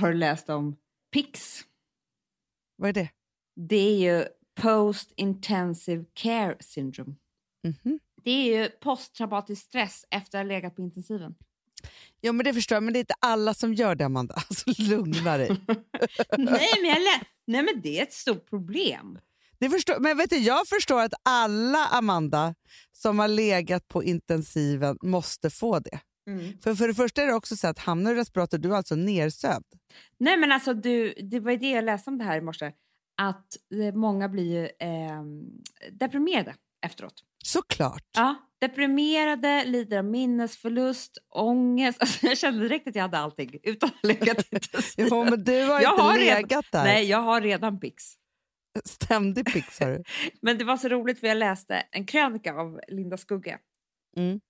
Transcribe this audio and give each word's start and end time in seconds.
Har 0.00 0.08
du 0.08 0.14
läst 0.14 0.48
om 0.48 0.76
PICS? 1.12 1.64
Vad 2.76 2.88
är 2.88 2.92
det? 2.92 3.08
Det 3.56 3.76
är 3.76 3.98
ju 3.98 4.24
Post 4.60 5.12
Intensive 5.16 6.04
Care 6.14 6.56
Syndrome. 6.60 7.14
Mhm. 7.64 8.00
Det 8.24 8.30
är 8.30 8.44
ju 8.44 8.68
posttraumatisk 8.68 9.62
stress 9.62 10.04
efter 10.10 10.38
att 10.38 10.44
ha 10.44 10.48
legat 10.48 10.76
på 10.76 10.82
intensiven. 10.82 11.34
Ja, 12.20 12.32
men 12.32 12.44
det 12.44 12.54
förstår 12.54 12.76
jag, 12.76 12.82
men 12.82 12.92
det 12.92 12.98
är 12.98 13.00
inte 13.00 13.14
alla 13.20 13.54
som 13.54 13.74
gör 13.74 13.94
det, 13.94 14.04
Amanda. 14.04 14.34
Alltså, 14.48 14.82
lugna 14.82 15.36
dig. 15.36 15.48
Nej, 16.38 16.70
men 16.82 16.90
jag 16.90 16.98
Nej, 17.46 17.62
men 17.62 17.80
det 17.82 17.98
är 17.98 18.02
ett 18.02 18.12
stort 18.12 18.50
problem. 18.50 19.18
Det 19.58 19.70
förstår, 19.70 19.98
men 20.00 20.16
vet 20.16 20.30
du, 20.30 20.36
jag 20.36 20.68
förstår 20.68 21.00
att 21.00 21.14
alla, 21.22 21.86
Amanda, 21.86 22.54
som 22.92 23.18
har 23.18 23.28
legat 23.28 23.88
på 23.88 24.04
intensiven 24.04 24.98
måste 25.02 25.50
få 25.50 25.78
det. 25.78 26.00
För, 26.62 26.74
för 26.74 26.88
det 26.88 26.94
första 26.94 27.22
är 27.22 27.26
det 27.26 27.34
också 27.34 27.56
så 27.56 27.68
att 27.68 27.78
hamnar 27.78 28.10
du 28.10 28.16
i 28.16 28.20
respirator, 28.20 28.58
du 28.58 28.72
är 28.72 28.76
alltså 28.76 28.94
nersövd. 28.94 29.64
Nej, 30.18 30.36
men 30.36 30.52
alltså 30.52 30.74
du, 30.74 31.14
det 31.22 31.40
var 31.40 31.50
ju 31.50 31.56
det 31.56 31.70
jag 31.70 31.84
läste 31.84 32.10
om 32.10 32.18
det 32.18 32.24
här 32.24 32.38
i 32.38 32.40
morse. 32.40 32.72
Att 33.22 33.46
eh, 33.74 33.94
många 33.94 34.28
blir 34.28 34.64
eh, 34.80 35.22
deprimerade 35.92 36.54
efteråt. 36.86 37.14
Såklart. 37.44 38.04
Ja, 38.16 38.34
deprimerade, 38.60 39.64
lider 39.64 39.98
av 39.98 40.04
minnesförlust, 40.04 41.18
ångest. 41.34 41.98
Alltså, 42.00 42.26
jag 42.26 42.38
kände 42.38 42.62
direkt 42.62 42.88
att 42.88 42.94
jag 42.94 43.02
hade 43.02 43.18
allting 43.18 43.58
utan 43.62 43.88
att 43.88 43.94
ha 44.02 44.08
legat. 44.08 44.46
Jo, 44.96 45.24
men 45.24 45.44
du 45.44 45.64
har 45.64 45.80
Jag 45.80 45.92
inte 45.92 46.02
har 46.02 46.18
redan- 46.18 46.36
legat 46.42 46.64
där. 46.72 46.84
Nej, 46.84 47.04
jag 47.04 47.18
har 47.22 47.40
redan 47.40 47.80
pix. 47.80 48.02
Ständig 48.84 49.46
pix 49.52 49.80
har 49.80 49.90
du. 49.90 50.02
Men 50.42 50.58
det 50.58 50.64
var 50.64 50.76
så 50.76 50.88
roligt 50.88 51.20
för 51.20 51.26
jag 51.26 51.36
läste 51.36 51.74
en 51.90 52.06
krönika 52.06 52.54
av 52.54 52.80
Linda 52.88 53.16
Skugge. 53.16 53.58
Mm. 54.16 54.40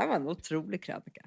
Det 0.00 0.06
var 0.06 0.16
en 0.16 0.28
otrolig 0.28 0.82
krönika. 0.82 1.26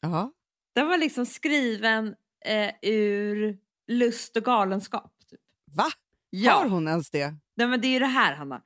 Ja. 0.00 0.32
Den 0.74 0.88
var 0.88 0.98
liksom 0.98 1.26
skriven 1.26 2.14
eh, 2.44 2.70
ur 2.82 3.58
lust 3.86 4.36
och 4.36 4.44
galenskap. 4.44 5.12
Typ. 5.30 5.40
Va? 5.76 5.86
Ja. 6.30 6.52
Har 6.52 6.68
hon 6.68 6.88
ens 6.88 7.10
det? 7.10 7.34
Nej, 7.54 7.66
men 7.66 7.80
det 7.80 7.86
är 7.88 7.92
ju 7.92 7.98
det 7.98 8.06
här, 8.06 8.34
Hanna. 8.34 8.62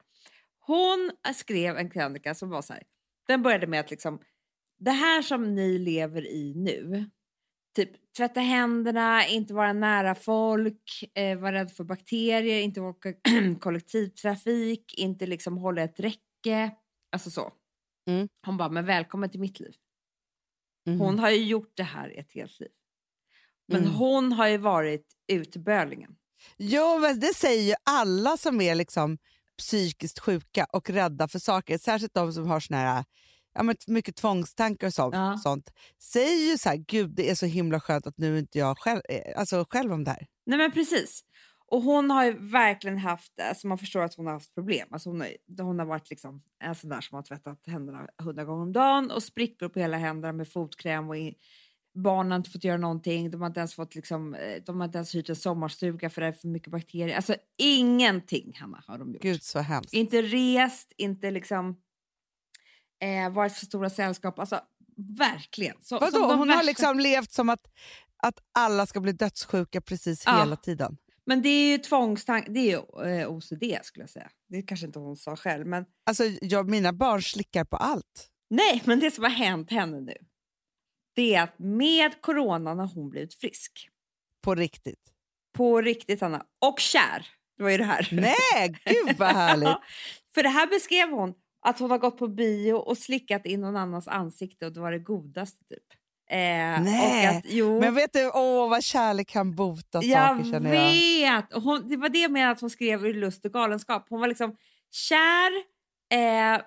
Hon 0.58 1.10
skrev 1.34 1.76
en 1.76 1.90
krönika 1.90 2.34
som 2.34 2.50
var 2.50 2.62
så 2.62 2.72
här. 2.72 2.82
Den 3.26 3.42
började 3.42 3.66
med 3.66 3.80
att 3.80 3.90
liksom, 3.90 4.20
det 4.78 4.90
här 4.90 5.22
som 5.22 5.54
ni 5.54 5.78
lever 5.78 6.26
i 6.26 6.52
nu, 6.56 7.10
typ 7.76 8.14
tvätta 8.16 8.40
händerna, 8.40 9.26
inte 9.26 9.54
vara 9.54 9.72
nära 9.72 10.14
folk, 10.14 11.10
eh, 11.14 11.38
vara 11.38 11.52
rädd 11.52 11.72
för 11.72 11.84
bakterier, 11.84 12.60
inte 12.60 12.80
åka 12.80 13.14
kollektivtrafik, 13.60 14.94
inte 14.98 15.26
liksom 15.26 15.56
hålla 15.58 15.82
ett 15.82 16.00
räcke, 16.00 16.70
alltså 17.12 17.30
så. 17.30 17.52
Mm. 18.06 18.28
Hon 18.46 18.56
bara, 18.56 18.68
men 18.68 18.86
välkommen 18.86 19.30
till 19.30 19.40
mitt 19.40 19.60
liv. 19.60 19.74
Mhm. 20.86 21.00
Hon 21.00 21.18
har 21.18 21.30
ju 21.30 21.44
gjort 21.44 21.72
det 21.76 21.82
här 21.82 22.18
ett 22.18 22.32
helt 22.32 22.60
liv. 22.60 22.70
Men 23.68 23.80
Mm. 23.80 23.92
hon 23.92 24.32
har 24.32 24.48
ju 24.48 24.56
varit 24.56 25.06
utbölingen. 25.32 26.16
Jo, 26.58 26.98
men 26.98 27.20
det 27.20 27.34
säger 27.34 27.62
ju 27.62 27.74
alla 27.84 28.36
som 28.36 28.60
är 28.60 28.74
liksom 28.74 29.18
psykiskt 29.58 30.18
sjuka 30.18 30.66
och 30.72 30.90
rädda 30.90 31.28
för 31.28 31.38
saker. 31.38 31.78
Särskilt 31.78 32.14
de 32.14 32.32
som 32.32 32.46
har 32.46 32.60
såna 32.60 32.78
här, 32.80 33.04
ja, 33.54 33.62
men 33.62 33.76
mycket 33.86 34.16
tvångstankar 34.16 34.86
och 34.86 34.94
sånt. 34.94 35.14
Ja. 35.14 35.38
sånt. 35.42 35.70
Säger 36.02 36.50
ju 36.50 36.58
så 36.58 36.68
här, 36.68 36.76
gud 36.76 37.10
det 37.10 37.30
är 37.30 37.34
så 37.34 37.46
himla 37.46 37.80
skönt 37.80 38.06
att 38.06 38.18
nu 38.18 38.38
inte 38.38 38.58
jag 38.58 38.78
själv, 38.78 39.00
eh, 39.08 39.38
alltså 39.40 39.64
själv 39.70 39.92
om 39.92 40.04
det 40.04 40.10
här. 40.10 40.26
Nej 40.46 40.58
men 40.58 40.72
precis. 40.72 41.24
Och 41.70 41.82
hon 41.82 42.10
har 42.10 42.24
ju 42.24 42.38
verkligen 42.38 42.98
haft, 42.98 43.40
alltså 43.40 43.66
man 43.66 43.78
förstår 43.78 44.00
att 44.02 44.14
hon 44.14 44.26
har 44.26 44.32
haft 44.32 44.54
problem. 44.54 44.88
Alltså 44.90 45.10
hon, 45.10 45.20
har, 45.20 45.62
hon 45.62 45.78
har 45.78 45.86
varit 45.86 46.10
liksom 46.10 46.42
en 46.64 46.74
sån 46.74 46.90
där 46.90 47.00
som 47.00 47.16
har 47.16 47.22
tvättat 47.22 47.66
händerna 47.66 48.08
hundra 48.22 48.44
gånger 48.44 48.62
om 48.62 48.72
dagen 48.72 49.10
och 49.10 49.22
sprickor 49.22 49.68
på 49.68 49.80
hela 49.80 49.96
händerna 49.96 50.32
med 50.32 50.48
fotkräm 50.48 51.08
och 51.08 51.16
i, 51.16 51.34
barnen 51.94 52.32
har 52.32 52.36
inte 52.36 52.50
fått 52.50 52.64
göra 52.64 52.76
någonting. 52.76 53.30
De 53.30 53.40
har 53.40 53.46
inte 53.48 53.60
ens 53.60 53.74
fått 53.74 53.94
liksom, 53.94 54.34
eh, 54.34 54.62
de 54.66 54.80
har 54.80 54.84
inte 54.84 54.98
ens 54.98 55.14
hyrt 55.14 55.28
en 55.28 55.36
sommarstuga 55.36 56.10
för 56.10 56.20
det 56.20 56.26
är 56.26 56.32
för 56.32 56.48
mycket 56.48 56.68
bakterier. 56.70 57.16
Alltså 57.16 57.34
ingenting 57.58 58.56
Hanna 58.60 58.82
har 58.86 58.98
de 58.98 59.12
gjort. 59.12 59.22
Gud 59.22 59.42
så 59.42 59.58
hemskt. 59.58 59.92
Inte 59.92 60.22
rest, 60.22 60.92
inte 60.96 61.30
liksom 61.30 61.76
eh, 63.02 63.32
varit 63.32 63.52
för 63.52 63.66
stora 63.66 63.90
sällskap. 63.90 64.38
Alltså 64.38 64.60
verkligen. 65.18 65.76
Så, 65.80 65.98
Vadå? 65.98 66.18
Hon 66.18 66.38
har 66.38 66.46
värsta- 66.46 66.62
liksom 66.62 66.98
levt 66.98 67.32
som 67.32 67.48
att, 67.48 67.66
att 68.22 68.38
alla 68.52 68.86
ska 68.86 69.00
bli 69.00 69.12
dödssjuka 69.12 69.80
precis 69.80 70.22
Ja. 70.26 70.38
hela 70.38 70.56
tiden. 70.56 70.96
Men 71.26 71.42
det 71.42 71.48
är 71.48 71.70
ju 71.72 71.78
tvångstank, 71.78 72.46
det 72.48 72.60
är 72.60 72.64
ju 72.70 73.10
eh, 73.10 73.30
OCD 73.30 73.78
skulle 73.82 74.02
jag 74.02 74.10
säga. 74.10 74.30
Det 74.48 74.62
kanske 74.62 74.86
inte 74.86 74.98
hon 74.98 75.16
sa 75.16 75.36
själv, 75.36 75.66
men 75.66 75.84
Alltså, 76.06 76.24
jag, 76.40 76.70
mina 76.70 76.92
barn 76.92 77.22
slickar 77.22 77.64
på 77.64 77.76
allt. 77.76 78.28
nej, 78.50 78.82
men 78.84 79.00
det 79.00 79.10
som 79.10 79.24
har 79.24 79.30
hänt 79.30 79.70
henne 79.70 80.00
nu. 80.00 80.14
Det 81.16 81.34
är 81.34 81.42
att 81.42 81.58
med 81.58 82.20
coronan 82.20 82.78
har 82.78 82.86
hon 82.86 83.10
blivit 83.10 83.34
frisk. 83.34 83.88
På 84.42 84.54
riktigt. 84.54 85.12
På 85.56 85.80
riktigt 85.80 86.22
Anna. 86.22 86.46
Och 86.66 86.78
kär. 86.80 87.26
Det 87.56 87.62
var 87.62 87.70
ju 87.70 87.76
det 87.76 87.84
här. 87.84 88.08
Nej, 88.12 88.76
gud 88.84 89.16
vad 89.18 89.28
härligt. 89.28 89.76
För 90.34 90.42
det 90.42 90.48
här 90.48 90.66
beskrev 90.66 91.08
hon 91.10 91.34
att 91.66 91.78
hon 91.78 91.90
har 91.90 91.98
gått 91.98 92.18
på 92.18 92.28
bio 92.28 92.72
och 92.72 92.98
slickat 92.98 93.46
in 93.46 93.60
någon 93.60 93.76
annans 93.76 94.08
ansikte 94.08 94.66
och 94.66 94.72
det 94.72 94.80
var 94.80 94.92
det 94.92 94.98
godaste 94.98 95.64
typ. 95.64 95.84
Eh, 96.30 96.36
Nej, 96.82 97.26
att, 97.26 97.44
Men 97.80 97.94
vet 97.94 98.12
du, 98.12 98.30
åh 98.34 98.70
vad 98.70 98.82
kärlek 98.84 99.28
kan 99.28 99.54
bota 99.54 100.02
jag 100.02 100.36
saker 100.36 100.50
känner 100.50 100.74
jag. 100.74 100.82
vet! 100.92 101.52
Och 101.54 101.62
hon, 101.62 101.88
det 101.88 101.96
var 101.96 102.08
det 102.08 102.28
med 102.28 102.50
att 102.50 102.60
hon 102.60 102.70
skrev 102.70 103.06
ur 103.06 103.14
lust 103.14 103.44
och 103.44 103.52
galenskap. 103.52 104.06
Hon 104.08 104.20
var 104.20 104.28
liksom 104.28 104.56
kär, 104.90 105.50
eh, 106.14 106.60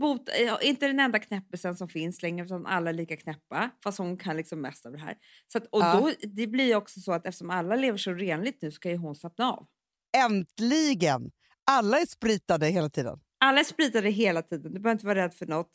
bot, 0.00 0.28
eh, 0.28 0.68
inte 0.68 0.86
den 0.86 1.00
enda 1.00 1.18
knäppisen 1.18 1.76
som 1.76 1.88
finns 1.88 2.22
längre 2.22 2.44
utan 2.46 2.66
alla 2.66 2.90
är 2.90 2.94
lika 2.94 3.16
knäppa. 3.16 3.70
Fast 3.84 3.98
hon 3.98 4.16
kan 4.16 4.36
liksom 4.36 4.60
mest 4.60 4.86
av 4.86 4.92
det 4.92 4.98
här. 4.98 5.14
Så 5.52 5.58
att, 5.58 5.66
och 5.66 5.80
Ja. 5.82 5.92
då, 6.00 6.10
det 6.28 6.46
blir 6.46 6.76
också 6.76 7.00
så 7.00 7.12
att 7.12 7.26
eftersom 7.26 7.50
alla 7.50 7.76
lever 7.76 7.98
så 7.98 8.12
renligt 8.12 8.62
nu 8.62 8.70
så 8.70 8.80
kan 8.80 8.92
ju 8.92 8.98
hon 8.98 9.14
slappna 9.14 9.52
av. 9.52 9.66
Äntligen! 10.16 11.30
Alla 11.70 12.00
är 12.00 12.06
spritade 12.06 12.66
hela 12.66 12.88
tiden. 12.90 13.18
Alla 13.40 13.60
är 13.60 13.64
spritade 13.64 14.08
hela 14.10 14.42
tiden, 14.42 14.72
du 14.74 14.80
behöver 14.80 14.92
inte 14.92 15.06
vara 15.06 15.18
rädd 15.24 15.34
för 15.34 15.46
något. 15.46 15.70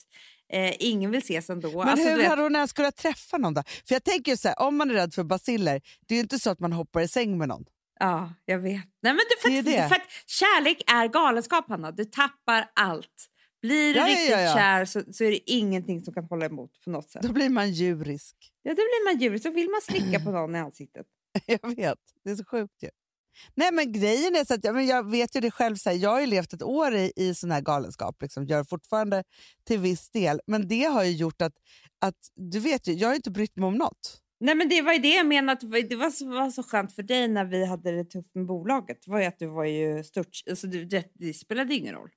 Eh, 0.53 0.73
ingen 0.79 1.12
vill 1.12 1.19
ses 1.22 1.50
ändå. 1.50 1.69
Men 1.79 1.88
Alltså, 1.88 2.06
hur 2.07 2.16
du 2.16 2.22
vet- 2.22 2.29
hade 2.29 2.41
hon 2.41 2.56
ens 2.56 2.73
kunnat 2.73 2.95
träffa 2.95 3.38
någon 3.38 3.53
då? 3.53 3.63
För 3.88 3.95
jag 3.95 4.03
tänker 4.03 4.35
så 4.35 4.47
här, 4.47 4.59
om 4.62 4.78
man 4.78 4.89
är 4.89 4.94
rädd 4.94 5.13
för 5.13 5.23
basiller, 5.23 5.81
det 6.07 6.13
är 6.13 6.16
ju 6.16 6.22
inte 6.22 6.39
så 6.39 6.50
att 6.50 6.59
man 6.59 6.73
hoppar 6.73 7.01
i 7.01 7.07
säng 7.07 7.38
med 7.38 7.47
någon. 7.47 7.66
Ja, 8.00 8.34
jag 8.45 8.59
vet. 8.59 8.72
Nej, 9.01 9.13
men 9.13 9.16
det, 9.17 9.41
för, 9.41 9.50
Det 9.50 9.57
är 9.57 9.63
det. 9.84 9.88
för 9.90 9.95
att 9.95 10.07
kärlek 10.25 10.84
är 10.91 11.07
galenskap, 11.07 11.66
Hanna. 11.69 11.91
Du 11.91 12.06
tappar 12.06 12.69
allt. 12.75 13.28
Blir 13.61 13.94
du 13.94 14.00
Ja, 14.00 14.07
riktigt 14.07 14.29
ja, 14.29 14.41
ja. 14.41 14.53
kär 14.53 14.85
så, 14.85 15.01
så 15.13 15.23
är 15.23 15.31
det 15.31 15.51
ingenting 15.51 16.01
som 16.01 16.13
kan 16.13 16.23
hålla 16.23 16.45
emot 16.45 16.72
på 16.84 16.90
något 16.90 17.09
sätt. 17.11 17.22
Då 17.22 17.34
blir 17.34 17.50
man 17.50 17.72
djurisk. 17.72 18.35
Ja, 18.61 18.69
då 18.72 18.75
blir 18.75 19.06
man 19.13 19.22
djur. 19.22 19.38
Så 19.38 19.51
vill 19.51 19.69
man 19.69 19.81
slicka 19.81 20.19
på 20.19 20.31
någon 20.31 20.56
i 20.56 20.59
ansiktet. 20.59 21.06
Jag 21.45 21.75
vet, 21.75 21.97
det 22.23 22.31
är 22.31 22.35
så 22.35 22.45
sjukt 22.45 22.84
ju. 22.84 22.90
Nej 23.55 23.71
men 23.71 23.91
grejen 23.91 24.35
är 24.35 24.45
så 24.45 24.53
att 24.53 24.63
ja, 24.63 24.73
men 24.73 24.85
jag 24.87 25.11
vet 25.11 25.35
ju 25.35 25.39
det 25.39 25.51
själv, 25.51 25.75
så 25.75 25.89
här, 25.89 25.97
jag 25.97 26.09
har 26.09 26.19
ju 26.19 26.25
levt 26.25 26.53
ett 26.53 26.63
år 26.63 26.95
i, 26.95 27.11
i 27.15 27.35
sån 27.35 27.51
här 27.51 27.61
galenskap, 27.61 28.21
liksom, 28.21 28.45
gör 28.45 28.63
fortfarande 28.63 29.23
till 29.67 29.79
viss 29.79 30.09
del. 30.09 30.41
Men 30.47 30.67
det 30.67 30.83
har 30.83 31.03
ju 31.03 31.11
gjort 31.11 31.41
att, 31.41 31.53
att 32.01 32.17
du 32.35 32.59
vet 32.59 32.87
ju, 32.87 32.93
jag 32.93 33.07
har 33.07 33.15
inte 33.15 33.31
brytt 33.31 33.55
mig 33.55 33.67
om 33.67 33.75
något. 33.75 34.17
Nej, 34.39 34.55
men 34.55 34.69
det 34.69 34.81
var 34.81 34.93
ju 34.93 34.99
det 34.99 35.15
jag 35.15 35.25
menade. 35.27 35.51
Att 35.51 35.59
det 35.59 35.67
var- 35.67 35.89
det 35.89 35.95
var 35.95 36.09
så, 36.09 36.29
var 36.29 36.49
så 36.51 36.63
skönt 36.63 36.95
för 36.95 37.03
dig 37.03 37.27
när 37.27 37.45
vi 37.45 37.65
hade 37.65 37.91
det 37.91 38.05
tufft 38.05 38.35
med 38.35 38.45
bolaget. 38.45 39.07
Var 39.07 39.19
ju 39.19 39.25
att 39.25 39.39
du 39.39 39.47
var 39.47 39.65
ju 39.65 40.03
stört. 40.03 40.29
Alltså, 40.49 40.67
du, 40.67 40.85
det, 40.85 41.11
det 41.13 41.33
spelade 41.33 41.73
ingen 41.75 41.95
roll. 41.95 42.09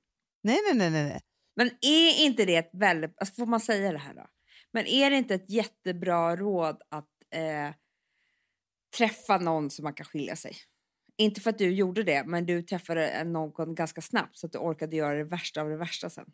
Nej, 0.43 0.57
nej, 0.67 0.77
nej, 0.77 0.89
nej. 0.91 1.03
nej. 1.03 1.21
Men 1.55 1.67
är 1.81 2.25
inte 2.25 2.45
det 2.45 2.55
ett 2.55 2.69
väldigt... 2.73 3.13
Alltså, 3.17 3.33
får 3.35 3.45
man 3.45 3.59
säga 3.59 3.91
det 3.91 3.97
här 3.97 4.13
då? 4.13 4.25
Men 4.73 4.85
är 4.85 5.09
det 5.09 5.17
inte 5.17 5.35
ett 5.35 5.49
jättebra 5.49 6.35
råd 6.35 6.81
att 6.89 7.09
eh, 7.35 7.73
träffa 8.97 9.37
någon 9.37 9.69
som 9.69 9.83
man 9.83 9.93
kan 9.93 10.05
skilja 10.05 10.35
sig? 10.35 10.55
Inte 11.17 11.41
för 11.41 11.49
att 11.49 11.57
du 11.57 11.71
gjorde 11.71 12.03
det, 12.03 12.23
men 12.25 12.45
du 12.45 12.63
träffade 12.63 13.23
någon 13.23 13.75
ganska 13.75 14.01
snabbt 14.01 14.37
så 14.37 14.47
att 14.47 14.53
du 14.53 14.59
orkade 14.59 14.95
göra 14.95 15.17
det 15.17 15.23
värsta 15.23 15.61
av 15.61 15.69
det 15.69 15.77
värsta 15.77 16.09
sen. 16.09 16.25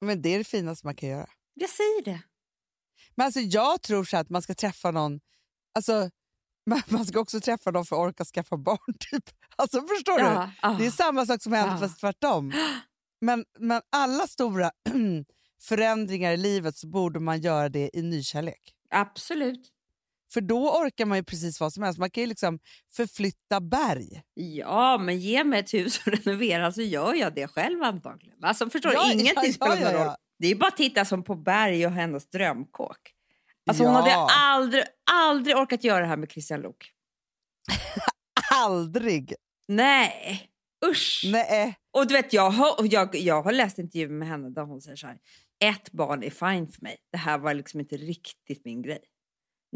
Men 0.00 0.22
det 0.22 0.34
är 0.34 0.38
det 0.38 0.44
finaste 0.44 0.86
man 0.86 0.94
kan 0.94 1.08
göra. 1.08 1.28
Jag 1.54 1.70
säger 1.70 2.04
det. 2.04 2.22
Men 3.14 3.24
alltså, 3.24 3.40
jag 3.40 3.82
tror 3.82 4.04
så 4.04 4.16
att 4.16 4.30
man 4.30 4.42
ska 4.42 4.54
träffa 4.54 4.90
någon, 4.90 5.20
alltså, 5.74 6.10
man 6.88 7.06
ska 7.06 7.20
också 7.20 7.40
träffa 7.40 7.70
någon 7.70 7.86
för 7.86 7.96
att 7.96 8.08
orka 8.08 8.24
skaffa 8.24 8.56
barn. 8.56 8.94
Typ. 9.10 9.24
Alltså, 9.56 9.80
förstår 9.80 10.16
du? 10.18 10.24
Ja, 10.24 10.50
ah. 10.62 10.78
Det 10.78 10.86
är 10.86 10.90
samma 10.90 11.26
sak 11.26 11.42
som 11.42 11.52
händer 11.52 11.76
fast 11.76 12.00
tvärtom. 12.00 12.52
Men, 13.20 13.44
men 13.58 13.82
alla 13.92 14.26
stora 14.26 14.70
förändringar 15.62 16.32
i 16.32 16.36
livet 16.36 16.76
så 16.76 16.86
borde 16.86 17.20
man 17.20 17.40
göra 17.40 17.68
det 17.68 17.90
i 17.92 18.02
nykärlek. 18.02 18.74
Absolut. 18.90 19.72
För 20.32 20.40
då 20.40 20.70
orkar 20.70 21.06
man 21.06 21.18
ju 21.18 21.24
precis 21.24 21.60
vad 21.60 21.72
som 21.72 21.82
helst. 21.82 21.98
Man 21.98 22.10
kan 22.10 22.20
ju 22.20 22.26
liksom 22.26 22.58
förflytta 22.96 23.60
berg. 23.60 24.22
Ja, 24.34 24.98
men 24.98 25.20
ge 25.20 25.44
mig 25.44 25.60
ett 25.60 25.74
hus 25.74 26.00
och 26.06 26.12
renovera 26.12 26.72
så 26.72 26.82
gör 26.82 27.14
jag 27.14 27.34
det 27.34 27.48
själv 27.48 27.82
antagligen. 27.82 28.44
Alltså 28.44 28.70
förstår? 28.70 28.92
Ja, 28.92 29.12
Ingenting 29.12 29.32
ja, 29.34 29.42
ja, 29.44 29.52
spelar 29.52 29.92
någon 29.92 30.06
roll. 30.06 30.14
Det 30.38 30.46
är 30.46 30.54
bara 30.54 30.68
att 30.68 30.76
titta 30.76 31.04
som 31.04 31.24
på 31.24 31.34
Berg 31.34 31.86
och 31.86 31.92
hennes 31.92 32.30
drömkåk. 32.30 33.12
Alltså 33.66 33.84
hon 33.84 33.94
hade 33.94 34.14
aldrig, 34.30 34.84
aldrig 35.10 35.56
orkat 35.56 35.84
göra 35.84 36.00
det 36.00 36.06
här 36.06 36.16
med 36.16 36.30
Christian 36.30 36.60
Lok. 36.60 36.90
Aldrig! 38.52 39.34
Nej, 39.68 40.50
usch. 40.86 41.22
Nej. 41.32 41.76
Och 41.92 42.06
du 42.06 42.14
vet, 42.14 42.32
jag 42.32 42.50
har, 42.50 42.76
jag, 42.80 43.16
jag 43.16 43.42
har 43.42 43.52
läst 43.52 43.78
intervjuer 43.78 44.10
med 44.10 44.28
henne 44.28 44.50
där 44.50 44.62
hon 44.62 44.80
säger 44.80 44.96
så 44.96 45.06
här. 45.06 45.18
Ett 45.64 45.92
barn 45.92 46.22
är 46.22 46.30
fine 46.30 46.68
för 46.68 46.82
mig. 46.82 46.96
Det 47.12 47.18
här 47.18 47.38
var 47.38 47.54
liksom 47.54 47.80
inte 47.80 47.96
riktigt 47.96 48.64
min 48.64 48.82
grej. 48.82 49.00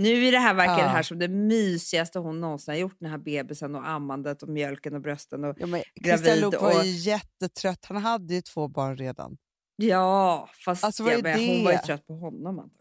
Nu 0.02 0.26
är 0.26 0.32
det 0.32 0.38
här 0.38 0.55
verkar 0.55 0.73
Ja. 0.79 0.82
det 0.82 0.88
här 0.88 1.02
som 1.02 1.19
det 1.19 1.29
mysigaste 1.29 2.19
hon 2.19 2.41
någonsin 2.41 2.73
har 2.75 2.79
gjort. 2.79 2.97
Den 3.00 3.11
här 3.11 3.19
bebisen 3.19 3.75
och 3.75 3.88
ammandet 3.88 4.43
och 4.43 4.49
mjölken 4.49 4.94
och 4.94 5.00
brösten. 5.00 5.44
Och, 5.44 5.56
Ja, 5.58 5.67
men 5.67 5.82
Gravid 5.94 6.25
Christian 6.26 6.50
Luuk 6.50 6.62
var 6.62 6.79
och- 6.79 6.85
ju 6.87 6.91
jättetrött. 6.93 7.85
Han 7.85 7.97
hade 7.97 8.35
ju 8.35 8.43
två 8.43 8.69
barn 8.69 8.97
redan. 8.97 9.37
ja, 9.76 10.49
fast 10.64 10.85
Alltså, 10.85 11.11
jag 11.11 11.23
menar, 11.23 11.47
hon 11.47 11.64
var 11.64 11.73
ju 11.73 11.79
trött 11.79 12.06
på 12.06 12.14
honom 12.14 12.58
antagligen. 12.58 12.81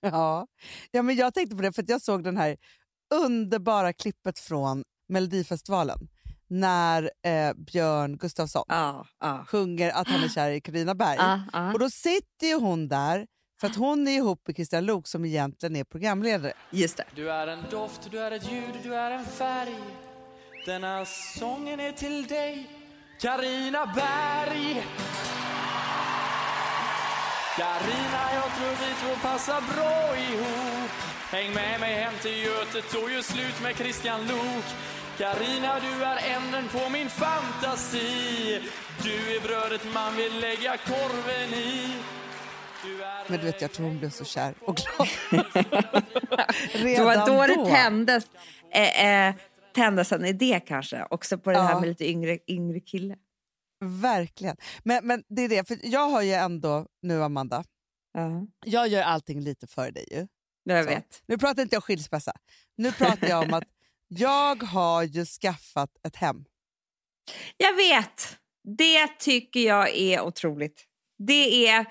Ja. 0.00 0.46
ja, 0.90 1.02
men 1.02 1.16
jag 1.16 1.34
tänkte 1.34 1.56
på 1.56 1.62
det 1.62 1.72
för 1.72 1.82
att 1.82 1.88
jag 1.88 2.02
såg 2.02 2.24
den 2.24 2.36
här 2.36 2.56
underbara 3.14 3.92
klippet 3.92 4.38
från 4.38 4.82
Melodifestivalen 5.08 5.98
när 6.48 7.10
eh, 7.26 7.54
Björn 7.54 8.16
Gustafsson 8.16 8.64
Ja, 8.68 9.06
ja. 9.20 9.44
sjunger 9.48 9.90
att 9.90 10.08
han 10.08 10.24
är 10.24 10.28
kär 10.28 10.50
i 10.50 10.60
Carina 10.60 10.94
Berg. 10.94 11.16
Ja, 11.18 11.40
ja. 11.52 11.72
Och 11.72 11.78
då 11.78 11.90
sitter 11.90 12.46
ju 12.46 12.54
hon 12.54 12.88
där 12.88 13.26
för 13.60 13.66
att 13.66 13.76
hon 13.76 14.08
är 14.08 14.12
ihop 14.12 14.46
med 14.46 14.56
Christian 14.56 14.86
Luuk 14.86 15.06
som 15.06 15.24
egentligen 15.24 15.76
är 15.76 15.84
programledare. 15.84 16.52
Just 16.70 16.96
det. 16.96 17.04
Du 17.14 17.30
är 17.30 17.46
en 17.46 17.64
doft, 17.70 18.10
du 18.10 18.18
är 18.18 18.30
ett 18.30 18.52
ljud, 18.52 18.74
du 18.82 18.94
är 18.94 19.10
en 19.10 19.24
färg. 19.24 19.74
Denna 20.66 21.04
sången 21.38 21.80
är 21.80 21.92
till 21.92 22.26
dig 22.26 22.70
Carina 23.20 23.86
Berg. 23.86 24.82
Carina, 27.56 28.22
jag 28.34 28.56
tror 28.56 28.70
vi 28.70 28.94
två 29.02 29.28
passar 29.28 29.60
bra 29.74 30.16
ihop. 30.16 30.90
Häng 31.30 31.54
med 31.54 31.80
mig 31.80 31.94
hem 31.94 32.14
till 32.22 32.44
Götet 32.44 32.94
och 32.94 33.10
gör 33.10 33.22
slut 33.22 33.62
med 33.62 33.76
Christian 33.76 34.20
Luuk. 34.26 34.64
Carina, 35.18 35.80
du 35.80 36.04
är 36.04 36.36
änden 36.36 36.68
på 36.68 36.88
min 36.88 37.08
fantasi. 37.08 38.60
Du 39.02 39.36
är 39.36 39.40
brödet 39.40 39.94
man 39.94 40.16
vill 40.16 40.40
lägga 40.40 40.76
korven 40.76 41.54
i 41.54 41.92
Men 43.28 43.40
du 43.40 43.46
vet, 43.46 43.60
jag 43.62 43.72
tror 43.72 43.86
hon 43.86 43.98
blev 43.98 44.10
så 44.10 44.24
kär 44.24 44.54
och 44.60 44.76
glad. 44.76 45.08
Det 46.72 46.78
Redan 46.84 47.04
var 47.04 47.26
då 47.26 47.46
det 47.64 47.70
tändes, 47.70 48.26
eh, 48.72 49.28
eh, 49.28 49.34
tändes 49.74 50.12
en 50.12 50.24
idé 50.24 50.60
kanske. 50.66 51.06
Också 51.10 51.38
på 51.38 51.50
det 51.50 51.58
här 51.62 51.70
Ja. 51.72 51.80
med 51.80 51.88
lite 51.88 52.10
yngre, 52.10 52.38
yngre 52.48 52.80
kille. 52.80 53.16
Verkligen. 53.84 54.56
Men, 54.84 55.06
men 55.06 55.22
det 55.28 55.42
är 55.42 55.48
det, 55.48 55.68
för 55.68 55.78
jag 55.82 56.08
har 56.08 56.22
ju 56.22 56.32
ändå 56.32 56.86
nu 57.02 57.22
Amanda, 57.22 57.64
Ja, 58.12 58.46
jag 58.64 58.88
gör 58.88 59.02
allting 59.02 59.40
lite 59.40 59.66
för 59.66 59.90
dig 59.90 60.06
ju. 60.10 60.26
jag 60.64 60.84
Så. 60.84 60.90
vet. 60.90 61.22
Nu 61.26 61.38
pratar 61.38 61.62
inte 61.62 61.76
jag 61.76 61.84
skilsmässa. 61.84 62.32
Nu 62.76 62.92
pratar 62.92 63.28
jag 63.28 63.42
om 63.42 63.54
att 63.54 63.64
jag 64.08 64.62
har 64.62 65.02
ju 65.02 65.24
skaffat 65.24 65.90
ett 66.06 66.16
hem. 66.16 66.44
Jag 67.56 67.76
vet! 67.76 68.38
Det 68.78 69.08
tycker 69.18 69.60
jag 69.60 69.96
är 69.96 70.20
otroligt. 70.20 70.84
Det 71.18 71.66
är, 71.68 71.86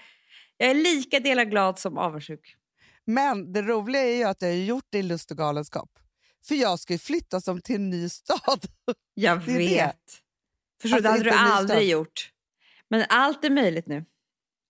jag 0.57 0.69
är 0.69 0.75
lika 0.75 1.19
delar 1.19 1.45
glad 1.45 1.79
som 1.79 1.97
avundsjuk. 1.97 2.55
Men 3.05 3.53
det 3.53 3.61
roliga 3.61 4.01
är 4.01 4.15
ju 4.15 4.23
att 4.23 4.41
jag 4.41 4.49
har 4.49 4.55
gjort 4.55 4.85
det 4.89 4.99
i 4.99 5.03
lust 5.03 5.31
och 5.31 5.37
galenskap. 5.37 5.89
För 6.47 6.55
jag 6.55 6.79
ska 6.79 6.93
ju 6.93 6.99
flytta 6.99 7.41
som 7.41 7.61
till 7.61 7.75
en 7.75 7.89
ny 7.89 8.09
stad. 8.09 8.65
Jag 9.13 9.49
är 9.49 9.57
det. 9.57 9.57
vet. 9.57 9.95
Förstår 10.81 10.97
Alltså, 10.97 11.03
det 11.03 11.09
hade 11.09 11.23
du 11.23 11.31
aldrig 11.31 11.89
gjort. 11.89 12.31
Men 12.89 13.05
allt 13.09 13.43
är 13.43 13.49
möjligt 13.49 13.87
nu. 13.87 14.05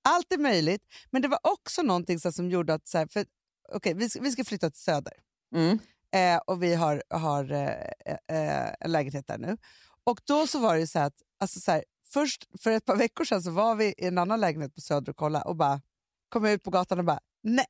Allt 0.03 0.33
är 0.33 0.37
möjligt, 0.37 0.81
men 1.11 1.21
det 1.21 1.27
var 1.27 1.39
också 1.43 1.81
någonting 1.81 2.19
så 2.19 2.31
som 2.31 2.49
gjorde 2.49 2.73
att... 2.73 2.87
Så 2.87 2.97
här, 2.97 3.07
för, 3.07 3.25
okay, 3.73 3.93
vi, 3.93 4.09
ska, 4.09 4.21
vi 4.21 4.31
ska 4.31 4.43
flytta 4.43 4.69
till 4.69 4.81
Söder 4.81 5.13
Mm. 5.55 5.79
eh, 6.15 6.41
och 6.47 6.63
vi 6.63 6.75
har, 6.75 7.03
har 7.09 7.51
eh, 7.51 8.17
eh, 8.37 8.73
en 8.79 8.91
lägenhet 8.91 9.27
där 9.27 9.37
nu. 9.37 9.57
Och 10.03 10.21
då 10.25 10.47
så 10.47 10.59
var 10.59 10.77
det 10.77 10.87
så 10.87 10.99
att 10.99 11.13
alltså 11.39 11.59
så 11.59 11.71
här, 11.71 11.83
först 12.13 12.45
för 12.63 12.71
ett 12.71 12.85
par 12.85 12.95
veckor 12.95 13.25
sedan 13.25 13.41
så 13.43 13.51
var 13.51 13.75
vi 13.75 13.85
i 13.85 14.05
en 14.05 14.17
annan 14.17 14.39
lägenhet 14.39 14.75
på 14.75 14.81
Söder 14.81 15.09
och 15.09 15.15
kollade 15.17 15.45
och 15.45 15.55
bara 15.55 15.81
kom 16.29 16.45
ut 16.45 16.63
på 16.63 16.71
gatan 16.71 16.99
och 16.99 17.05
bara 17.05 17.19
nej, 17.43 17.65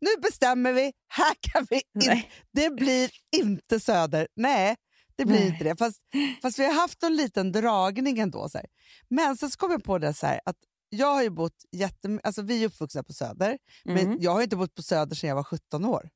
nu 0.00 0.08
bestämmer 0.22 0.72
vi, 0.72 0.92
här 1.08 1.34
kan 1.40 1.66
vi 1.70 1.82
inte, 1.94 2.22
det 2.52 2.70
blir 2.70 3.10
inte 3.36 3.80
Söder. 3.80 4.28
Nej, 4.36 4.76
det 5.16 5.24
blir 5.24 5.38
Nej. 5.38 5.48
inte 5.48 5.64
det. 5.64 5.76
Fast, 5.76 6.02
fast 6.42 6.58
vi 6.58 6.64
har 6.66 6.72
haft 6.74 7.02
en 7.02 7.16
liten 7.16 7.52
dragning 7.52 8.18
ändå. 8.18 8.48
Så 8.48 8.58
här. 8.58 8.66
Men 9.08 9.36
sen 9.36 9.50
så 9.50 9.56
kom 9.58 9.70
jag 9.70 9.84
på 9.84 9.98
det 9.98 10.14
så 10.14 10.26
här, 10.26 10.40
att 10.44 10.56
jag 10.90 11.14
har 11.14 11.22
ju 11.22 11.30
bott 11.30 11.64
jättem- 11.76 12.20
alltså 12.22 12.42
vi 12.42 12.62
är 12.62 12.66
uppvuxna 12.66 13.02
på 13.02 13.12
Söder, 13.12 13.58
Mm. 13.84 14.04
men 14.08 14.20
jag 14.22 14.30
har 14.30 14.42
inte 14.42 14.56
bott 14.56 14.74
på 14.74 14.82
Söder 14.82 15.16
sedan 15.16 15.28
jag 15.28 15.36
var 15.36 15.44
17 15.44 15.84
år. 15.84 16.08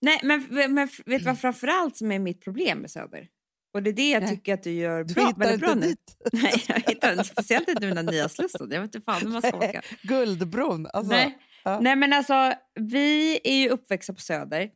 Nej, 0.00 0.20
men, 0.22 0.46
men 0.50 0.74
vet 0.86 1.04
du 1.06 1.24
vad 1.24 1.38
framförallt 1.40 1.96
som 1.96 2.12
är 2.12 2.18
mitt 2.18 2.44
problem 2.44 2.78
med 2.78 2.90
Söder? 2.90 3.28
Och 3.76 3.82
det 3.82 3.90
är 3.90 3.94
det 3.94 4.10
jag 4.10 4.22
Nej. 4.22 4.30
tycker 4.36 4.54
att 4.54 4.62
du 4.62 4.70
gör 4.70 5.04
Du 5.04 5.14
bra, 5.14 5.32
väldigt 5.36 5.60
bra 5.60 5.72
inte 5.72 5.80
nu. 5.86 5.92
dit. 5.92 6.16
Nej, 6.32 6.64
jag 6.68 6.74
hittar 6.86 7.12
inte. 7.12 7.24
Speciellt 7.24 7.68
inte 7.68 7.86
med 7.86 7.96
den 7.96 8.06
nya 8.06 8.28
Slussen. 8.28 8.68
Jag 8.70 8.80
vet 8.80 8.94
inte 8.94 9.04
fan 9.04 9.20
hur 9.22 9.28
man 9.28 9.42
ska 9.42 9.56
åka. 9.56 9.82
Guldbron. 10.02 10.86
Alltså, 10.92 11.12
Nej. 11.12 11.38
ja. 11.64 11.80
Nej, 11.80 11.96
men 11.96 12.12
alltså, 12.12 12.52
vi 12.80 13.40
är 13.44 13.56
ju 13.56 13.68
uppväxta 13.68 14.12
på 14.12 14.20
Söder. 14.20 14.70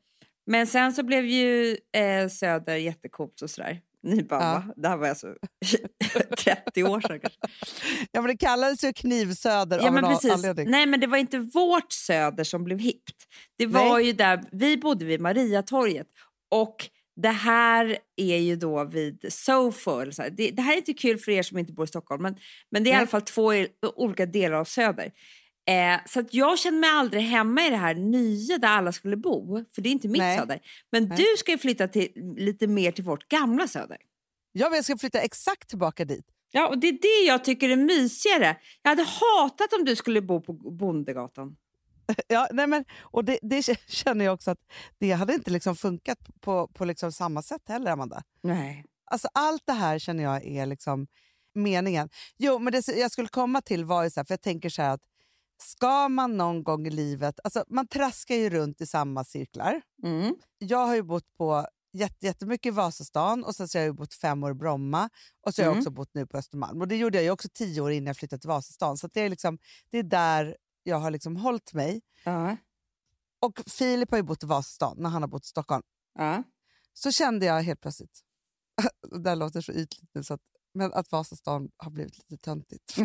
Men 0.47 0.67
sen 0.67 0.93
så 0.93 1.02
blev 1.02 1.25
ju 1.26 1.76
eh, 1.97 2.29
Söder 2.29 2.76
jättekult 2.76 3.43
och 3.43 3.50
sådär. 3.50 3.81
Ni 4.02 4.23
bara, 4.23 4.41
Ja. 4.43 4.52
va? 4.67 4.73
Det 4.76 4.88
här 4.88 4.97
var 4.97 5.08
alltså 5.08 5.35
30 6.38 6.85
år 6.85 7.00
sedan 7.00 7.20
kanske. 7.20 7.38
Ja, 8.12 8.20
men 8.20 8.31
det 8.31 8.37
kallades 8.37 8.85
ju 8.85 8.93
Knivsöder 8.93 9.79
Ja, 9.79 9.87
av 9.88 9.94
men 9.94 10.05
en 10.05 10.11
precis. 10.11 10.32
anledning. 10.32 10.70
Nej, 10.70 10.87
men 10.87 11.00
det 11.00 11.06
var 11.06 11.19
inte 11.19 11.38
vårt 11.38 11.93
Söder 11.93 12.44
som 12.44 12.64
blev 12.64 12.79
hippt. 12.79 13.17
Det 13.58 13.67
var 13.67 13.97
Nej. 13.99 14.06
ju 14.06 14.12
där, 14.12 14.43
vi 14.52 14.76
bodde 14.76 15.05
vid 15.05 15.20
Mariatorget 15.20 16.06
och 16.50 16.76
det 17.17 17.29
här 17.29 17.99
är 18.17 18.37
ju 18.39 18.57
då 18.57 18.85
vid 18.85 19.27
Sofo. 19.33 20.12
så. 20.12 20.23
Det, 20.33 20.51
det 20.51 20.62
här 20.62 20.73
är 20.73 20.77
inte 20.77 20.93
kul 20.95 21.19
för 21.19 21.33
er 21.33 21.43
som 21.43 21.59
inte 21.59 21.73
bor 21.73 21.85
i 21.85 21.89
Stockholm, 21.89 22.23
men, 22.23 22.37
men 22.71 22.85
det 22.85 22.91
är 22.91 22.93
i 22.93 22.95
Nej. 22.95 22.99
alla 22.99 23.07
fall 23.07 23.23
två 23.23 23.55
i- 23.55 23.69
olika 23.97 24.27
delar 24.27 24.57
av 24.57 24.65
Söder. 24.65 25.12
Eh, 25.69 26.01
så 26.07 26.21
att 26.21 26.35
jag 26.35 26.59
känner 26.59 26.79
mig 26.79 26.91
aldrig 26.91 27.23
hemma 27.23 27.67
i 27.67 27.71
det 27.71 27.77
här 27.77 27.95
nya 27.95 28.59
där 28.59 28.69
alla 28.69 28.93
skulle 28.93 29.17
bo, 29.17 29.65
för 29.75 29.83
det 29.83 29.89
är 29.89 29.93
inte 29.93 30.09
mitt 30.09 30.19
Nej. 30.19 30.39
Söder. 30.39 30.61
Men 30.93 31.05
Nej. 31.05 31.17
du 31.19 31.25
ska 31.39 31.53
ju 31.53 31.59
flytta 31.59 31.89
till, 31.89 32.09
lite 32.37 32.67
mer 32.67 32.93
till 32.93 33.05
vårt 33.05 33.29
gamla 33.29 33.69
Söder. 33.69 33.97
Ja, 34.53 34.69
men 34.69 34.77
jag 34.77 34.85
ska 34.85 34.97
flytta 34.99 35.21
exakt 35.21 35.69
tillbaka 35.69 36.05
dit. 36.05 36.25
Ja, 36.53 36.69
och 36.69 36.79
det 36.79 36.89
är 36.89 36.93
det 36.93 37.27
jag 37.29 37.45
tycker 37.45 37.69
är 37.69 37.77
mysigare. 37.77 38.57
Jag 38.83 38.89
hade 38.91 39.03
hatat 39.03 39.73
om 39.73 39.85
du 39.85 39.97
skulle 39.97 40.21
bo 40.21 40.41
på 40.41 40.53
Bondegatan. 40.53 41.57
Ja, 42.29 42.49
nej 42.53 42.67
men, 42.67 42.85
och 43.01 43.25
det, 43.25 43.39
det 43.43 43.62
känner 43.89 44.25
jag 44.25 44.35
också 44.35 44.51
att 44.51 44.59
det 44.99 45.12
hade 45.12 45.35
inte 45.35 45.51
liksom 45.51 45.77
funkat 45.77 46.19
på, 46.41 46.69
på 46.69 46.85
liksom 46.85 47.12
samma 47.12 47.43
sätt 47.43 47.62
heller, 47.69 47.91
Amanda. 47.93 48.23
Nej. 48.43 48.85
Alltså, 49.11 49.29
allt 49.35 49.62
det 49.67 49.73
här 49.73 49.99
känner 49.99 50.25
jag 50.25 50.45
är 50.47 50.67
liksom 50.67 51.07
meningen. 51.55 52.09
Jo, 52.39 52.59
men 52.59 52.73
det 52.73 52.89
jag 52.89 53.11
skulle 53.11 53.29
komma 53.29 53.61
till 53.62 53.85
var 53.85 54.05
ju 54.05 54.11
så 54.11 54.21
här, 54.21 54.25
för 54.25 54.33
jag 54.33 54.41
tänker 54.43 54.69
så 54.69 54.83
här 54.83 54.91
att 54.91 55.01
ska 55.62 56.09
man 56.09 56.37
någon 56.37 56.65
gång 56.65 56.87
i 56.87 56.91
livet, 56.91 57.41
alltså 57.45 57.65
man 57.69 57.87
traskar 57.89 58.35
ju 58.35 58.51
runt 58.51 58.81
i 58.81 58.87
samma 58.87 59.25
cirklar. 59.25 59.83
Mm. 60.03 60.35
Jag 60.59 60.87
har 60.87 60.95
ju 60.95 61.03
bott 61.03 61.37
på 61.39 61.67
jätte, 61.93 62.27
jättemycket 62.27 62.67
i 62.67 62.71
Vasastan 62.71 63.45
och 63.45 63.55
sen 63.55 63.69
så 63.69 63.79
har 63.79 63.85
jag 63.85 63.95
bott 63.95 64.14
fem 64.14 64.45
år 64.45 64.50
i 64.50 64.55
Bromma 64.55 65.11
och 65.47 65.55
så 65.55 65.62
har 65.62 65.67
jag 65.67 65.73
Mm. 65.73 65.81
också 65.81 65.90
bott 65.90 66.11
nu 66.14 66.26
på 66.26 66.37
Östermalm. 66.38 66.81
Och 66.81 66.88
det 66.88 66.97
gjorde 66.97 67.23
jag 67.23 67.33
också 67.33 67.49
tio 67.55 67.81
år 67.81 67.90
innan 67.93 68.07
jag 68.07 68.17
flyttade 68.17 68.40
till 68.40 68.49
Vasastan. 68.49 68.97
Så 68.97 69.09
det, 69.12 69.21
är 69.21 69.29
liksom, 69.29 69.59
det 69.90 69.99
är 69.99 70.02
där 70.02 70.57
jag 70.82 70.96
har 70.96 71.10
liksom 71.10 71.37
hållit 71.37 71.75
mig. 71.75 72.00
Ja. 72.25 72.56
Och 73.40 73.60
Filip 73.66 74.10
har 74.10 74.18
ju 74.18 74.22
bott 74.22 74.42
i 74.42 74.46
Vasastan 74.46 74.96
när 74.99 75.10
han 75.10 75.22
har 75.22 75.28
bott 75.28 75.44
i 75.44 75.49
Stockholm. 75.49 75.82
Ja. 76.18 76.42
Så 76.92 77.12
kände 77.12 77.46
jag 77.46 77.62
helt 77.62 77.80
plötsligt, 77.80 78.20
det 79.22 79.28
här 79.28 79.37
låter 79.37 79.60
så 79.60 79.72
ytligt 79.72 80.10
nu, 80.14 80.22
så 80.22 80.34
att, 80.34 80.40
men 80.75 80.92
att 80.92 81.12
Vasastan 81.12 81.70
har 81.76 81.90
blivit 81.90 82.18
lite 82.18 82.37
töntigt. 82.37 82.96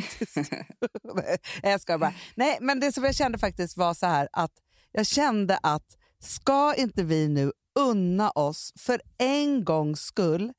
Nej, 1.16 1.38
jag 1.64 1.82
skojar 1.82 2.00
bara. 2.00 2.14
Nej, 2.36 2.58
men 2.62 2.80
det 2.80 2.92
som 2.92 3.04
jag 3.04 3.16
kände 3.16 3.38
faktiskt 3.38 3.78
var 3.78 3.94
så 3.94 4.06
här 4.06 4.30
att 4.32 4.54
jag 4.92 5.06
kände 5.06 5.60
att 5.64 5.98
ska 6.20 6.76
inte 6.76 7.04
vi 7.04 7.28
nu 7.28 7.52
unna 7.80 8.30
oss 8.30 8.74
för 8.80 9.02
en 9.18 9.64
gångs 9.64 10.02
skull 10.02 10.54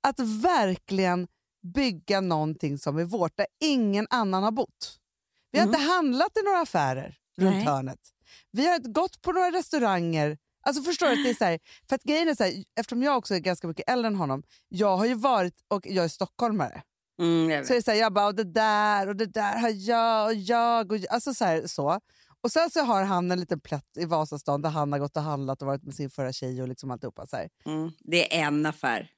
att 0.00 0.18
verkligen 0.20 1.28
bygga 1.62 2.20
någonting 2.20 2.78
som 2.78 2.98
är 2.98 3.04
vårt, 3.04 3.36
där 3.36 3.46
ingen 3.60 4.06
annan 4.10 4.42
har 4.42 4.50
bott. 4.52 4.98
Vi 5.52 5.58
har 5.58 5.66
Mm. 5.66 5.74
inte 5.80 5.92
handlat 5.92 6.36
i 6.36 6.42
några 6.44 6.60
affärer 6.60 7.16
runt 7.38 7.54
Nej. 7.56 7.64
hörnet. 7.64 7.98
Vi 8.50 8.66
har 8.68 8.78
gått 8.78 9.22
på 9.22 9.32
några 9.32 9.50
restauranger. 9.50 10.38
Alltså 10.66 10.82
förstår 10.82 11.06
du? 11.06 11.12
Att 11.12 11.24
det 11.24 11.30
är 11.30 11.34
så 11.34 11.44
här, 11.44 11.58
för 11.88 11.96
att 11.96 12.02
grejen 12.02 12.28
är 12.28 12.34
så 12.34 12.44
här, 12.44 12.52
eftersom 12.80 13.02
jag 13.02 13.16
också 13.18 13.34
är 13.34 13.38
ganska 13.38 13.66
mycket 13.66 13.90
äldre 13.90 14.06
än 14.06 14.14
honom, 14.16 14.42
jag 14.68 14.96
har 14.96 15.06
ju 15.06 15.14
varit, 15.14 15.54
och 15.68 15.86
jag 15.86 16.04
är 16.04 16.08
stockholmare, 16.08 16.82
Mm, 17.20 17.50
jag 17.50 17.66
så 17.66 17.72
är 17.72 17.76
det 17.76 17.82
så 17.82 17.90
här, 17.90 17.98
jag 17.98 18.12
bara, 18.12 18.26
och 18.26 18.34
det 18.34 18.44
där 18.44 19.08
och 19.08 19.16
det 19.16 19.26
där 19.26 19.58
har 19.58 19.68
jag 19.88 20.26
och 20.26 20.34
jag 20.34 20.92
och. 20.92 20.98
Alltså 21.10 21.34
så, 21.34 21.44
här, 21.44 21.66
så. 21.66 22.00
Och 22.40 22.52
sen 22.52 22.70
så 22.70 22.80
har 22.82 23.02
han 23.04 23.30
en 23.30 23.40
liten 23.40 23.60
plätt 23.60 23.96
i 23.96 24.04
Vasastan 24.04 24.62
där 24.62 24.70
han 24.70 24.92
har 24.92 24.98
gått 24.98 25.16
och 25.16 25.22
handlat 25.22 25.62
och 25.62 25.66
varit 25.66 25.82
med 25.82 25.94
sin 25.94 26.10
förra 26.10 26.32
tjej 26.32 26.62
och 26.62 26.68
liksom 26.68 26.90
alltihopa. 26.90 27.26
Så. 27.26 27.36
Mm. 27.66 27.90
Det 28.00 28.38
är 28.38 28.46
en 28.46 28.66
affär. 28.66 29.10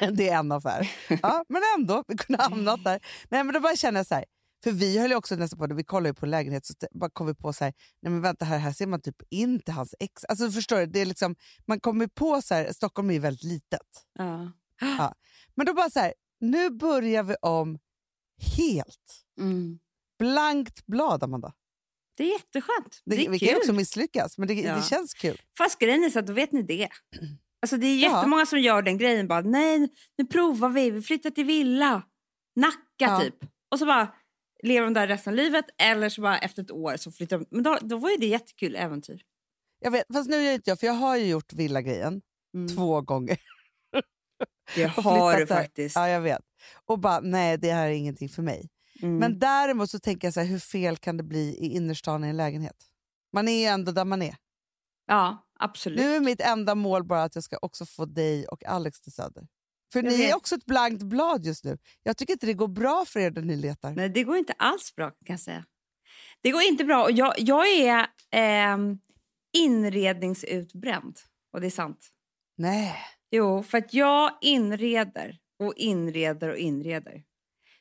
Det 0.12 0.28
är 0.28 0.38
en 0.38 0.52
affär. 0.52 0.90
Ja, 1.22 1.44
men 1.48 1.62
ändå, 1.78 2.04
vi 2.08 2.16
kunde 2.16 2.42
ha 2.42 2.48
hamnat 2.50 2.84
där. 2.84 3.00
Nej, 3.28 3.44
men 3.44 3.54
då 3.54 3.60
bara 3.60 3.76
känner 3.76 4.00
jag 4.00 4.06
så 4.06 4.14
här, 4.14 4.24
för 4.64 4.72
vi 4.72 4.98
höll 4.98 5.10
ju 5.10 5.16
också 5.16 5.36
nästan 5.36 5.58
på 5.58 5.66
det, 5.66 5.74
vi 5.74 5.84
kollade 5.84 6.08
ju 6.08 6.14
på 6.14 6.26
lägenhet 6.26 6.66
så 6.66 6.74
bara 6.94 7.10
kom 7.10 7.26
vi 7.26 7.34
på 7.34 7.52
så 7.52 7.64
här, 7.64 7.74
nej 8.02 8.12
men 8.12 8.20
vänta 8.22 8.44
här, 8.44 8.58
här 8.58 8.72
ser 8.72 8.86
man 8.86 9.00
typ 9.00 9.16
in 9.30 9.60
till 9.60 9.74
hans 9.74 9.94
ex. 10.00 10.24
Alltså 10.24 10.50
förstår 10.50 10.76
du, 10.76 10.86
det 10.86 11.00
är 11.00 11.06
liksom, 11.06 11.36
man 11.66 11.80
kommer 11.80 12.06
på 12.06 12.42
så 12.42 12.54
här, 12.54 12.72
Stockholm 12.72 13.10
är 13.10 13.14
ju 13.14 13.20
väldigt 13.20 13.44
litet. 13.44 13.80
Ja. 14.18 15.14
Men 15.54 15.66
då 15.66 15.74
bara 15.74 15.90
så 15.90 16.00
här, 16.00 16.14
nu 16.40 16.70
börjar 16.70 17.22
vi 17.22 17.34
om 17.42 17.78
helt. 18.56 19.24
Mm. 19.40 19.78
Blankt 20.18 20.86
blad, 20.86 21.22
Amanda. 21.22 21.52
Det 22.16 22.24
är 22.24 22.32
jätteskönt. 22.32 23.02
Det, 23.04 23.16
Det, 23.16 23.26
är 23.26 23.30
vi 23.30 23.38
kan 23.38 23.46
ju 23.48 23.52
kul. 23.54 23.60
också 23.60 23.72
misslyckas, 23.72 24.38
men 24.38 24.48
det, 24.48 24.54
Ja. 24.54 24.76
det 24.76 24.82
känns 24.82 25.14
kul. 25.14 25.40
Fast 25.58 25.78
grejen 25.78 26.04
är 26.04 26.10
så 26.10 26.18
att 26.18 26.26
då 26.26 26.32
vet 26.32 26.52
ni 26.52 26.62
det. 26.62 26.88
Alltså 27.62 27.76
det 27.76 27.86
är 27.86 28.02
Ja. 28.02 28.16
jättemånga 28.16 28.46
som 28.46 28.60
gör 28.60 28.82
den 28.82 28.98
grejen. 28.98 29.28
Bara, 29.28 29.40
Nej, 29.40 29.88
nu 30.18 30.24
provar 30.26 30.68
vi. 30.68 30.90
Vi 30.90 31.02
flyttar 31.02 31.30
till 31.30 31.44
villa. 31.44 32.02
Nacka 32.56 32.76
Ja. 32.98 33.20
typ. 33.20 33.34
Och 33.70 33.78
så 33.78 33.86
bara 33.86 34.14
lever 34.66 34.84
de 34.86 34.94
där 34.94 35.06
resten 35.06 35.32
av 35.32 35.36
livet. 35.36 35.64
Eller 35.78 36.08
så 36.08 36.20
bara 36.20 36.38
efter 36.38 36.62
ett 36.62 36.70
år 36.70 36.96
så 36.96 37.12
flyttar 37.12 37.38
de. 37.38 37.46
Men 37.50 37.62
då, 37.62 37.78
då 37.80 37.96
var 37.96 38.10
ju 38.10 38.16
det 38.16 38.26
jättekul 38.26 38.76
äventyr. 38.76 39.22
Jag 39.80 39.90
vet, 39.90 40.04
fast 40.12 40.30
nu 40.30 40.42
gör 40.42 40.52
inte 40.52 40.70
jag, 40.70 40.80
för 40.80 40.86
jag 40.86 40.94
har 40.94 41.16
ju 41.16 41.26
gjort 41.26 41.52
villagrejen 41.52 42.22
Mm. 42.54 42.68
två 42.76 43.00
gånger. 43.00 43.38
Det 44.74 44.84
har 44.96 45.36
du 45.38 45.46
faktiskt. 45.46 45.96
Ja, 45.96 46.08
jag 46.08 46.20
vet. 46.20 46.42
Och 46.84 46.98
bara, 46.98 47.20
nej 47.20 47.58
det 47.58 47.72
här 47.72 47.86
är 47.86 47.92
ingenting 47.92 48.28
för 48.28 48.42
mig. 48.42 48.68
Mm. 49.02 49.18
Men 49.18 49.38
däremot 49.38 49.90
så 49.90 49.98
tänker 49.98 50.26
jag 50.26 50.34
så 50.34 50.40
här, 50.40 50.46
hur 50.46 50.58
fel 50.58 50.96
kan 50.96 51.16
det 51.16 51.22
bli 51.22 51.48
i 51.60 51.66
innerstan 51.76 52.24
i 52.24 52.28
en 52.28 52.36
lägenhet? 52.36 52.76
Man 53.32 53.48
är 53.48 53.60
ju 53.60 53.64
ändå 53.66 53.92
där 53.92 54.04
man 54.04 54.22
är. 54.22 54.36
ja, 55.06 55.46
absolut. 55.58 55.98
Nu 55.98 56.16
är 56.16 56.20
mitt 56.20 56.40
enda 56.40 56.74
mål 56.74 57.04
bara 57.04 57.22
att 57.22 57.34
jag 57.34 57.44
ska 57.44 57.58
också 57.62 57.86
få 57.86 58.04
dig 58.04 58.46
och 58.46 58.64
Alex 58.64 59.00
till 59.00 59.12
Söder. 59.12 59.46
För 59.92 60.02
ni 60.02 60.22
är 60.22 60.36
också 60.36 60.54
ett 60.54 60.64
blankt 60.64 61.02
blad 61.02 61.44
just 61.44 61.64
nu. 61.64 61.78
Jag 62.02 62.16
tycker 62.16 62.32
inte 62.32 62.46
det 62.46 62.54
går 62.54 62.68
bra 62.68 63.04
för 63.04 63.20
er 63.20 63.30
där 63.30 63.42
ni 63.42 63.56
letar. 63.56 63.92
Nej, 63.92 64.08
det 64.08 64.24
går 64.24 64.36
inte 64.36 64.52
alls 64.52 64.94
bra 64.94 65.10
kan 65.10 65.32
jag 65.34 65.40
säga. 65.40 65.64
Det 66.42 66.50
går 66.50 66.62
inte 66.62 66.84
bra. 66.84 67.10
Jag, 67.10 67.34
jag 67.36 67.68
är 67.68 68.06
ehm, 68.30 68.98
inredningsutbränd. 69.56 71.18
Och 71.52 71.60
det 71.60 71.66
är 71.66 71.70
sant. 71.70 72.08
Nej. 72.56 72.94
Jo, 73.30 73.62
för 73.62 73.78
att 73.78 73.94
jag 73.94 74.38
inreder 74.40 75.38
och 75.58 75.74
inreder 75.76 76.48
och 76.48 76.56
inreder. 76.56 77.22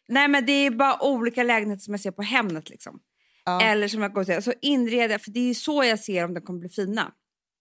Nej, 0.07 0.27
men 0.27 0.45
det 0.45 0.51
är 0.51 0.71
bara 0.71 1.03
olika 1.03 1.43
lägenheter 1.43 1.81
som 1.81 1.93
jag 1.93 2.01
ser 2.01 2.11
på 2.11 2.21
Hemnet. 2.21 2.69
Liksom. 2.69 2.99
Ja. 3.45 3.61
Eller 3.61 3.87
som 3.87 4.01
jag 4.01 4.13
går 4.13 4.21
och 4.21 4.27
säger, 4.27 4.41
så 4.41 4.53
inreder 4.61 5.17
för 5.17 5.31
det 5.31 5.39
är 5.39 5.47
ju 5.47 5.53
så 5.53 5.83
jag 5.83 5.99
ser 5.99 6.25
om 6.25 6.33
de 6.33 6.41
kommer 6.41 6.59
bli 6.59 6.69
fina. 6.69 7.13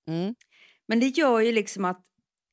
Mm. 0.08 0.34
Men 0.88 1.00
det 1.00 1.06
gör 1.06 1.40
ju 1.40 1.52
liksom 1.52 1.84
att 1.84 2.04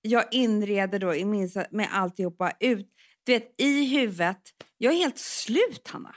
jag 0.01 0.24
inreder 0.31 1.00
då 1.00 1.15
i 1.15 1.25
minsta, 1.25 1.65
med 1.72 1.88
alltihopa 1.91 2.51
ut. 2.60 2.88
Du 3.24 3.31
vet, 3.34 3.53
i 3.58 3.86
huvudet. 3.86 4.38
Jag 4.77 4.93
är 4.93 4.98
helt 4.98 5.17
slut, 5.20 5.88
Hanna. 5.88 6.15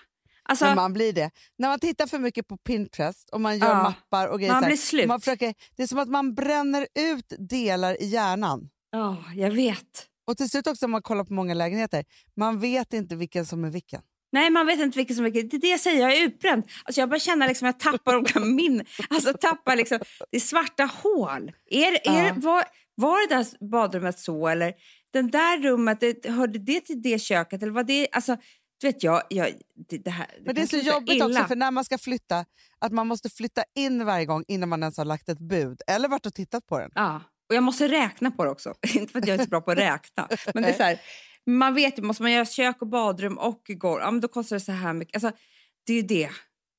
Alltså, 0.48 0.64
Men 0.64 0.76
man 0.76 0.92
blir 0.92 1.12
det. 1.12 1.30
När 1.58 1.68
man 1.68 1.78
tittar 1.80 2.06
för 2.06 2.18
mycket 2.18 2.48
på 2.48 2.56
Pinterest 2.56 3.30
och 3.30 3.40
man 3.40 3.58
gör 3.58 3.68
Ja, 3.68 3.82
mappar 3.82 4.28
och 4.28 4.38
grejer. 4.38 4.52
man 4.52 4.64
blir 4.64 4.76
slut. 4.76 5.06
Man 5.08 5.20
försöker, 5.20 5.54
det 5.76 5.82
är 5.82 5.86
som 5.86 5.98
att 5.98 6.08
man 6.08 6.34
bränner 6.34 6.86
ut 6.98 7.32
delar 7.38 8.02
i 8.02 8.06
hjärnan. 8.06 8.68
Ja, 8.90 9.24
jag 9.34 9.50
vet. 9.50 10.06
Och 10.26 10.36
till 10.36 10.50
slut 10.50 10.66
också 10.66 10.84
om 10.84 10.90
man 10.90 11.02
kollar 11.02 11.24
på 11.24 11.32
många 11.32 11.54
lägenheter, 11.54 12.04
man 12.36 12.60
vet 12.60 12.92
inte 12.92 13.16
vilken 13.16 13.46
som 13.46 13.64
är 13.64 13.70
vilken. 13.70 14.00
Nej, 14.32 14.50
man 14.50 14.66
vet 14.66 14.80
inte 14.80 14.98
vilken 14.98 15.16
som 15.16 15.24
är 15.24 15.30
vilken. 15.30 15.48
Det 15.48 15.56
är 15.56 15.60
det 15.60 15.68
jag 15.68 15.80
säger, 15.80 16.00
jag 16.02 16.16
är 16.16 16.22
utbränd. 16.24 16.64
Alltså 16.84 17.00
jag 17.00 17.08
börjar 17.08 17.20
känna 17.20 17.46
liksom 17.46 17.68
att 17.68 17.84
jag 17.84 17.92
tappar 17.92 18.16
olika 18.16 18.40
min. 18.44 18.84
Alltså 19.10 19.32
tappar 19.32 19.76
liksom, 19.76 19.98
det 20.30 20.36
är 20.36 20.40
svarta 20.40 20.84
hål. 20.84 21.52
Är, 21.70 21.92
är, 22.08 22.26
Ja. 22.26 22.34
var, 22.36 22.64
var 22.94 23.28
det 23.28 23.34
där 23.34 23.66
badrummet 23.70 24.18
så 24.18 24.48
eller 24.48 24.74
den 25.12 25.30
där 25.30 25.62
rummet, 25.62 26.00
det, 26.00 26.28
hörde 26.28 26.58
det 26.58 26.80
till 26.80 27.02
det 27.02 27.18
köket 27.18 27.62
eller 27.62 27.72
var 27.72 27.84
det, 27.84 28.08
alltså 28.12 28.36
du 28.80 28.86
vet 28.86 29.02
jag, 29.02 29.22
jag 29.28 29.52
det, 29.88 29.98
det 29.98 30.10
här. 30.10 30.26
Men 30.40 30.54
det 30.54 30.62
är 30.62 30.66
så 30.66 30.76
jobbigt 30.76 31.14
illa. 31.14 31.26
också 31.26 31.44
för 31.44 31.56
när 31.56 31.70
man 31.70 31.84
ska 31.84 31.98
flytta, 31.98 32.44
att 32.78 32.92
man 32.92 33.06
måste 33.06 33.30
flytta 33.30 33.64
in 33.74 34.04
varje 34.04 34.26
gång 34.26 34.44
innan 34.48 34.68
man 34.68 34.82
ens 34.82 34.98
har 34.98 35.04
lagt 35.04 35.28
ett 35.28 35.38
bud 35.38 35.80
eller 35.86 36.08
varit 36.08 36.26
och 36.26 36.34
tittat 36.34 36.66
på 36.66 36.78
den. 36.78 36.90
Ja, 36.94 37.20
och 37.48 37.54
jag 37.54 37.62
måste 37.62 37.88
räkna 37.88 38.30
på 38.30 38.44
det 38.44 38.50
också. 38.50 38.74
inte 38.94 39.12
för 39.12 39.18
att 39.18 39.26
jag 39.26 39.40
är 39.40 39.44
så 39.44 39.48
bra 39.48 39.60
på 39.60 39.70
att 39.70 39.78
räkna. 39.78 40.28
Men 40.54 40.62
det 40.62 40.68
är 40.68 40.76
så 40.76 40.82
här, 40.82 41.00
man 41.46 41.74
vet 41.74 41.98
ju, 41.98 42.02
måste 42.02 42.22
man 42.22 42.32
göra 42.32 42.46
kök 42.46 42.82
och 42.82 42.88
badrum 42.88 43.38
och 43.38 43.62
golv, 43.68 44.02
ja 44.02 44.10
men 44.10 44.20
då 44.20 44.28
kostar 44.28 44.56
det 44.56 44.60
så 44.60 44.72
här 44.72 44.92
mycket. 44.92 45.24
Alltså, 45.24 45.40
det 45.86 45.92
är 45.92 45.96
ju 45.96 46.02
det. 46.02 46.30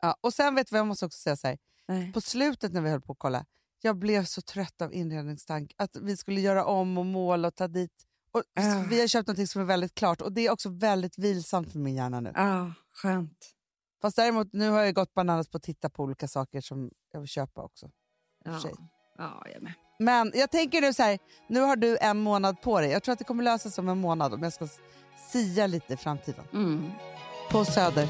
Ja, 0.02 0.18
och 0.22 0.34
sen 0.34 0.56
vet 0.56 0.72
vi, 0.72 0.78
jag 0.78 0.88
måste 0.88 1.06
också 1.06 1.20
säga 1.20 1.36
så 1.36 1.48
här, 1.48 1.58
Nej. 1.88 2.14
på 2.14 2.22
slutet 2.22 2.74
när 2.74 2.82
vi 2.82 2.90
höll 2.90 3.02
på 3.02 3.12
att 3.12 3.20
kolla, 3.20 3.46
jag 3.86 3.98
blev 3.98 4.26
så 4.26 4.42
trött 4.42 4.82
av 4.82 4.94
inredningstank. 4.94 5.74
Att 5.78 5.96
vi 5.96 6.18
skulle 6.18 6.42
göra 6.42 6.66
om 6.66 6.98
och 6.98 7.06
måla 7.06 7.48
och 7.48 7.56
ta 7.56 7.68
dit. 7.68 7.92
Och 8.32 8.44
Ah. 8.56 8.84
Vi 8.90 9.00
har 9.00 9.08
köpt 9.08 9.28
något 9.28 9.50
som 9.50 9.62
är 9.62 9.66
väldigt 9.66 9.96
klart 9.96 10.22
och 10.22 10.32
det 10.32 10.48
är 10.48 10.52
också 10.52 10.70
väldigt 10.70 11.18
vilsamt 11.18 11.72
för 11.72 11.80
min 11.80 11.96
hjärna 11.96 12.20
nu. 12.20 12.32
Ja, 12.36 12.74
skönt. 12.94 13.52
Fast 14.02 14.16
däremot 14.16 14.54
nu 14.54 14.70
har 14.70 14.82
jag 14.82 14.96
gått 14.96 15.14
bananas 15.14 15.48
på 15.48 15.58
att 15.58 15.64
titta 15.64 15.90
på 15.90 16.04
olika 16.04 16.28
saker 16.28 16.62
som 16.62 16.92
jag 17.12 17.20
vill 17.20 17.30
köpa 17.30 17.64
också. 17.64 17.90
Ja, 18.46 18.60
ja 19.18 19.44
jag 19.54 19.64
med. 19.64 19.74
Men 20.00 20.32
jag 20.36 20.52
tänker 20.52 20.82
nu 20.82 20.94
så 20.94 21.04
här, 21.04 21.20
nu 21.50 21.60
har 21.60 21.76
du 21.76 21.98
en 21.98 22.18
månad 22.18 22.62
på 22.62 22.82
dig. 22.82 22.92
Jag 22.92 23.04
tror 23.04 23.14
att 23.14 23.20
det 23.20 23.26
kommer 23.26 23.44
lösa 23.44 23.70
sig 23.70 23.82
om 23.82 23.90
en 23.90 23.98
månad 23.98 24.34
om 24.34 24.44
jag 24.44 24.54
ska 24.54 24.68
sia 25.32 25.68
lite 25.68 25.94
i 25.94 25.98
framtiden. 25.98 26.46
Mm. 26.54 26.92
På 27.52 27.66
Söder. 27.66 28.10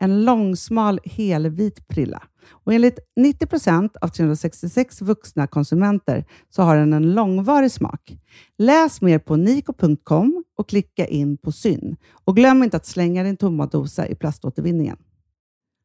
En 0.00 0.24
långsmal 0.24 1.00
helvit 1.04 1.88
prilla. 1.88 2.22
Och 2.50 2.74
enligt 2.74 2.98
90 3.16 3.46
procent 3.46 3.96
av 3.96 4.08
366 4.08 5.00
vuxna 5.02 5.46
konsumenter 5.46 6.24
så 6.50 6.62
har 6.62 6.76
den 6.76 6.92
en 6.92 7.14
långvarig 7.14 7.72
smak. 7.72 8.16
Läs 8.58 9.00
mer 9.00 9.18
på 9.18 9.36
niko.com 9.36 10.44
och 10.58 10.68
klicka 10.68 11.06
in 11.06 11.36
på 11.36 11.52
Syn. 11.52 11.96
Och 12.24 12.36
glöm 12.36 12.62
inte 12.62 12.76
att 12.76 12.86
slänga 12.86 13.22
din 13.22 13.36
tomma 13.36 13.66
dosa 13.66 14.06
i 14.08 14.14
plaståtervinningen. 14.14 14.96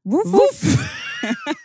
Woof! 0.05 0.61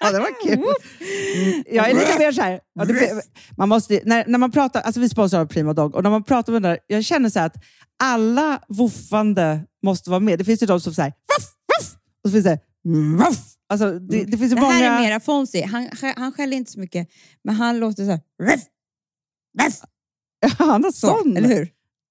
ja, 0.00 0.10
det 0.12 0.18
var 0.18 0.42
kul. 0.42 0.58
Mm, 0.58 1.64
Jag 1.66 1.90
är 1.90 1.94
lite 1.94 2.18
mer 2.18 2.32
så 2.32 2.42
här. 2.42 2.60
Ja, 2.74 2.84
det, 2.84 3.22
man 3.56 3.68
måste, 3.68 4.00
när, 4.04 4.24
när 4.26 4.38
man 4.38 4.50
pratar, 4.50 4.80
alltså 4.80 5.00
vi 5.00 5.08
sponsrar 5.08 5.46
Prima 5.46 5.72
Dog 5.72 5.94
och 5.94 6.02
när 6.02 6.10
man 6.10 6.22
pratar 6.24 6.52
med 6.52 6.62
den 6.62 6.70
där, 6.70 6.78
jag 6.86 7.04
känner 7.04 7.30
så 7.30 7.40
att 7.40 7.54
alla 8.02 8.60
woofande 8.68 9.60
måste 9.82 10.10
vara 10.10 10.20
med. 10.20 10.38
Det 10.38 10.44
finns 10.44 10.62
ju 10.62 10.66
de 10.66 10.80
som 10.80 10.94
säger 10.94 11.10
voff, 11.10 11.48
och 12.28 12.32
så 12.32 12.32
finns 12.32 12.44
det. 12.44 12.58
Alltså, 13.68 13.98
det, 13.98 14.24
det 14.24 14.38
finns 14.38 14.52
ju 14.52 14.54
Det 14.56 14.60
många... 14.60 14.72
här 14.74 14.98
är 14.98 15.02
mera 15.08 15.20
Fonzie. 15.20 15.66
Han, 15.66 15.88
han 16.16 16.32
skäller 16.32 16.56
inte 16.56 16.72
så 16.72 16.80
mycket, 16.80 17.08
men 17.44 17.54
han 17.54 17.78
låter 17.80 18.04
så 18.04 18.10
här... 18.10 18.20
Han 20.58 20.84
har 20.84 20.92
så, 20.92 21.06
sån. 21.06 21.36
eller 21.36 21.48
hur? 21.48 21.68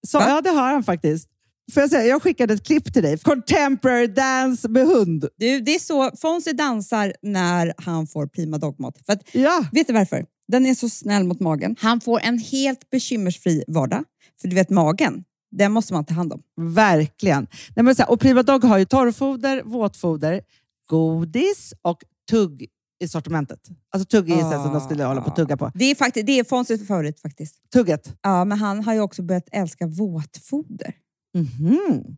Så, 0.08 0.18
ja, 0.18 0.42
det 0.42 0.50
har 0.50 0.74
han 0.74 0.84
faktiskt. 0.84 1.30
får 1.74 1.82
jag, 1.84 1.90
säga, 1.90 2.06
jag 2.06 2.22
skickade 2.24 2.54
ett 2.54 2.66
klipp 2.66 2.94
till 2.94 3.04
dig. 3.04 3.18
Contemporary 3.18 4.08
dance 4.08 4.70
med 4.70 4.86
hund. 4.88 5.28
Du, 5.38 5.60
det 5.60 5.76
är 5.76 5.80
så 5.80 6.12
Fonzie 6.18 6.54
dansar 6.54 7.14
när 7.22 7.74
han 7.78 8.08
får 8.08 8.28
prima 8.28 8.58
dogmat. 8.58 8.98
För 9.06 9.14
att, 9.14 9.22
Ja. 9.36 9.66
vet 9.72 9.88
du 9.88 9.94
varför? 9.94 10.26
Den 10.48 10.66
är 10.66 10.76
så 10.76 10.90
snäll 10.90 11.24
mot 11.24 11.40
magen. 11.40 11.76
Han 11.80 12.02
får 12.02 12.20
en 12.20 12.40
helt 12.40 12.90
bekymmersfri 12.90 13.64
vardag. 13.68 14.04
För 14.42 14.48
du 14.48 14.56
vet, 14.56 14.70
magen, 14.70 15.24
den 15.52 15.72
måste 15.72 15.94
man 15.94 16.06
ta 16.06 16.14
hand 16.14 16.34
om. 16.34 16.42
Verkligen. 16.56 17.48
Nej, 17.76 17.84
men 17.84 17.96
så 17.96 18.02
här, 18.02 18.12
och 18.12 18.20
Prima 18.20 18.44
Dog 18.44 18.64
har 18.64 18.78
ju 18.78 18.86
torrfoder, 18.86 19.64
våtfoder, 19.64 20.42
godis 20.90 21.74
och 21.82 22.04
tugg 22.30 22.68
i 23.00 23.08
sortimentet. 23.08 23.60
Alltså 23.90 24.08
tugg 24.08 24.30
är 24.30 24.44
ah. 24.44 24.64
som 24.64 24.74
de 24.74 24.82
skulle 24.82 25.04
hålla 25.04 25.22
på 25.22 25.30
att 25.30 25.36
tugga 25.36 25.58
på. 25.58 25.72
Det 25.74 25.86
är, 25.86 25.96
faktiskt, 25.96 26.26
det 26.26 26.40
är 26.40 26.44
Fonzies 26.44 26.88
favorit 26.88 27.20
faktiskt. 27.20 27.56
Tugget? 27.74 28.14
Ja, 28.22 28.46
men 28.46 28.58
han 28.58 28.84
har 28.84 28.94
ju 28.94 29.00
också 29.00 29.22
börjat 29.24 29.50
älska 29.52 29.88
våtfoder. 29.88 30.94
Mhm. 31.34 32.18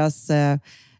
deras 0.00 0.30
eh, 0.30 0.58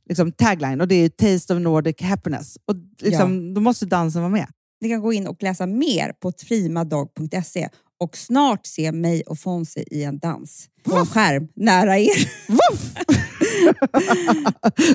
liksom 0.09 0.33
tagline 0.33 0.81
och 0.81 0.89
det 0.89 0.95
är 0.95 1.09
Taste 1.09 1.55
of 1.55 1.61
Nordic 1.61 2.01
Happiness. 2.01 2.59
Och 2.65 2.77
liksom, 3.01 3.55
Då 3.55 3.61
måste 3.61 3.87
dansen 3.87 4.23
vara 4.23 4.33
med. 4.33 4.47
Ni 4.81 4.89
kan 4.89 5.01
gå 5.01 5.13
in 5.13 5.27
och 5.27 5.43
läsa 5.43 5.67
mer 5.67 6.13
på 6.13 6.33
primadog.se 6.33 7.69
och 8.01 8.17
snart 8.17 8.67
se 8.67 8.93
mig 8.93 9.23
och 9.23 9.39
Fonzie 9.39 9.85
i 9.91 10.05
en 10.05 10.19
dans 10.19 10.69
på 10.85 10.97
en 10.97 11.07
skärm 11.07 11.49
nära 11.55 11.99
er. 11.99 12.31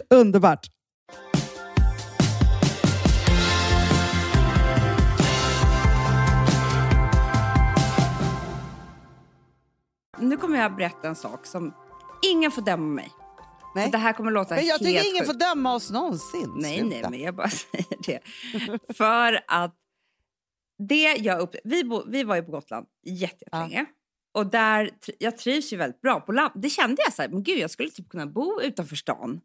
Underbart! 0.14 0.68
Nu 10.20 10.38
kommer 10.38 10.60
jag 10.60 10.76
berätta 10.76 11.08
en 11.08 11.16
sak 11.16 11.46
som 11.46 11.74
ingen 12.32 12.52
får 12.52 12.62
döma 12.62 12.94
mig. 12.94 13.12
Nej. 13.76 13.86
Så 13.86 13.92
det 13.92 13.98
här 13.98 14.14
kommer 14.14 14.32
låta 14.32 14.56
Men 14.56 14.66
jag 14.66 14.74
helt 14.74 14.84
tycker 14.84 15.10
ingen 15.10 15.26
sjukt. 15.26 15.32
får 15.32 15.40
döma 15.40 15.76
oss 15.76 15.92
någonsin. 15.92 16.54
Nej, 16.56 16.80
Sluta. 16.80 16.96
nej, 17.00 17.10
men 17.10 17.20
jag 17.22 17.36
bara 17.36 17.50
säger 17.50 17.98
det. 18.06 18.20
För 18.98 19.40
att 19.48 19.76
det 20.88 21.16
jag 21.16 21.40
upp... 21.40 21.56
vi, 21.64 21.84
bo, 21.84 22.04
vi 22.08 22.24
var 22.24 22.36
ju 22.36 22.44
på 22.44 22.52
Gotland 22.52 22.88
jätte- 23.06 23.36
jättelänge. 23.46 23.86
Och 24.34 24.48
där, 24.48 24.90
jag 25.20 25.38
trivs 25.38 25.74
ju 25.74 25.78
väldigt 25.78 26.02
bra 26.02 26.20
på 26.20 26.32
land. 26.32 26.52
Det 26.56 26.70
kände 26.70 27.02
jag 27.06 27.14
så 27.14 27.22
här, 27.22 27.30
men 27.30 27.44
gud 27.44 27.58
jag 27.60 27.72
skulle 27.72 27.90
typ 27.90 28.10
kunna 28.10 28.26
bo 28.26 28.62
utanför 28.62 28.96
stan. 28.96 29.42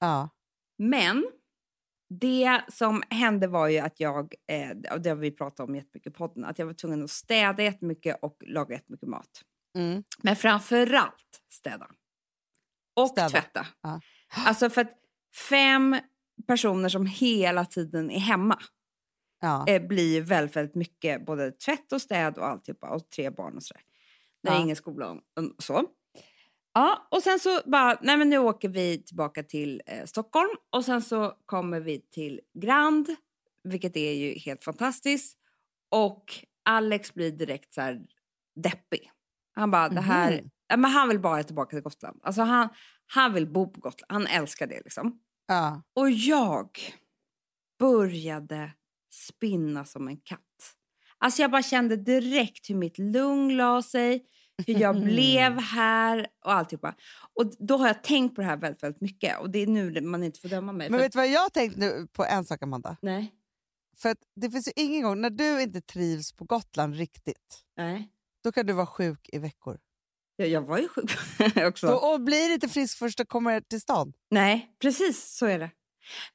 Ja. 0.00 0.28
Men 0.78 1.26
det 2.20 2.60
som 2.68 3.02
hände 3.10 3.46
var 3.48 3.68
ju 3.68 3.78
att 3.78 4.00
jag, 4.00 4.34
eh, 4.52 4.76
det 4.98 5.08
har 5.08 5.16
vi 5.16 5.30
pratat 5.30 5.68
om 5.68 5.74
jättemycket 5.74 6.12
i 6.12 6.16
podden, 6.16 6.44
att 6.44 6.58
jag 6.58 6.66
var 6.66 6.72
tvungen 6.72 7.04
att 7.04 7.10
städa 7.10 7.62
jättemycket 7.62 8.18
och 8.22 8.36
laga 8.46 8.74
jättemycket 8.74 9.08
mat. 9.08 9.42
Mm. 9.78 10.04
Men 10.22 10.36
framförallt 10.36 11.42
städa. 11.52 11.86
Och 12.96 13.08
Städa. 13.08 13.28
tvätta. 13.28 13.66
Ja. 13.82 14.00
Alltså 14.46 14.70
för 14.70 14.80
att 14.80 14.92
fem 15.48 15.96
personer 16.46 16.88
som 16.88 17.06
hela 17.06 17.64
tiden 17.64 18.10
är 18.10 18.18
hemma 18.18 18.58
Ja. 19.40 19.64
eh, 19.68 19.82
blir 19.86 20.20
väldigt, 20.22 20.56
väldigt 20.56 20.74
mycket 20.74 21.26
både 21.26 21.52
tvätt 21.52 21.92
och 21.92 22.02
städ 22.02 22.38
och 22.38 22.46
alltihopa 22.46 22.88
och 22.90 23.10
tre 23.10 23.30
barn 23.30 23.56
och 23.56 23.62
sådär. 23.62 23.82
När 24.42 24.50
det 24.50 24.56
är 24.56 24.58
Ja. 24.58 24.64
ingen 24.64 24.76
skola 24.76 25.10
och 25.10 25.20
och 25.56 25.62
så. 25.62 25.84
Ja, 26.74 27.08
och 27.10 27.22
sen 27.22 27.38
så 27.38 27.60
bara, 27.66 27.98
nej 28.02 28.16
men 28.16 28.30
nu 28.30 28.38
åker 28.38 28.68
vi 28.68 29.02
tillbaka 29.04 29.42
till 29.42 29.82
eh, 29.86 30.04
Stockholm 30.04 30.50
och 30.70 30.84
sen 30.84 31.02
så 31.02 31.34
kommer 31.46 31.80
vi 31.80 32.00
till 32.00 32.40
Grand, 32.60 33.16
vilket 33.64 33.96
är 33.96 34.12
ju 34.12 34.38
helt 34.38 34.64
fantastiskt. 34.64 35.38
Och 35.90 36.24
Alex 36.64 37.14
blir 37.14 37.30
direkt 37.30 37.74
så 37.74 37.80
här 37.80 38.00
deppig. 38.62 39.10
Han 39.52 39.70
bara, 39.70 39.88
det 39.88 40.00
här, 40.00 40.32
Mhm. 40.32 40.40
ja, 40.44 40.50
men 40.68 40.84
han 40.84 41.08
vill 41.08 41.20
bara 41.20 41.42
tillbaka 41.42 41.70
till 41.70 41.82
Gotland. 41.82 42.20
Alltså 42.22 42.42
han, 42.42 42.68
han 43.06 43.34
vill 43.34 43.46
bo 43.46 43.72
på 43.72 43.80
Gotland, 43.80 44.12
han 44.12 44.26
älskar 44.26 44.66
det 44.66 44.80
liksom. 44.84 45.20
Ja. 45.46 45.82
Och 45.94 46.10
jag 46.10 46.70
började 47.78 48.70
spinna 49.12 49.84
som 49.84 50.08
en 50.08 50.16
katt. 50.16 50.40
Alltså 51.18 51.42
jag 51.42 51.50
bara 51.50 51.62
kände 51.62 51.96
direkt 51.96 52.70
hur 52.70 52.74
mitt 52.74 52.98
lugn 52.98 53.56
la 53.56 53.82
sig, 53.82 54.26
hur 54.66 54.80
jag 54.80 55.02
blev 55.04 55.60
här 55.60 56.26
och 56.44 56.52
alltihopa. 56.52 56.94
Och 57.34 57.52
då 57.58 57.76
har 57.76 57.86
jag 57.86 58.02
tänkt 58.02 58.34
på 58.34 58.40
det 58.40 58.46
här 58.46 58.56
väldigt, 58.56 58.82
väldigt 58.82 59.00
mycket 59.00 59.38
och 59.40 59.50
det 59.50 59.58
är 59.58 59.66
nu 59.66 60.00
man 60.00 60.22
inte 60.22 60.40
får 60.40 60.48
döma 60.48 60.72
mig. 60.72 60.90
Men 60.90 61.00
vet 61.00 61.12
du 61.12 61.16
vad 61.16 61.28
jag 61.28 61.40
har 61.40 61.50
tänkt 61.50 61.76
nu 61.76 62.08
på 62.12 62.24
en 62.24 62.44
sak, 62.44 62.62
Amanda? 62.62 62.96
Nej, 63.02 63.32
För 63.96 64.08
att 64.08 64.18
det 64.36 64.50
finns 64.50 64.68
ju 64.68 64.72
ingen 64.76 65.02
gång 65.02 65.20
när 65.20 65.30
du 65.30 65.62
inte 65.62 65.80
trivs 65.80 66.32
på 66.32 66.44
Gotland 66.44 66.94
riktigt, 66.94 67.64
nej. 67.76 68.10
då 68.44 68.52
kan 68.52 68.66
du 68.66 68.72
vara 68.72 68.86
sjuk 68.86 69.28
i 69.32 69.38
veckor. 69.38 69.78
Jag, 70.36 70.48
jag 70.48 70.60
var 70.62 70.78
ju 70.78 70.88
sjuk 70.88 71.10
också. 71.66 71.86
Då, 71.86 71.94
och 71.96 72.20
blir 72.20 72.52
inte 72.54 72.68
frisk 72.68 72.98
först 72.98 73.18
du 73.18 73.24
kommer 73.24 73.60
till 73.60 73.80
stan. 73.80 74.12
Nej, 74.30 74.70
precis 74.82 75.36
så 75.36 75.46
är 75.46 75.58
det. 75.58 75.70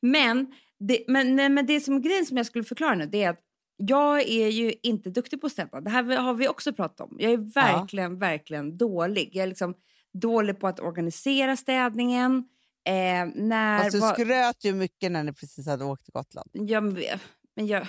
Men 0.01 0.53
det, 0.79 1.03
men, 1.07 1.35
nej, 1.35 1.49
men 1.49 1.65
det 1.65 1.81
som 1.81 2.01
grejen 2.01 2.25
som 2.25 2.37
jag 2.37 2.45
skulle 2.45 2.63
förklara 2.63 2.95
nu 2.95 3.05
det 3.05 3.23
är 3.23 3.29
att 3.29 3.39
jag 3.77 4.21
är 4.21 4.47
ju 4.47 4.73
inte 4.83 5.09
duktig 5.09 5.41
på 5.41 5.47
att 5.47 5.53
städa. 5.53 5.81
Det 5.81 5.89
här 5.89 6.03
har 6.17 6.33
vi 6.33 6.47
också 6.47 6.73
pratat 6.73 7.01
om. 7.01 7.15
Jag 7.19 7.31
är 7.31 7.37
verkligen, 7.53 8.19
verkligen 8.19 8.77
dålig. 8.77 9.29
Jag 9.33 9.43
är 9.43 9.47
liksom 9.47 9.73
dålig 10.13 10.59
på 10.59 10.67
att 10.67 10.79
organisera 10.79 11.57
städningen. 11.57 12.43
Eh, 12.87 12.93
när 13.35 13.79
Fast 13.79 13.91
du 13.91 13.99
var- 13.99 14.13
skröt 14.13 14.63
ju 14.65 14.73
mycket 14.73 15.11
när 15.11 15.23
ni 15.23 15.33
precis 15.33 15.67
hade 15.67 15.85
åkt 15.85 16.03
till 16.05 16.13
Gotland. 16.13 16.95
vet- 16.95 17.21
men 17.55 17.67
jag, 17.67 17.87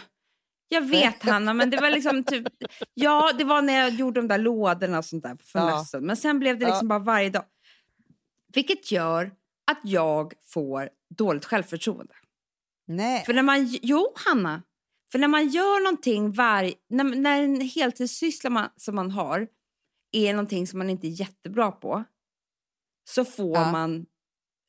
jag 0.72 0.82
vet 0.82 1.22
Hanna, 1.22 1.54
men 1.54 1.70
det 1.70 1.80
var 1.80 1.90
liksom 1.90 2.24
typ... 2.24 2.46
Ja, 2.94 3.32
det 3.38 3.44
var 3.44 3.62
när 3.62 3.72
jag 3.78 3.90
gjorde 3.90 4.20
de 4.20 4.28
där 4.28 4.38
lådorna 4.38 4.98
och 4.98 5.04
sånt 5.04 5.22
där 5.22 5.36
för 5.42 5.58
Ja. 5.58 5.66
mössen. 5.66 6.06
Men 6.06 6.16
sen 6.16 6.38
blev 6.38 6.58
det 6.58 6.66
liksom 6.66 6.88
bara 6.88 6.98
varje 6.98 7.30
dag. 7.30 7.44
Vilket 8.54 8.92
gör 8.92 9.24
att 9.70 9.80
jag 9.84 10.32
får 10.44 10.88
dåligt 11.14 11.44
självförtroende. 11.44 12.14
Nej. 12.86 13.24
För 13.24 13.34
när 13.34 13.42
man... 13.42 13.66
Jo, 13.82 14.12
Hanna. 14.26 14.62
För 15.12 15.18
när 15.18 15.28
man 15.28 15.48
gör 15.48 15.84
någonting 15.84 16.32
varje... 16.32 16.74
När, 16.88 17.04
när 17.04 17.42
en 17.42 17.60
heltidssyssla 17.60 18.50
man, 18.50 18.68
som 18.76 18.94
man 18.94 19.10
har 19.10 19.48
är 20.12 20.32
någonting 20.32 20.66
som 20.66 20.78
man 20.78 20.90
inte 20.90 21.06
är 21.06 21.20
jättebra 21.20 21.72
på 21.72 22.04
så 23.10 23.24
får 23.24 23.56
Ja. 23.56 23.72
man 23.72 24.06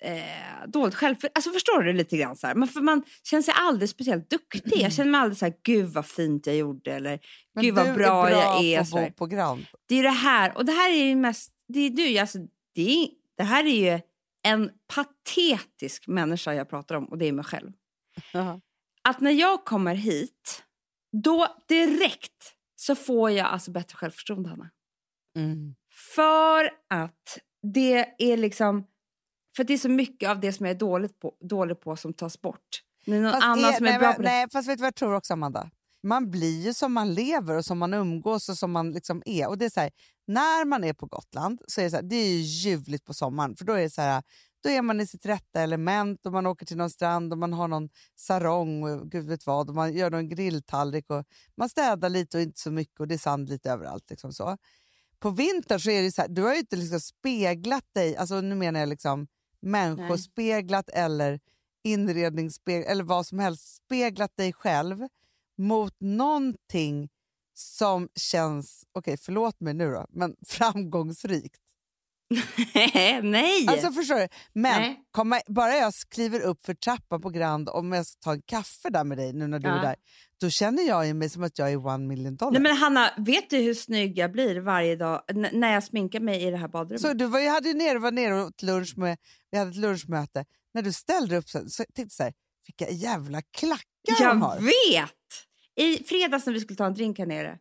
eh, 0.04 0.68
dåligt 0.68 0.96
självförtroende. 0.96 1.32
Alltså 1.36 1.52
förstår 1.52 1.82
du 1.84 1.94
lite 1.94 2.18
grann 2.18 2.36
så 2.36 2.48
här? 2.48 2.56
Man, 2.56 2.68
för 2.68 2.82
man 2.82 3.04
känner 3.24 3.44
sig 3.44 3.54
aldrig 3.58 3.89
speciellt 3.89 4.30
duktig. 4.30 4.82
Jag 4.82 4.94
känner 4.94 5.12
mig 5.12 5.22
aldrig 5.22 5.38
så 5.38 5.46
här, 5.46 5.54
gud 5.63 5.86
vad 5.86 6.06
fint 6.06 6.48
jag 6.48 6.56
gjorde 6.56 6.94
eller 6.94 7.20
Men 7.54 7.63
gud 7.63 7.76
vad 7.76 7.94
bra, 7.94 8.30
är 8.30 8.32
jag 8.32 8.63
är. 8.63 9.10
på 9.10 9.13
på 9.13 9.26
Grand. 9.26 9.66
Det 9.86 9.96
är 9.96 10.04
det 10.04 10.10
här, 10.10 10.58
och 10.58 10.66
det 10.66 10.72
här 10.72 10.92
är 10.92 11.06
ju 11.06 11.16
mest, 11.16 11.52
det 11.68 11.80
är 11.80 11.89
du, 11.89 12.18
alltså, 12.18 12.38
det, 12.76 13.04
är, 13.04 13.10
det 13.38 13.44
här 13.44 13.66
är 13.66 13.94
ju 13.94 14.02
en 14.44 14.72
patetisk 14.96 16.08
människa 16.08 16.54
jag 16.54 16.70
pratar 16.70 16.96
om 16.96 17.06
och 17.06 17.18
det 17.18 17.26
är 17.26 17.32
mig 17.32 17.46
själv. 17.46 17.72
Jaha. 18.34 18.62
Att 19.04 19.22
när 19.22 19.32
jag 19.32 19.66
kommer 19.66 19.96
hit, 19.96 20.63
då 21.12 21.48
direkt 21.68 22.54
så 22.76 22.96
får 22.96 23.32
jag 23.32 23.48
alltså 23.48 23.72
bättre 23.72 23.98
självförtroende, 23.98 24.50
Hanna. 24.50 24.70
Mm. 25.38 25.76
För 26.16 26.70
att 26.89 27.39
det 27.74 28.06
är 28.18 28.38
liksom, 28.38 28.86
för 29.56 29.63
det 29.63 29.74
är 29.74 29.78
så 29.78 29.89
mycket 29.89 30.30
av 30.30 30.39
det 30.39 30.54
som 30.54 30.66
jag 30.66 30.76
är 30.76 30.80
dåligt 30.80 31.20
på, 31.20 31.34
dålig 31.42 31.80
på 31.80 31.96
som 31.96 32.13
tas 32.13 32.42
bort. 32.42 32.82
Är 33.06 33.12
någon 33.20 33.32
Fast 33.32 33.44
annan 33.44 33.66
är- 33.66 33.74
som 33.74 33.86
är 33.86 33.89
nej, 33.89 34.00
bra 34.00 34.08
men- 34.08 34.16
på 34.16 34.22
det. 34.22 34.30
Nej, 34.30 34.48
fast 34.52 34.70
vet 34.70 34.78
du 34.78 34.82
vad 34.82 34.88
jag 34.88 34.96
tror 34.96 35.13
också, 35.16 35.34
Amanda? 35.34 35.70
Man 36.04 36.32
blir 36.32 36.62
ju 36.66 36.74
som 36.74 36.94
man 36.94 37.13
lever 37.13 37.58
och 37.58 37.66
som 37.66 37.78
man 37.78 37.94
umgås 37.94 38.50
och 38.50 38.58
som 38.58 38.72
man 38.72 38.92
liksom 38.92 39.24
är. 39.26 39.48
Och 39.50 39.58
det 39.58 39.66
är 39.66 39.70
så 39.70 39.80
här, 39.80 39.92
när 40.28 40.66
man 40.66 40.84
är 40.84 40.94
på 40.94 41.06
Gotland 41.06 41.62
så 41.68 41.82
är 41.82 41.86
det, 41.86 41.89
så 41.92 41.96
här, 41.96 42.04
det 42.04 42.16
är 42.16 42.28
ju 42.30 42.39
ljuvligt 42.42 43.06
på 43.06 43.13
sommaren. 43.13 43.56
För 43.56 43.66
då 43.66 43.74
är 43.74 43.82
det 43.82 43.89
så 43.89 44.02
här, 44.02 44.24
då 44.63 44.70
är 44.70 44.82
man 44.82 45.02
i 45.02 45.08
sitt 45.08 45.26
rätta 45.26 45.62
element 45.62 46.26
och 46.26 46.32
man 46.32 46.46
åker 46.46 46.66
till 46.66 46.78
någon 46.78 46.89
strand 46.89 47.32
och 47.34 47.38
man 47.39 47.54
har 47.54 47.68
någon 47.68 47.89
sarong 48.16 48.84
och 48.84 49.12
gud 49.12 49.28
vet 49.28 49.46
vad. 49.48 49.70
Och 49.70 49.76
man 49.76 49.94
gör 49.94 50.10
någon 50.12 50.30
grilltallrik 50.30 51.10
och 51.10 51.26
man 51.58 51.70
städar 51.70 52.10
lite 52.10 52.38
och 52.38 52.44
inte 52.44 52.60
så 52.60 52.72
mycket 52.72 53.00
och 53.00 53.08
det 53.08 53.13
är 53.13 53.18
sand 53.18 53.50
lite 53.50 53.72
överallt. 53.72 54.10
Liksom 54.10 54.34
så. 54.34 54.58
På 55.20 55.30
vintern 55.30 55.80
så 55.80 55.89
är 55.89 56.02
det 56.04 56.12
så 56.12 56.22
här, 56.22 56.30
du 56.30 56.42
har 56.42 56.54
ju 56.54 56.60
inte 56.60 56.76
liksom 56.76 57.00
speglat 57.00 57.86
dig, 57.94 58.18
alltså 58.18 58.42
nu 58.42 58.56
menar 58.56 58.80
jag 58.80 58.89
liksom 58.89 59.28
människospeglat 59.63 60.89
eller 60.89 61.39
inredningsspeglat 61.84 62.91
eller 62.91 63.04
vad 63.04 63.26
som 63.26 63.39
helst, 63.39 63.76
speglat 63.76 64.38
dig 64.38 64.54
själv 64.54 65.08
mot 65.58 65.95
någonting 65.99 67.10
som 67.54 68.10
känns, 68.15 68.86
okej 68.91 69.17
förlåt 69.17 69.60
mig 69.60 69.73
nu 69.73 69.91
då, 69.91 70.06
men 70.10 70.36
framgångsrikt. 70.45 71.62
Nej! 73.24 73.68
Alltså 73.68 73.92
förstår 73.92 74.16
du? 74.16 74.28
Men 74.54 74.82
Nej. 74.82 75.00
komma, 75.12 75.40
bara 75.48 75.76
jag 75.76 75.94
skriver 75.94 76.40
upp 76.42 76.66
för 76.66 76.74
trappan 76.74 77.22
på 77.22 77.30
Grand 77.30 77.70
om 77.70 77.92
jag 77.92 78.06
ska 78.06 78.20
ta 78.20 78.34
en 78.34 78.42
kaffe 78.42 78.90
där 78.90 79.04
med 79.04 79.18
dig 79.18 79.34
nu 79.34 79.48
när 79.48 79.60
du 79.60 79.68
Ja. 79.68 79.78
är 79.78 79.82
där, 79.82 79.96
då 80.42 80.50
känner 80.50 80.84
jag 80.84 81.16
mig 81.16 81.30
som 81.30 81.44
att 81.44 81.58
jag 81.60 81.72
är 81.72 81.86
one 81.88 82.08
million 82.08 82.36
dollar. 82.36 82.52
Nej, 82.52 82.62
men 82.62 82.78
Hanna, 82.78 83.10
vet 83.18 83.50
du 83.50 83.58
hur 83.58 83.74
snygg 83.74 84.18
jag 84.18 84.32
blir 84.32 84.60
varje 84.60 84.96
dag 84.96 85.22
n- 85.28 85.48
när 85.54 85.74
jag 85.74 85.84
sminkar 85.84 86.20
mig 86.20 86.44
i 86.44 86.52
det 86.52 86.58
här 86.58 86.68
badrummet? 86.68 87.02
Så 87.02 87.14
du 87.14 87.26
var, 87.26 87.40
jag 87.40 87.52
hade 87.52 87.68
ju 87.68 87.74
nere, 87.74 88.00
var 88.00 88.12
nere 88.12 88.42
och 88.42 88.48
åt 88.48 88.62
lunch 88.62 88.94
med, 88.98 89.18
vi 89.52 89.58
hade 89.58 89.72
ett 89.72 89.78
lunchmöte. 89.78 90.46
När 90.74 90.82
du 90.82 90.94
ställde 90.94 91.38
upp 91.38 91.50
så, 91.50 91.70
så 91.70 91.84
tänkte 91.84 92.02
jag 92.02 92.12
så 92.12 92.24
här, 92.24 92.34
vilka 92.68 92.94
jävla 92.94 93.42
klackar 93.42 93.84
de 94.20 94.24
jag 94.24 94.36
har. 94.36 94.60
vet! 94.60 95.12
I 95.76 96.04
fredags 96.04 96.46
när 96.46 96.54
vi 96.54 96.60
skulle 96.60 96.78
ta 96.78 96.86
en 96.86 96.94
drink 96.94 97.20
här 97.20 97.26
nere 97.26 97.58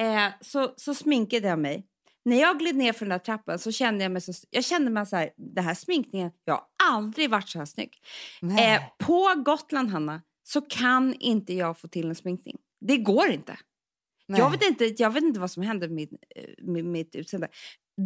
eh, 0.00 0.32
så, 0.40 0.74
så 0.76 0.94
sminkade 0.94 1.48
jag 1.48 1.58
mig. 1.58 1.84
När 2.28 2.40
jag 2.40 2.58
gled 2.58 2.76
ner 2.76 2.92
för 2.92 3.06
den 3.06 3.10
där 3.10 3.18
trappan 3.18 3.58
så 3.58 3.72
kände 3.72 4.04
jag 4.04 4.12
mig 4.12 4.22
så... 4.22 4.32
Jag 4.50 4.64
kände 4.64 4.90
mig 4.90 5.06
så 5.06 5.16
här, 5.16 5.30
det 5.36 5.60
här 5.60 5.74
sminkningen, 5.74 6.30
jag 6.44 6.54
har 6.54 6.64
aldrig 6.84 7.30
varit 7.30 7.48
så 7.48 7.58
här 7.58 7.66
snygg. 7.66 7.92
Eh, 8.42 8.82
på 8.98 9.42
Gotland, 9.44 9.90
Hanna, 9.90 10.22
så 10.42 10.60
kan 10.60 11.14
inte 11.14 11.52
jag 11.54 11.78
få 11.78 11.88
till 11.88 12.08
en 12.08 12.14
sminkning. 12.14 12.56
Det 12.80 12.96
går 12.96 13.28
inte. 13.30 13.58
Nej. 14.26 14.40
Jag 14.40 14.50
vet 14.50 14.62
inte, 14.64 14.84
jag 14.98 15.10
vet 15.10 15.24
inte 15.24 15.40
vad 15.40 15.50
som 15.50 15.62
händer 15.62 15.88
med, 15.88 15.96
mitt- 15.96 16.22
eh, 16.36 16.64
med 16.64 16.84
mitt 16.84 17.14
utseende. 17.14 17.48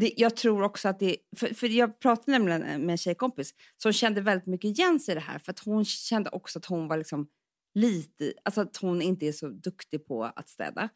Det, 0.00 0.12
jag 0.16 0.36
tror 0.36 0.62
också 0.62 0.88
att 0.88 0.98
det... 0.98 1.16
För, 1.36 1.54
för 1.54 1.66
jag 1.68 2.00
pratade 2.00 2.32
nämligen 2.32 2.60
med 2.60 2.90
en 2.90 2.98
tjejkompis 2.98 3.54
som 3.76 3.92
kände 3.92 4.20
väldigt 4.20 4.46
mycket 4.46 4.78
igen 4.78 5.00
sig 5.00 5.12
i 5.12 5.14
det 5.14 5.20
här. 5.20 5.38
För 5.38 5.52
att 5.52 5.58
hon 5.58 5.84
kände 5.84 6.30
också 6.30 6.58
att 6.58 6.66
hon 6.66 6.88
var 6.88 6.96
liksom 6.96 7.28
lite... 7.74 8.32
Alltså 8.44 8.60
att 8.60 8.76
hon 8.76 9.02
inte 9.02 9.26
är 9.26 9.32
så 9.32 9.48
duktig 9.48 10.06
på 10.06 10.24
att 10.24 10.48
städa. 10.48 10.88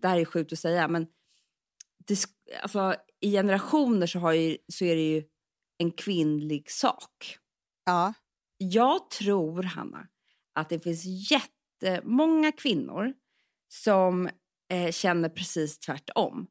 Det 0.00 0.08
här 0.08 0.18
är 0.18 0.24
sjukt 0.24 0.52
att 0.52 0.58
säga, 0.58 0.88
men 0.88 1.06
det, 2.10 2.26
alltså, 2.62 2.94
i 3.20 3.32
generationer 3.32 4.06
så, 4.06 4.18
har 4.18 4.32
ju, 4.32 4.56
så 4.72 4.84
är 4.84 4.96
det 4.96 5.10
ju 5.10 5.24
en 5.78 5.90
kvinnlig 5.90 6.70
sak. 6.70 7.38
Ja. 7.84 8.12
Jag 8.58 9.10
tror, 9.10 9.62
Hanna, 9.62 10.06
att 10.54 10.68
det 10.68 10.80
finns 10.80 11.30
jättemånga 11.30 12.52
kvinnor 12.52 13.12
som 13.68 14.28
eh, 14.72 14.92
känner 14.92 15.28
precis 15.28 15.78
tvärtom. 15.78 16.46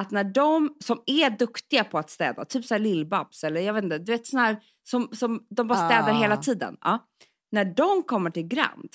Att 0.00 0.10
när 0.10 0.24
de 0.24 0.76
som 0.80 1.02
är 1.06 1.30
duktiga 1.30 1.84
på 1.84 1.98
att 1.98 2.10
städa, 2.10 2.44
typ 2.44 2.64
så 2.64 2.74
här 2.74 2.80
Lill-Babs 2.80 3.44
eller 3.46 3.60
jag 3.60 3.74
vet 3.74 3.84
inte, 3.84 3.98
du 3.98 4.12
vet 4.12 4.26
såna 4.26 4.42
här 4.42 4.62
som, 4.82 5.08
som 5.12 5.46
de 5.50 5.68
bara 5.68 5.88
städar 5.88 6.10
Ah. 6.10 6.20
hela 6.20 6.36
tiden. 6.36 6.76
Ja. 6.80 7.08
När 7.50 7.64
de 7.64 8.02
kommer 8.02 8.30
till 8.30 8.48
Grand, 8.48 8.88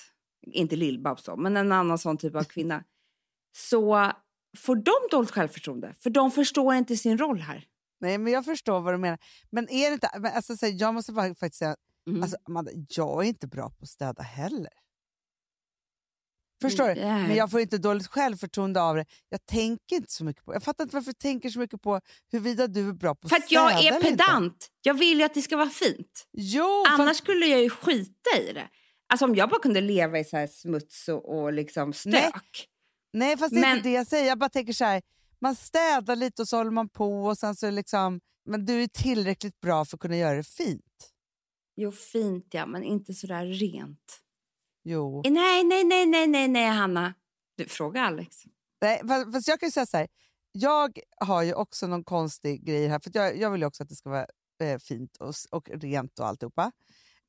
inte 0.51 0.75
Lill-Babs 0.75 1.37
men 1.37 1.57
en 1.57 1.71
annan 1.71 1.97
sån 1.97 2.17
typ 2.17 2.35
av 2.35 2.43
kvinna, 2.43 2.83
så 3.57 4.11
får 4.57 4.75
de 4.75 4.93
dåligt 5.11 5.31
självförtroende. 5.31 5.93
För 5.99 6.09
de 6.09 6.31
förstår 6.31 6.75
inte 6.75 6.97
sin 6.97 7.17
roll 7.17 7.39
här. 7.39 7.63
Nej, 7.99 8.17
men 8.17 8.33
jag 8.33 8.45
förstår 8.45 8.81
vad 8.81 8.93
du 8.93 8.97
menar. 8.97 9.19
Men 9.51 9.69
är 9.69 9.87
det 9.89 9.93
inte, 9.93 10.09
men 10.19 10.33
alltså, 10.33 10.57
så 10.57 10.65
här, 10.65 10.73
jag 10.77 10.93
måste 10.93 11.11
bara 11.11 11.27
faktiskt 11.35 11.55
säga, 11.59 11.75
Mm. 12.09 12.23
alltså, 12.23 12.37
Amanda, 12.43 12.71
jag 12.89 13.23
är 13.23 13.27
inte 13.27 13.47
bra 13.47 13.69
på 13.69 13.83
att 13.83 13.89
städa 13.89 14.23
heller. 14.23 14.71
Förstår 16.61 16.87
du? 16.87 16.95
Nej. 16.95 17.27
Men 17.27 17.35
jag 17.35 17.51
får 17.51 17.59
inte 17.61 17.77
dåligt 17.77 18.07
självförtroende 18.07 18.81
av 18.81 18.95
det. 18.95 19.05
Jag 19.29 19.45
tänker 19.45 19.95
inte 19.95 20.11
så 20.11 20.23
mycket 20.23 20.45
på 20.45 20.53
Jag 20.53 20.63
fattar 20.63 20.83
inte 20.83 20.95
varför 20.95 21.11
du 21.11 21.13
tänker 21.17 21.49
så 21.49 21.59
mycket 21.59 21.81
på 21.81 22.01
huruvida 22.31 22.67
du 22.67 22.89
är 22.89 22.93
bra 22.93 23.15
på 23.15 23.25
att 23.25 23.29
För 23.29 23.37
att 23.37 23.45
städa 23.45 23.61
jag 23.71 23.85
är 23.85 23.95
inte. 23.95 24.09
pedant. 24.09 24.67
Jag 24.81 24.93
vill 24.93 25.17
ju 25.19 25.23
att 25.23 25.33
det 25.33 25.41
ska 25.41 25.57
vara 25.57 25.69
fint. 25.69 26.27
Jo, 26.31 26.83
Annars 26.87 27.07
fast, 27.07 27.19
skulle 27.23 27.45
jag 27.45 27.61
ju 27.61 27.69
skita 27.69 28.37
i 28.41 28.53
det. 28.53 28.67
Alltså 29.09 29.25
om 29.25 29.35
jag 29.35 29.49
bara 29.49 29.59
kunde 29.61 29.81
leva 29.81 30.19
i 30.19 30.23
så 30.23 30.37
här 30.37 30.47
smuts 30.47 31.07
och, 31.09 31.37
och 31.39 31.53
liksom 31.53 31.93
stök. 31.93 32.13
Nej. 32.13 32.31
Nej, 33.13 33.37
fast 33.37 33.53
det 33.53 33.57
är 33.59 33.61
Men- 33.61 33.77
inte 33.77 33.89
det 33.89 33.93
jag 33.95 34.07
säger. 34.07 34.27
Jag 34.27 34.39
bara 34.39 34.49
tänker 34.49 34.73
så 34.73 34.85
här, 34.85 35.01
man 35.39 35.55
städar 35.55 36.15
lite 36.15 36.41
och 36.41 36.47
så 36.47 36.57
håller 36.57 36.71
man 36.71 36.89
på 36.89 37.25
och 37.25 37.37
sen 37.37 37.55
så 37.55 37.69
liksom, 37.71 38.19
men 38.45 38.65
du 38.65 38.83
är 38.83 38.87
tillräckligt 38.87 39.59
bra 39.59 39.85
för 39.85 39.97
att 39.97 40.01
kunna 40.01 40.17
göra 40.17 40.35
det 40.37 40.43
fint. 40.43 41.13
Jo, 41.75 41.91
fint 41.91 42.47
ja, 42.51 42.65
men 42.65 42.83
inte 42.83 43.13
så 43.13 43.27
där 43.27 43.45
rent. 43.45 44.19
Jo. 44.83 45.21
Eh, 45.25 45.31
Nej, 45.31 45.63
nej, 45.63 45.83
nej, 45.83 46.05
nej, 46.05 46.27
nej, 46.27 46.47
nej, 46.47 46.65
Hanna. 46.69 47.13
Du, 47.57 47.65
fråga 47.67 48.01
Alex. 48.01 48.35
Nej, 48.81 49.01
fast, 49.07 49.33
fast 49.33 49.47
jag 49.47 49.59
kan 49.59 49.67
ju 49.67 49.71
säga 49.71 49.85
så 49.85 49.97
här. 49.97 50.07
Jag 50.51 50.99
har 51.17 51.43
ju 51.43 51.53
också 51.53 51.87
någon 51.87 52.03
konstig 52.03 52.65
grej 52.65 52.87
här. 52.87 52.99
För 52.99 53.11
jag, 53.13 53.37
jag 53.37 53.51
vill 53.51 53.61
ju 53.61 53.67
också 53.67 53.83
att 53.83 53.89
det 53.89 53.95
ska 53.95 54.09
vara 54.09 54.27
eh, 54.63 54.77
fint 54.79 55.17
och, 55.17 55.33
och 55.51 55.69
rent 55.69 56.19
och 56.19 56.27
alltihopa. 56.27 56.71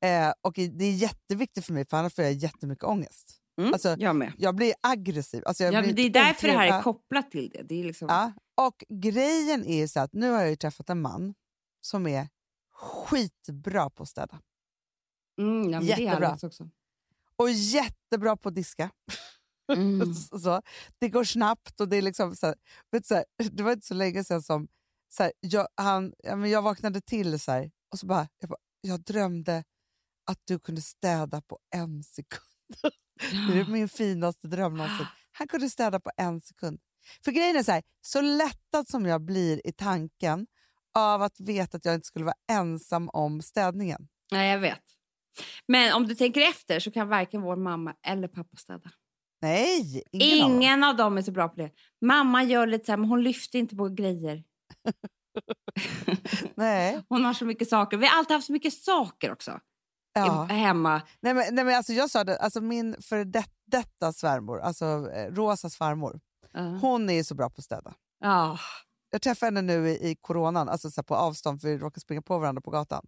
Eh, 0.01 0.33
och 0.41 0.53
det 0.53 0.85
är 0.85 0.91
jätteviktigt 0.95 1.65
för 1.65 1.73
mig 1.73 1.85
för 1.85 1.97
annars 1.97 2.13
får 2.15 2.23
jag 2.23 2.33
jättemycket 2.33 2.83
ångest. 2.83 3.37
Mm, 3.59 3.73
Alltså, 3.73 3.95
jag 3.99 4.15
med. 4.15 4.33
Jag 4.37 4.55
blir 4.55 4.73
aggressiv. 4.81 5.43
Alltså 5.45 5.63
jag 5.63 5.73
Ja, 5.73 5.81
blir 5.81 5.93
det 5.93 6.01
är 6.01 6.09
därför 6.09 6.47
det 6.47 6.53
här 6.53 6.77
är 6.79 6.81
kopplat 6.81 7.31
till 7.31 7.49
det. 7.49 7.63
det 7.63 7.79
är 7.79 7.83
liksom... 7.83 8.07
Ja. 8.09 8.33
Och 8.55 8.83
grejen 8.89 9.65
är 9.65 9.87
så 9.87 9.99
att 9.99 10.13
nu 10.13 10.31
har 10.31 10.43
jag 10.43 10.59
träffat 10.59 10.89
en 10.89 11.01
man 11.01 11.33
som 11.81 12.07
är 12.07 12.27
skitbra 12.73 13.89
på 13.89 14.03
att 14.03 14.09
städa. 14.09 14.41
Mm, 15.39 15.69
ja, 15.69 15.81
Jättebra. 15.81 16.37
Och 17.35 17.51
jättebra 17.51 18.37
på 18.37 18.49
att 18.49 18.55
diska. 18.55 18.91
Mm. 19.73 20.13
så, 20.15 20.61
det 20.99 21.09
går 21.09 21.23
snabbt 21.23 21.79
och 21.81 21.89
det 21.89 21.97
är 21.97 22.01
liksom 22.01 22.35
så 22.35 22.45
här, 22.45 22.55
vet 22.91 23.05
så 23.05 23.15
här, 23.15 23.25
det 23.51 23.63
var 23.63 23.71
inte 23.71 23.87
så 23.87 23.93
länge 23.93 24.23
sedan 24.23 24.41
som 24.41 24.67
så 25.09 25.23
här, 25.23 25.31
jag, 25.39 25.67
han, 25.75 26.13
ja, 26.17 26.35
men 26.35 26.49
jag 26.49 26.61
vaknade 26.61 27.01
till 27.01 27.39
så 27.39 27.69
och 27.91 27.99
så 27.99 28.05
bara 28.05 28.27
jag, 28.39 28.49
bara, 28.49 28.59
jag 28.81 28.99
drömde 28.99 29.63
att 30.25 30.39
du 30.45 30.59
kunde 30.59 30.81
städa 30.81 31.41
på 31.41 31.59
en 31.75 32.03
sekund. 32.03 32.48
Det 33.53 33.59
är 33.59 33.71
min 33.71 33.89
finaste 33.89 34.47
dröm 34.47 34.77
någonsin. 34.77 35.05
Han 35.31 35.47
kunde 35.47 35.69
städa 35.69 35.99
på 35.99 36.11
en 36.17 36.41
sekund. 36.41 36.79
För 37.25 37.31
grejen 37.31 37.55
är 37.55 37.63
så 37.63 37.71
här, 37.71 37.83
så 38.01 38.21
lättad 38.21 38.87
som 38.87 39.05
jag 39.05 39.21
blir 39.21 39.67
i 39.67 39.71
tanken 39.71 40.47
av 40.95 41.21
att 41.21 41.39
veta 41.39 41.77
att 41.77 41.85
jag 41.85 41.95
inte 41.95 42.07
skulle 42.07 42.25
vara 42.25 42.35
ensam 42.51 43.09
om 43.09 43.41
städningen. 43.41 44.07
Nej, 44.31 44.51
jag 44.51 44.59
vet. 44.59 44.83
Men 45.67 45.93
om 45.93 46.07
du 46.07 46.15
tänker 46.15 46.41
efter 46.41 46.79
så 46.79 46.91
kan 46.91 47.07
varken 47.07 47.41
vår 47.41 47.55
mamma 47.55 47.95
eller 48.07 48.27
pappa 48.27 48.57
städa. 48.57 48.91
Nej, 49.41 50.03
ingen, 50.11 50.43
av 50.43 50.49
dem. 50.49 50.61
Ingen 50.61 50.83
av 50.83 50.95
dem 50.95 51.17
är 51.17 51.21
så 51.21 51.31
bra 51.31 51.49
på 51.49 51.55
det. 51.55 51.71
Mamma 52.05 52.43
gör 52.43 52.67
lite 52.67 52.85
så 52.85 52.91
här, 52.91 52.97
men 52.97 53.09
hon 53.09 53.23
lyfter 53.23 53.59
inte 53.59 53.75
på 53.75 53.89
grejer. 53.89 54.43
Nej. 56.55 57.01
Hon 57.09 57.25
har 57.25 57.33
så 57.33 57.45
mycket 57.45 57.69
saker. 57.69 57.97
Vi 57.97 58.07
har 58.07 58.17
alltid 58.17 58.35
haft 58.35 58.47
så 58.47 58.53
mycket 58.53 58.73
saker 58.73 59.31
också 59.31 59.59
Ja. 60.13 60.43
hemma. 60.43 61.01
Nej, 61.19 61.33
men, 61.33 61.55
nej, 61.55 61.65
men 61.65 61.75
alltså 61.75 61.93
jag 61.93 62.09
sa 62.09 62.23
det, 62.23 62.37
alltså 62.37 62.61
min 62.61 62.95
för 63.01 63.25
det, 63.25 63.45
detta 63.67 64.13
svärmor, 64.13 64.59
alltså 64.59 65.11
eh, 65.11 65.31
Rosas 65.31 65.75
farmor, 65.75 66.19
Ja. 66.51 66.61
hon 66.61 67.09
är 67.09 67.13
ju 67.13 67.23
så 67.23 67.35
bra 67.35 67.49
på 67.49 67.55
att 67.57 67.63
städa. 67.63 67.93
Ja. 68.19 68.59
Jag 69.11 69.21
träffade 69.21 69.47
henne 69.47 69.61
nu 69.61 69.89
i, 69.89 70.09
i 70.09 70.15
coronan, 70.21 70.69
alltså 70.69 70.91
så 70.91 71.03
på 71.03 71.15
avstånd 71.15 71.61
för 71.61 71.67
vi 71.67 71.77
råkade 71.77 71.99
springa 71.99 72.21
på 72.21 72.37
varandra 72.39 72.61
på 72.61 72.71
gatan. 72.71 73.05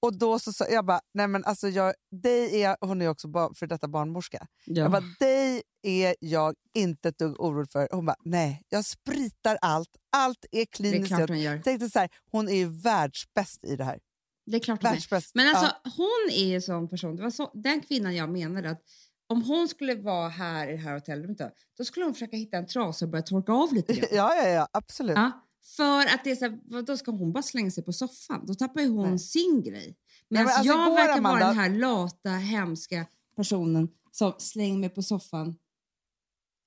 Och 0.00 0.18
då 0.18 0.38
så 0.38 0.52
sa 0.52 0.66
jag 0.68 0.86
bara, 0.86 1.00
nej 1.14 1.28
men 1.28 1.44
alltså 1.44 1.68
jag, 1.68 1.94
dig 2.10 2.62
är, 2.62 2.76
hon 2.80 3.02
är 3.02 3.08
också 3.08 3.28
ba, 3.28 3.54
för 3.54 3.66
detta 3.66 3.88
barnmorska. 3.88 4.46
Jag 4.64 4.90
bara, 4.90 5.02
dig 5.20 5.62
är 5.82 6.16
jag 6.20 6.54
inte 6.74 7.08
ett 7.08 7.18
dugg 7.18 7.40
orolig 7.40 7.70
för. 7.70 7.88
Hon 7.92 8.06
bara, 8.06 8.16
nej, 8.24 8.62
jag 8.68 8.84
spritar 8.84 9.58
allt. 9.60 9.88
Allt 10.16 10.44
är 10.44 10.48
det 10.52 10.60
är 10.60 10.66
kliniskt 10.66 11.16
klart 11.16 11.28
hon 11.28 11.40
gör. 11.40 11.54
Jag 11.54 11.64
tänkte 11.64 11.90
så 11.90 11.98
här, 11.98 12.08
hon 12.30 12.48
är 12.48 12.54
ju 12.54 12.68
världsbäst 12.68 13.64
i 13.64 13.76
det 13.76 13.84
här. 13.84 13.98
Det 14.46 14.56
är 14.56 14.60
klart 14.60 14.82
hon 14.82 14.92
är. 14.92 15.36
Men 15.36 15.48
alltså, 15.48 15.72
Ja. 15.84 15.90
hon 15.96 16.30
är 16.32 16.46
ju 16.46 16.60
sån 16.60 16.88
person. 16.88 17.16
Det 17.16 17.22
var 17.22 17.30
så, 17.30 17.50
den 17.54 17.80
kvinnan 17.80 18.16
jag 18.16 18.28
menade 18.30 18.70
att 18.70 18.82
om 19.28 19.42
hon 19.42 19.68
skulle 19.68 19.94
vara 19.94 20.28
här 20.28 20.68
i 20.68 20.72
det 20.72 20.78
här 20.78 20.94
hotellrummet 20.94 21.38
då, 21.38 21.50
då 21.78 21.84
skulle 21.84 22.04
hon 22.06 22.14
försöka 22.14 22.36
hitta 22.36 22.56
en 22.56 22.66
trasa 22.66 23.04
och 23.04 23.10
börja 23.10 23.22
torka 23.22 23.52
av 23.52 23.72
lite 23.74 23.92
grann. 23.94 24.08
ja, 24.12 24.34
ja, 24.34 24.48
ja, 24.48 24.68
absolut. 24.72 25.16
Ja, 25.16 25.44
för 25.76 26.00
att 26.14 26.24
det 26.24 26.30
är 26.30 26.36
så 26.36 26.44
här, 26.44 26.82
då 26.82 26.96
ska 26.96 27.10
hon 27.10 27.32
bara 27.32 27.42
slänga 27.42 27.70
sig 27.70 27.84
på 27.84 27.92
soffan. 27.92 28.46
Då 28.46 28.54
tappar 28.54 28.80
ju 28.80 28.88
hon 28.88 29.08
Nej. 29.10 29.18
sin 29.18 29.62
grej. 29.62 29.96
men 30.28 30.38
Medan 30.38 30.46
alltså 30.52 30.64
jag 30.66 30.94
verkar 30.94 31.12
Amanda- 31.18 31.22
vara 31.30 31.48
den 31.48 31.58
här 31.58 31.70
lata, 31.70 32.30
hemska 32.30 33.06
personen 33.36 33.88
som 34.12 34.34
slänger 34.38 34.78
mig 34.78 34.88
på 34.88 35.02
soffan. 35.02 35.56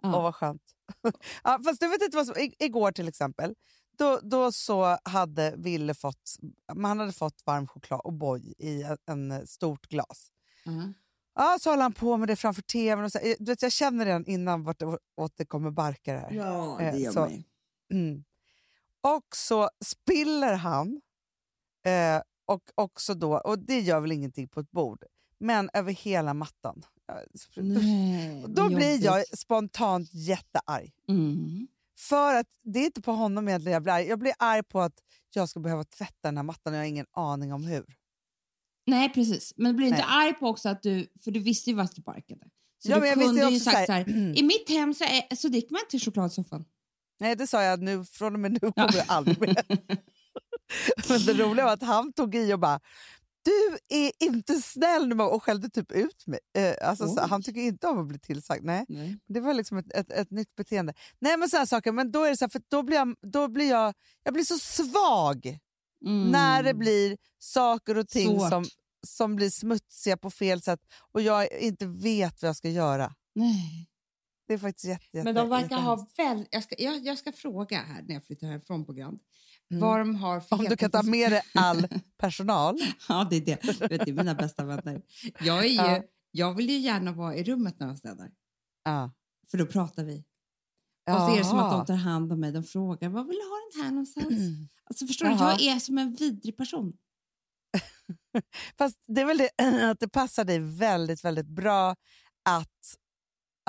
Ja. 0.01 0.15
Åh, 0.17 0.23
vad 0.23 0.35
skönt. 0.35 0.61
ja, 1.43 1.59
fast 1.65 1.79
du 1.79 1.87
vet 1.87 2.01
inte 2.01 2.17
vad 2.17 2.25
som, 2.27 2.35
igår 2.59 2.91
till 2.91 3.07
exempel, 3.07 3.55
då, 3.99 4.19
då 4.23 4.51
så 4.51 4.97
hade 5.03 5.53
Ville 5.57 5.93
fått, 5.93 6.35
man 6.73 6.99
hade 6.99 7.11
fått 7.11 7.43
varm 7.45 7.67
choklad 7.67 7.99
och 8.03 8.13
boy 8.13 8.53
i 8.57 8.83
en, 8.83 8.97
en 9.31 9.47
stort 9.47 9.87
glas. 9.87 10.31
Ja. 10.65 10.71
Ja, 11.35 11.57
så 11.61 11.69
håller 11.69 11.83
han 11.83 11.93
på 11.93 12.17
med 12.17 12.27
det 12.27 12.35
framför 12.35 12.61
tvn. 12.61 13.03
Och 13.05 13.11
så, 13.11 13.19
du 13.39 13.45
vet, 13.51 13.61
jag 13.61 13.71
känner 13.71 14.05
redan 14.05 14.25
innan 14.25 14.63
vart 14.63 14.79
det, 15.37 15.45
kommer 15.45 15.71
barka 15.71 16.13
det 16.13 16.19
här. 16.19 16.31
Ja, 16.31 16.81
Eh, 16.81 16.93
det 16.93 16.99
gör 16.99 17.11
så- 17.11 17.21
mig. 17.25 17.45
Mm. 17.91 18.23
Och 19.01 19.35
så 19.35 19.69
spiller 19.85 20.53
han, 20.53 21.01
eh, 21.85 22.21
och 22.45 22.63
också 22.75 23.13
då, 23.13 23.37
och 23.37 23.59
det 23.59 23.79
gör 23.79 23.99
väl 23.99 24.11
ingenting 24.11 24.47
på 24.47 24.59
ett 24.59 24.71
bord, 24.71 25.03
men 25.37 25.69
över 25.73 25.91
hela 25.93 26.33
mattan. 26.33 26.85
Nej, 27.07 28.43
Då 28.47 28.67
blir 28.69 29.03
jag 29.03 29.37
spontant 29.37 30.09
jättearg. 30.13 30.93
Mm. 31.07 31.67
För 31.99 32.35
att 32.35 32.47
det 32.63 32.79
är 32.79 32.85
inte 32.85 33.01
på 33.01 33.11
honom 33.11 33.47
egentligen 33.47 33.73
jag 33.73 33.83
blir 33.83 33.93
arg. 33.93 34.05
Jag 34.07 34.19
blir 34.19 34.33
arg 34.39 34.63
på 34.63 34.81
att 34.81 34.93
jag 35.33 35.49
ska 35.49 35.59
behöva 35.59 35.83
tvätta 35.83 36.27
den 36.27 36.37
här 36.37 36.43
mattan 36.43 36.73
och 36.73 36.77
jag 36.77 36.81
har 36.81 36.87
ingen 36.87 37.05
aning 37.11 37.53
om 37.53 37.63
hur. 37.63 37.85
Nej, 38.87 39.13
precis. 39.13 39.53
Men 39.55 39.75
blir 39.75 39.85
du 39.85 39.89
inte 39.89 40.03
arg 40.03 40.33
på 40.33 40.47
också 40.47 40.69
att 40.69 40.83
du, 40.83 41.07
för 41.23 41.31
du 41.31 41.39
visste 41.39 41.69
ju 41.69 41.75
vart 41.75 41.95
det 41.95 42.01
barkade. 42.01 42.45
Så 42.83 42.91
Ja, 42.91 42.95
du 42.95 43.01
men 43.01 43.09
jag 43.09 43.15
visste 43.15 43.41
kunde 43.41 43.53
ju 43.53 43.59
sagt 43.59 43.85
så 43.85 43.91
här- 43.91 44.09
i 44.37 44.43
mitt 44.43 44.69
hem 44.69 44.93
så, 44.93 45.03
är, 45.03 45.35
så 45.35 45.47
dricker 45.47 45.71
man 45.71 45.81
inte 45.85 46.05
chokladsoffan. 46.05 46.65
Nej, 47.19 47.35
det 47.35 47.47
sa 47.47 47.63
jag 47.63 47.81
nu. 47.81 48.05
Från 48.05 48.33
och 48.33 48.39
med 48.39 48.51
nu 48.51 48.59
kommer 48.59 48.95
jag 48.95 49.05
aldrig 49.07 49.41
mer. 49.41 49.63
Men 51.09 51.25
det 51.25 51.33
roliga 51.33 51.65
var 51.65 51.73
att 51.73 51.83
han 51.83 52.13
tog 52.13 52.35
i 52.35 52.53
och 52.53 52.59
bara 52.59 52.79
du 53.43 53.77
är 53.97 54.11
inte 54.19 54.61
snäll 54.61 55.07
nu 55.07 55.23
och 55.23 55.43
skällde 55.43 55.69
typ 55.69 55.91
ut 55.91 56.27
mig. 56.27 56.39
Eh, 56.57 56.89
alltså, 56.89 57.07
så, 57.07 57.21
han 57.21 57.43
tycker 57.43 57.61
inte 57.61 57.87
om 57.87 57.99
att 57.99 58.07
bli 58.07 58.19
tillsagd. 58.19 58.63
Nej. 58.63 59.17
Det 59.27 59.39
var 59.39 59.53
liksom 59.53 59.77
ett, 59.77 59.93
ett, 59.93 60.11
ett 60.11 60.31
nytt 60.31 60.55
beteende. 60.55 60.93
Nej 61.19 61.37
men 61.37 61.49
sådana 61.49 61.65
saker, 61.65 61.91
men 61.91 62.11
då 62.11 62.23
är 62.23 62.29
det 62.29 62.37
så 62.37 62.45
här, 62.45 62.49
för 62.49 62.61
då 62.67 62.83
blir 62.83 62.97
jag, 62.97 63.15
då 63.21 63.47
blir 63.47 63.69
jag, 63.69 63.93
jag 64.23 64.33
blir 64.33 64.43
så 64.43 64.57
svag 64.57 65.59
när 66.31 66.63
det 66.63 66.73
blir 66.73 67.17
saker 67.39 67.97
och 67.97 68.07
ting 68.07 68.29
Mm. 68.29 68.39
Svårt. 68.39 68.49
som, 68.49 68.65
som 69.07 69.35
blir 69.35 69.49
smutsiga 69.49 70.17
på 70.17 70.31
fel 70.31 70.61
sätt 70.61 70.79
och 71.11 71.21
jag 71.21 71.51
inte 71.59 71.85
vet 71.85 72.41
vad 72.41 72.49
jag 72.49 72.55
ska 72.55 72.69
göra. 72.69 73.15
Nej. 73.35 73.89
Det 74.47 74.53
är 74.53 74.57
faktiskt 74.57 74.85
jätte, 74.85 75.17
jätte, 75.17 75.23
Men 75.23 75.35
de 75.35 75.49
verkar 75.49 75.77
ha 75.77 76.07
väl... 76.17 76.45
Jag 76.51 76.63
ska, 76.63 76.75
jag, 76.77 77.05
jag 77.05 77.17
ska 77.17 77.31
fråga 77.31 77.77
här 77.77 78.01
när 78.01 78.13
jag 78.13 78.23
flyttar 78.25 78.47
härifrån 78.47 78.85
på 78.85 78.93
Grand. 78.93 79.19
Mm. 79.71 79.81
Vad 79.81 79.99
de 79.99 80.15
har 80.15 80.39
för 80.39 80.55
Om 80.55 80.65
du 80.65 80.77
kan 80.77 80.91
ta 80.91 81.03
med 81.03 81.31
dig 81.31 81.41
all 81.53 81.87
personal. 82.17 82.77
Ja, 83.09 83.27
det 83.29 83.35
är 83.35 83.41
det. 83.41 83.65
Vet, 83.65 83.89
det 83.89 84.09
är 84.09 84.13
mina 84.13 84.35
bästa 84.35 84.65
vänner. 84.65 85.01
Jag, 85.39 85.65
är 85.65 85.69
ju, 85.69 85.75
Ja. 85.75 86.03
jag 86.31 86.53
vill 86.53 86.69
ju 86.69 86.77
gärna 86.77 87.11
vara 87.11 87.35
i 87.35 87.43
rummet 87.43 87.79
när 87.79 87.87
de 87.87 87.97
städar. 87.97 88.31
Ja. 88.83 89.11
För 89.51 89.57
då 89.57 89.65
pratar 89.65 90.03
vi. 90.03 90.23
Och 91.11 91.17
så 91.17 91.33
är 91.33 91.37
det 91.37 91.45
som 91.45 91.57
att 91.59 91.71
de 91.71 91.85
tar 91.85 91.95
hand 91.95 92.33
om 92.33 92.39
mig. 92.39 92.51
De 92.51 92.63
frågar 92.63 93.09
var 93.09 93.23
vill 93.23 93.35
du 93.35 93.49
ha 93.49 93.57
den 93.73 93.83
här 93.83 93.91
någonstans? 93.91 94.27
Alltså, 94.89 95.07
förstår 95.07 95.25
du? 95.25 95.31
Jag 95.31 95.61
är 95.61 95.79
som 95.79 95.97
en 95.97 96.13
vidrig 96.15 96.57
person. 96.57 96.93
Fast 98.77 98.97
det 99.07 99.21
är 99.21 99.25
väl 99.25 99.37
det 99.37 99.49
att 99.91 99.99
det 99.99 100.09
passar 100.09 100.43
dig 100.43 100.59
väldigt, 100.59 101.25
väldigt 101.25 101.47
bra 101.47 101.95
att, 102.49 102.95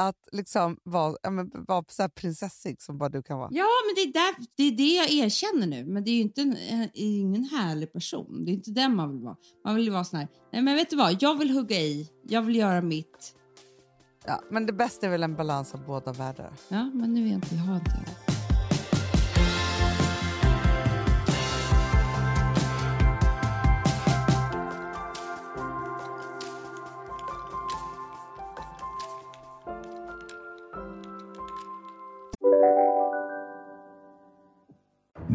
att 0.08 0.28
liksom 0.32 0.76
vara, 0.82 1.16
ja, 1.22 1.30
men, 1.30 1.50
vara 1.68 1.84
så 1.88 2.08
prinsessig 2.08 2.82
som 2.82 2.98
bara 2.98 3.08
du 3.08 3.22
kan 3.22 3.38
vara. 3.38 3.48
Ja, 3.52 3.66
men 3.86 3.94
det 3.94 4.00
är, 4.00 4.12
där, 4.12 4.46
det 4.56 4.62
är 4.62 4.72
det 4.72 4.94
jag 4.94 5.10
erkänner 5.10 5.66
nu. 5.66 5.84
Men 5.84 6.04
det 6.04 6.10
är 6.10 6.14
ju 6.14 6.20
inte 6.20 6.40
en, 6.40 6.56
en, 6.56 6.88
ingen 6.94 7.44
härlig 7.44 7.92
person. 7.92 8.44
Det 8.44 8.50
är 8.50 8.52
inte 8.52 8.70
den 8.70 8.96
man 8.96 9.10
vill 9.10 9.20
vara. 9.20 9.36
Man 9.64 9.74
vill 9.74 9.84
ju 9.84 9.90
vara 9.90 10.04
sån 10.04 10.18
här, 10.18 10.28
nej 10.52 10.62
men 10.62 10.76
vet 10.76 10.90
du 10.90 10.96
vad, 10.96 11.22
jag 11.22 11.38
vill 11.38 11.50
hugga 11.50 11.76
i, 11.76 12.10
jag 12.28 12.42
vill 12.42 12.56
göra 12.56 12.80
mitt. 12.80 13.34
Ja, 14.26 14.42
men 14.50 14.66
det 14.66 14.72
bästa 14.72 15.06
är 15.06 15.10
väl 15.10 15.22
en 15.22 15.36
balans 15.36 15.74
av 15.74 15.86
båda 15.86 16.12
världar. 16.12 16.52
Ja, 16.68 16.90
men 16.94 17.14
nu 17.14 17.22
är 17.24 17.26
jag 17.26 17.34
inte, 17.34 17.54
jag 17.54 17.62
har 17.62 17.74
inte 17.74 17.90
det. 17.90 18.29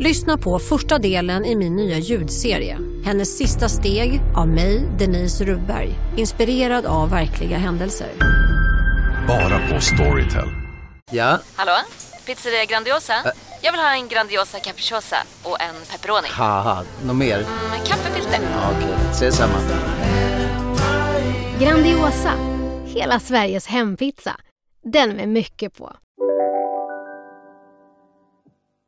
Lyssna 0.00 0.38
på 0.38 0.58
första 0.58 0.98
delen 0.98 1.44
i 1.44 1.56
min 1.56 1.76
nya 1.76 1.98
ljudserie. 1.98 2.78
Hennes 3.04 3.38
sista 3.38 3.68
steg 3.68 4.20
av 4.36 4.48
mig, 4.48 4.88
Denise 4.98 5.44
Rubberg. 5.44 5.94
Inspirerad 6.16 6.86
av 6.86 7.10
verkliga 7.10 7.58
händelser. 7.58 8.08
Bara 9.28 9.68
på 9.68 9.80
Storytel. 9.80 10.48
Ja, 11.10 11.38
Hallå? 11.54 11.72
Pizzeria 12.26 12.64
Grandiosa? 12.64 13.14
Jag 13.62 13.72
vill 13.72 13.80
ha 13.80 13.94
en 13.94 14.08
Grandiosa 14.08 14.58
capriciosa 14.58 15.16
och 15.42 15.60
en 15.60 15.74
pepperoni. 15.92 16.28
haha, 16.30 16.84
något 17.04 17.16
mer? 17.16 17.38
Med 17.70 17.86
kaffefilter. 17.86 18.38
Ja, 18.52 18.70
Okej, 18.76 18.94
ses 19.10 19.36
samma. 19.36 19.58
Grandiosa, 21.60 22.32
hela 22.86 23.20
Sveriges 23.20 23.66
hempizza. 23.66 24.36
Den 24.92 25.16
med 25.16 25.28
mycket 25.28 25.76
på. 25.78 25.92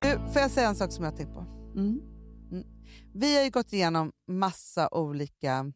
Du, 0.03 0.33
får 0.33 0.43
jag 0.43 0.51
säga 0.51 0.69
en 0.69 0.77
sak 0.77 0.93
som 0.93 1.05
jag 1.05 1.11
har 1.11 1.17
tänkt 1.17 1.33
på? 1.35 1.41
Mm. 1.41 2.01
Mm. 2.53 2.67
Vi 3.15 3.37
har 3.37 3.45
ju 3.45 3.51
gått 3.51 3.73
igenom 3.73 4.13
massa 4.27 4.89
olika, 4.95 5.73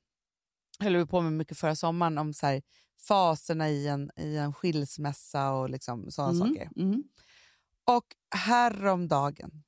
höll 0.79 0.97
vi 0.97 1.07
på 1.07 1.21
med 1.21 1.33
mycket 1.33 1.59
förra 1.59 1.77
sommaren, 1.77 2.19
om 2.19 2.33
så 2.35 2.47
här, 2.47 2.63
faserna 3.09 3.69
i 3.71 3.89
en, 3.89 4.11
i 4.17 4.37
en 4.37 4.53
skilsmässa 4.55 5.51
och 5.53 5.71
liksom 5.71 6.11
sådana 6.11 6.33
Mm, 6.45 6.49
saker. 6.49 6.71
mm. 6.77 7.03
Och 7.85 8.07
häromdagen 8.35 9.63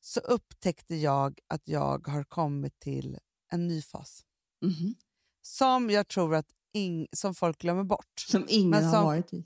så 0.00 0.20
upptäckte 0.20 0.94
jag 0.96 1.38
att 1.48 1.68
jag 1.68 2.06
har 2.08 2.24
kommit 2.24 2.78
till 2.80 3.18
en 3.52 3.66
ny 3.66 3.82
fas. 3.82 4.24
Mhm. 4.62 4.94
Som 5.42 5.90
jag 5.90 6.08
tror 6.08 6.34
att 6.34 6.46
ing, 6.72 7.06
som 7.12 7.34
folk 7.34 7.58
glömmer 7.58 7.84
bort. 7.84 8.20
Som 8.28 8.44
ingen 8.48 8.70
Men 8.70 8.84
har 8.84 8.92
som- 8.92 9.04
varit 9.04 9.32
i. 9.32 9.44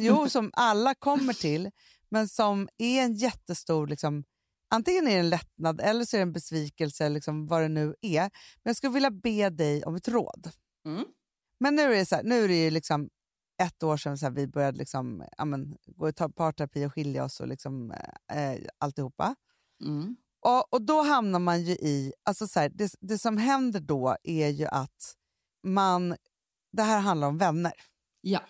Jo, 0.00 0.28
som 0.30 0.50
alla 0.52 0.94
kommer 0.94 1.32
till, 1.32 1.70
men 2.08 2.28
som 2.28 2.68
är 2.78 3.02
en 3.02 3.14
jättestor... 3.14 3.86
Liksom, 3.86 4.24
antingen 4.70 5.08
är 5.08 5.12
det 5.12 5.20
en 5.20 5.30
lättnad 5.30 5.80
eller 5.80 6.04
så 6.04 6.16
är 6.16 6.18
det 6.18 6.22
en 6.22 6.32
besvikelse, 6.32 7.08
liksom, 7.08 7.46
vad 7.46 7.62
det 7.62 7.68
nu 7.68 7.94
är. 8.00 8.20
Men 8.20 8.30
jag 8.62 8.76
skulle 8.76 8.92
vilja 8.92 9.10
be 9.10 9.50
dig 9.50 9.84
om 9.84 9.94
ett 9.94 10.08
råd. 10.08 10.50
Mm. 10.86 11.04
Men 11.60 11.74
nu 11.74 11.82
är 11.82 11.96
det, 11.96 12.06
så 12.06 12.16
här, 12.16 12.22
nu 12.22 12.44
är 12.44 12.48
det 12.48 12.64
ju 12.64 12.70
liksom 12.70 13.08
ett 13.62 13.82
år 13.82 13.96
sedan 13.96 14.18
så 14.18 14.26
här, 14.26 14.32
vi 14.32 14.46
började 14.46 14.78
liksom, 14.78 15.24
ja, 15.36 15.44
men, 15.44 15.76
gå 15.86 16.08
i 16.08 16.12
parterapi 16.12 16.86
och 16.86 16.94
skilja 16.94 17.24
oss 17.24 17.40
och 17.40 17.48
liksom, 17.48 17.90
eh, 18.32 18.58
alltihopa. 18.78 19.34
Mm. 19.84 20.16
Och, 20.40 20.72
och 20.72 20.82
då 20.82 21.02
hamnar 21.02 21.38
man 21.38 21.62
ju 21.62 21.72
i... 21.72 22.12
Alltså 22.22 22.48
så 22.48 22.60
här, 22.60 22.68
det, 22.68 22.94
det 23.00 23.18
som 23.18 23.36
händer 23.36 23.80
då 23.80 24.16
är 24.22 24.48
ju 24.48 24.66
att 24.66 25.14
man... 25.62 26.16
Det 26.72 26.82
här 26.82 27.00
handlar 27.00 27.28
om 27.28 27.38
vänner. 27.38 27.72
Ja. 28.20 28.40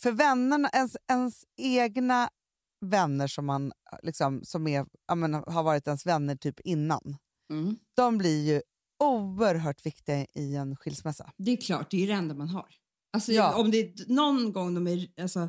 För 0.00 0.12
vännerna, 0.12 0.68
ens, 0.72 0.96
ens 1.10 1.44
egna 1.56 2.28
vänner 2.80 3.26
som, 3.26 3.46
man, 3.46 3.72
liksom, 4.02 4.44
som 4.44 4.66
är, 4.66 4.86
ja, 5.08 5.14
men, 5.14 5.34
har 5.34 5.62
varit 5.62 5.86
ens 5.86 6.06
vänner 6.06 6.36
typ 6.36 6.60
innan, 6.60 7.16
Mm. 7.50 7.76
de 7.96 8.18
blir 8.18 8.44
ju 8.54 8.62
oerhört 9.04 9.86
viktiga 9.86 10.26
i 10.34 10.56
en 10.56 10.76
skilsmässa. 10.76 11.32
Det 11.36 11.50
är 11.50 11.56
klart, 11.56 11.90
det 11.90 12.02
är 12.02 12.06
det 12.06 12.12
enda 12.12 12.34
man 12.34 12.48
har. 12.48 12.66
Alltså, 13.12 13.32
Ja. 13.32 13.56
Om 13.60 13.70
det 13.70 13.78
är 13.78 14.12
någon 14.14 14.52
gång 14.52 14.74
de 14.74 14.86
är 14.86 15.08
alltså, 15.20 15.48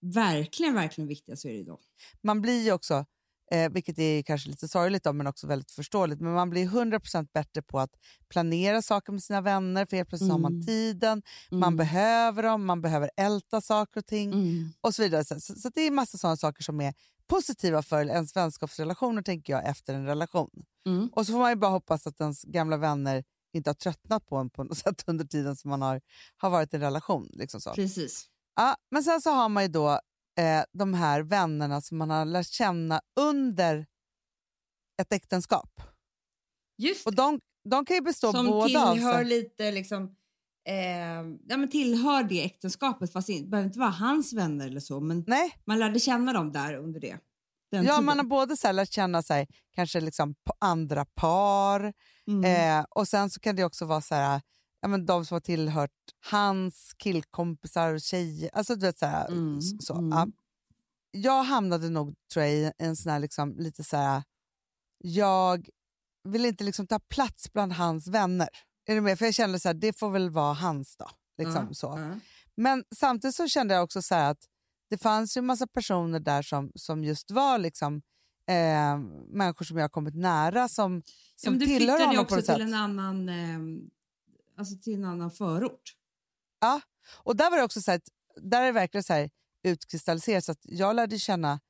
verkligen, 0.00 0.74
verkligen 0.74 1.08
viktiga 1.08 1.36
så 1.36 1.48
är 1.48 1.52
det 1.54 1.64
då. 1.64 1.80
Man 2.22 2.42
blir 2.42 2.64
ju 2.64 2.72
också, 2.72 3.06
eh, 3.50 3.70
vilket 3.72 3.98
är 3.98 4.22
kanske 4.22 4.50
lite 4.50 4.68
sorgligt 4.68 5.04
då, 5.04 5.12
men 5.12 5.26
också 5.26 5.46
väldigt 5.46 5.70
förståeligt, 5.70 6.20
men 6.20 6.32
man 6.32 6.50
blir 6.50 6.66
100% 6.66 7.28
bättre 7.34 7.62
på 7.62 7.80
att 7.80 7.90
planera 8.28 8.82
saker 8.82 9.12
med 9.12 9.22
sina 9.22 9.40
vänner, 9.40 9.86
för 9.86 9.96
helt 9.96 10.08
plötsligt 10.08 10.30
har 10.32 10.38
man 10.38 10.52
Mm. 10.52 10.66
tiden, 10.66 11.22
man 11.50 11.62
Mm. 11.62 11.76
behöver 11.76 12.42
dem, 12.42 12.64
man 12.66 12.82
behöver 12.82 13.10
älta 13.16 13.60
saker 13.60 14.00
och 14.00 14.06
ting. 14.06 14.32
Mm. 14.32 14.68
och 14.80 14.94
så 14.94 15.02
vidare. 15.02 15.24
Så, 15.24 15.40
så, 15.40 15.54
så 15.54 15.68
det 15.68 15.80
är 15.80 15.90
massa 15.90 16.18
sådana 16.18 16.36
saker 16.36 16.62
som 16.62 16.80
är 16.80 16.94
positiva 17.26 17.82
för 17.82 18.04
ens 18.06 18.36
vänskapsrelationer, 18.36 19.22
tänker 19.22 19.52
jag, 19.52 19.68
efter 19.68 19.94
en 19.94 20.06
relation. 20.06 20.50
Mm. 20.86 21.08
Och 21.12 21.26
så 21.26 21.32
får 21.32 21.38
man 21.40 21.50
ju 21.50 21.56
bara 21.56 21.70
hoppas 21.70 22.06
att 22.06 22.20
ens 22.20 22.42
gamla 22.42 22.76
vänner 22.76 23.24
inte 23.54 23.70
har 23.70 23.74
tröttnat 23.74 24.26
på 24.26 24.36
en 24.36 24.50
på 24.50 24.64
något 24.64 24.78
sätt 24.84 25.04
under 25.06 25.24
tiden 25.24 25.56
som 25.56 25.70
man 25.70 25.82
har, 25.82 26.00
har 26.36 26.50
varit 26.50 26.72
i 26.74 26.76
en 26.76 26.82
relation. 26.82 27.28
Liksom 27.32 27.60
så. 27.60 27.74
Precis. 27.74 28.26
Ja, 28.56 28.76
men 28.90 29.02
sen 29.04 29.20
så 29.20 29.30
har 29.30 29.48
man 29.48 29.62
ju 29.62 29.68
då 29.68 30.00
eh, 30.38 30.64
de 30.72 30.94
här 30.94 31.20
vännerna 31.22 31.80
som 31.80 31.98
man 31.98 32.10
har 32.10 32.24
lärt 32.24 32.46
känna 32.46 33.00
under 33.20 33.86
ett 35.02 35.12
äktenskap. 35.12 35.80
Just 36.78 37.06
Och 37.06 37.14
de, 37.14 37.40
de 37.70 37.84
kan 37.84 37.96
ju 37.96 38.02
bestå 38.02 38.32
Som 38.32 38.46
båda 38.46 38.64
av 38.84 38.94
tillhör 38.94 39.14
sig. 39.14 39.24
lite 39.24 39.70
liksom... 39.70 40.16
Eh, 40.68 40.76
ja, 41.48 41.56
men 41.56 41.70
tillhör 41.70 42.22
det 42.22 42.44
äktenskapet, 42.44 43.12
fast 43.12 43.26
det 43.28 43.44
behöver 43.50 43.66
inte 43.66 43.78
vara 43.78 43.90
hans 43.90 44.32
vänner 44.32 44.66
eller 44.66 44.80
så, 44.80 45.00
men 45.00 45.24
Nej. 45.26 45.54
man 45.64 45.78
lärde 45.78 46.00
känna 46.00 46.32
dem 46.32 46.52
där 46.52 46.74
under 46.76 47.00
det. 47.00 47.18
Den 47.70 47.84
Ja, 47.84 47.92
tiden. 47.92 48.04
man 48.04 48.18
har 48.18 48.24
både 48.24 48.56
så 48.56 48.66
här 48.66 48.72
lärt 48.74 48.92
känna 48.92 49.22
sig, 49.22 49.46
kanske 49.74 50.00
liksom 50.00 50.34
på 50.34 50.52
andra 50.60 51.04
par 51.04 51.92
Mm. 52.28 52.44
eh, 52.80 52.84
och 52.90 53.08
sen 53.08 53.30
så 53.30 53.40
kan 53.40 53.56
det 53.56 53.64
också 53.64 53.84
vara 53.84 54.00
så 54.00 54.14
här, 54.14 54.40
ja, 54.82 54.88
men 54.88 55.06
de 55.06 55.24
som 55.26 55.34
har 55.34 55.40
tillhört 55.40 55.90
hans 56.30 56.92
killkompisar 56.96 57.92
och 57.94 58.00
tjejer. 58.00 58.50
Alltså, 58.52 58.74
du 58.74 58.86
vet, 58.86 58.98
så 58.98 59.06
här, 59.06 59.28
Mm, 59.28 59.60
så, 59.60 59.94
mm. 59.94 60.10
ja. 60.10 60.26
Jag 61.10 61.42
hamnade 61.42 61.88
nog 61.90 62.14
tror 62.32 62.44
jag, 62.44 62.54
i 62.54 62.72
en 62.78 62.96
sån 62.96 63.12
här 63.12 63.18
liksom, 63.20 63.56
lite 63.58 63.84
så 63.84 63.96
här, 63.96 64.22
jag 64.98 65.68
vill 66.24 66.44
inte 66.44 66.64
liksom 66.64 66.86
ta 66.86 66.98
plats 66.98 67.52
bland 67.52 67.72
hans 67.72 68.06
vänner. 68.08 68.48
Är 68.86 68.94
du 68.94 69.00
med? 69.00 69.18
För 69.18 69.24
jag 69.24 69.34
kände 69.34 69.60
så 69.60 69.68
här, 69.68 69.74
det 69.74 69.98
får 69.98 70.10
väl 70.10 70.30
vara 70.30 70.54
hans 70.54 70.96
då. 70.96 71.10
Liksom, 71.38 71.66
Ja, 71.68 71.74
så. 71.74 71.86
ja. 71.98 72.18
Men 72.56 72.84
samtidigt 72.96 73.34
så 73.36 73.48
kände 73.48 73.74
jag 73.74 73.84
också 73.84 74.02
så 74.02 74.14
här 74.14 74.30
att 74.30 74.44
det 74.90 74.98
fanns 74.98 75.36
ju 75.36 75.38
en 75.38 75.46
massa 75.46 75.66
personer 75.66 76.20
där 76.20 76.42
som, 76.42 76.72
som 76.74 77.04
just 77.04 77.30
var 77.30 77.58
liksom 77.58 78.02
eh, 78.48 78.98
människor 79.28 79.64
som 79.64 79.76
jag 79.76 79.84
har 79.84 79.88
kommit 79.88 80.14
nära 80.14 80.68
som, 80.68 80.94
Ja, 80.94 81.02
som 81.36 81.58
du 81.58 81.66
tillhör 81.66 81.98
honom 82.00 82.16
på 82.16 82.22
också 82.22 82.34
något 82.36 82.44
till 82.44 82.54
sätt. 82.54 82.60
en 82.60 82.74
annan, 82.74 83.28
eh, 83.28 83.58
alltså 84.56 84.74
till 84.78 84.94
en 84.94 85.04
annan 85.04 85.30
förort. 85.30 85.96
Ja, 86.60 86.80
och 87.14 87.36
där 87.36 87.50
var 87.50 87.58
det 87.58 87.64
också 87.64 87.80
så 87.82 87.90
här, 87.90 87.98
att- 87.98 88.42
där 88.42 88.60
är 88.62 88.66
det 88.66 88.72
verkligen 88.72 89.04
så 89.04 89.12
här 89.12 89.30
utkristalliserat 89.62 90.44
så 90.44 90.52
att 90.52 90.60
jag 90.62 90.96
lärde 90.96 91.18
känna 91.18 91.60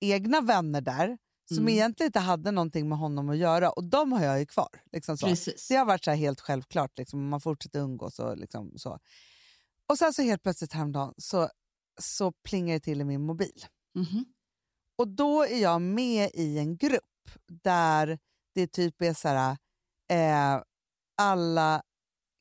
egna 0.00 0.40
vänner 0.40 0.80
där 0.80 1.18
som 1.48 1.58
Mm. 1.58 1.68
egentligen 1.68 2.08
inte 2.08 2.20
hade 2.20 2.50
någonting 2.50 2.88
med 2.88 2.98
honom 2.98 3.28
att 3.28 3.36
göra 3.36 3.70
och 3.70 3.84
de 3.84 4.12
har 4.12 4.24
jag 4.24 4.38
ju 4.38 4.46
kvar. 4.46 4.82
Liksom 4.92 5.18
så. 5.18 5.26
Precis. 5.26 5.68
Det 5.68 5.74
har 5.76 5.84
varit 5.84 6.04
så 6.04 6.10
helt 6.10 6.40
självklart, 6.40 6.98
liksom, 6.98 7.28
man 7.28 7.40
fortsätter 7.40 7.80
umgås 7.80 8.18
och 8.18 8.36
liksom 8.38 8.72
så. 8.78 8.98
Och 9.86 9.98
sen 9.98 10.12
så 10.14 10.22
helt 10.22 10.42
plötsligt 10.42 10.72
häromdagen 10.72 11.14
så, 11.16 11.48
så 12.00 12.32
plingar 12.32 12.74
det 12.74 12.80
till 12.80 13.00
i 13.00 13.04
min 13.04 13.26
mobil. 13.26 13.64
Mhm. 13.94 14.24
Och 14.96 15.08
då 15.08 15.42
är 15.42 15.62
jag 15.62 15.82
med 15.82 16.30
i 16.34 16.58
en 16.58 16.76
grupp 16.76 17.30
där 17.46 18.18
det 18.54 18.66
typ 18.66 19.02
är 19.02 19.14
så 19.14 19.28
här, 19.28 19.56
eh, 20.10 20.62
alla 21.16 21.82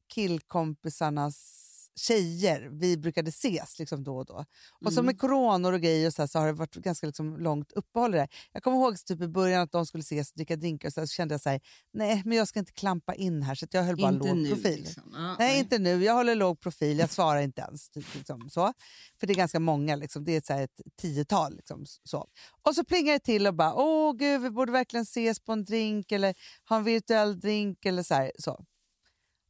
killkompisarnas 0.08 1.64
tjejer, 2.00 2.70
vi 2.72 2.98
brukade 2.98 3.30
ses 3.30 3.80
liksom 3.80 4.04
då 4.04 4.18
och 4.18 4.26
då. 4.26 4.46
Och 4.86 4.94
så 4.94 5.00
Mm. 5.00 5.06
med 5.06 5.20
coronor 5.20 5.74
och 5.74 5.82
grejer 5.82 6.08
och 6.08 6.14
så, 6.14 6.22
här, 6.22 6.28
så 6.28 6.40
har 6.40 6.48
det 6.48 6.54
varit 6.54 6.76
ganska 6.76 7.08
liksom 7.08 7.38
långt 7.38 7.72
uppehåll 7.72 8.16
i 8.16 8.18
det. 8.18 8.28
Jag 8.52 8.64
kommer 8.64 8.78
ihåg 8.78 9.06
typ 9.06 9.22
i 9.22 9.28
början 9.28 9.62
att 9.62 9.72
de 9.72 9.86
skulle 9.86 10.02
ses 10.02 10.30
och 10.32 10.36
dricka 10.36 10.56
drinkar 10.56 10.90
och 10.90 10.94
så, 10.94 11.00
här, 11.02 11.08
så 11.08 11.12
kände 11.14 11.34
jag 11.34 11.42
så 11.42 11.50
här, 11.50 11.62
nej 11.94 12.22
men 12.26 12.38
jag 12.38 12.48
ska 12.48 12.60
inte 12.60 12.72
klampa 12.72 13.16
in 13.16 13.42
här 13.44 13.56
så 13.56 13.66
jag 13.72 13.84
höll 13.84 13.98
bara 13.98 14.12
Inte 14.12 14.28
låg 14.28 14.38
nu, 14.38 14.50
profil. 14.50 14.80
liksom. 14.80 15.04
Ja, 15.14 15.20
nej, 15.20 15.36
nej. 15.40 15.60
inte 15.60 15.80
nu, 15.80 16.04
jag 16.04 16.14
håller 16.14 16.36
låg 16.36 16.60
profil, 16.60 17.00
jag 17.00 17.10
svarar 17.10 17.42
inte 17.42 17.62
ens. 17.62 17.90
Typ, 17.90 18.16
liksom, 18.16 18.50
så. 18.50 18.74
För 19.20 19.28
det 19.28 19.34
är 19.34 19.36
ganska 19.36 19.60
många, 19.60 19.96
liksom. 19.96 20.24
det 20.24 20.36
är 20.36 20.42
så 20.46 20.54
ett 20.54 20.82
tiotal. 21.02 21.56
Liksom, 21.56 21.86
så. 22.04 22.28
Och 22.62 22.76
så 22.76 22.84
plingar 22.86 23.14
det 23.14 23.20
till 23.20 23.48
och 23.48 23.54
bara, 23.54 23.74
åh 23.76 24.14
gud 24.16 24.42
vi 24.42 24.50
borde 24.50 24.72
verkligen 24.72 25.04
ses 25.04 25.40
på 25.40 25.52
en 25.52 25.64
drink 25.66 26.12
eller 26.12 26.36
ha 26.70 26.78
en 26.78 26.84
virtuell 26.84 27.40
drink 27.40 27.86
eller 27.86 28.04
så. 28.04 28.14
Här, 28.14 28.32
så. 28.40 28.66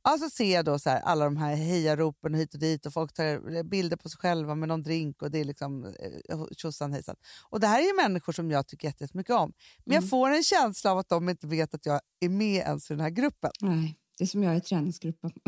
Ja, 0.04 0.18
så 0.18 0.30
ser 0.30 0.54
jag 0.56 0.66
då 0.66 0.80
så 0.80 0.90
här, 0.90 1.00
alla 1.02 1.26
de 1.26 1.38
här 1.38 1.56
hejaropen 1.56 2.34
hit 2.34 2.54
och 2.54 2.60
dit 2.60 2.86
och 2.86 2.94
folk 2.94 3.14
tar 3.14 3.64
bilder 3.64 3.98
på 3.98 4.10
sig 4.10 4.20
själva 4.20 4.56
med 4.56 4.68
någon 4.70 4.84
drink 4.84 5.22
och 5.22 5.32
det 5.32 5.40
är 5.40 5.44
liksom 5.44 5.86
eh, 5.86 6.44
tjosan 6.58 6.94
hejsan. 6.94 7.16
Och 7.50 7.60
det 7.60 7.68
här 7.68 7.80
är 7.80 7.96
människor 8.04 8.34
som 8.34 8.52
jag 8.52 8.68
tycker 8.68 8.88
jätte- 8.88 9.04
jättemycket 9.04 9.36
om. 9.36 9.54
Men 9.86 9.94
Mm. 9.94 10.04
jag 10.04 10.10
får 10.10 10.30
en 10.30 10.44
känsla 10.44 10.92
av 10.92 10.98
att 10.98 11.10
de 11.10 11.30
inte 11.30 11.48
vet 11.48 11.74
att 11.74 11.86
jag 11.86 12.02
är 12.20 12.30
med 12.30 12.56
ens 12.66 12.92
i 12.92 12.94
den 12.94 13.02
här 13.02 13.10
gruppen. 13.10 13.52
Nej, 13.62 14.00
det 14.18 14.24
är 14.24 14.28
som 14.28 14.44
jag 14.44 14.58
i 14.58 14.62
träningsgruppen. 14.62 15.32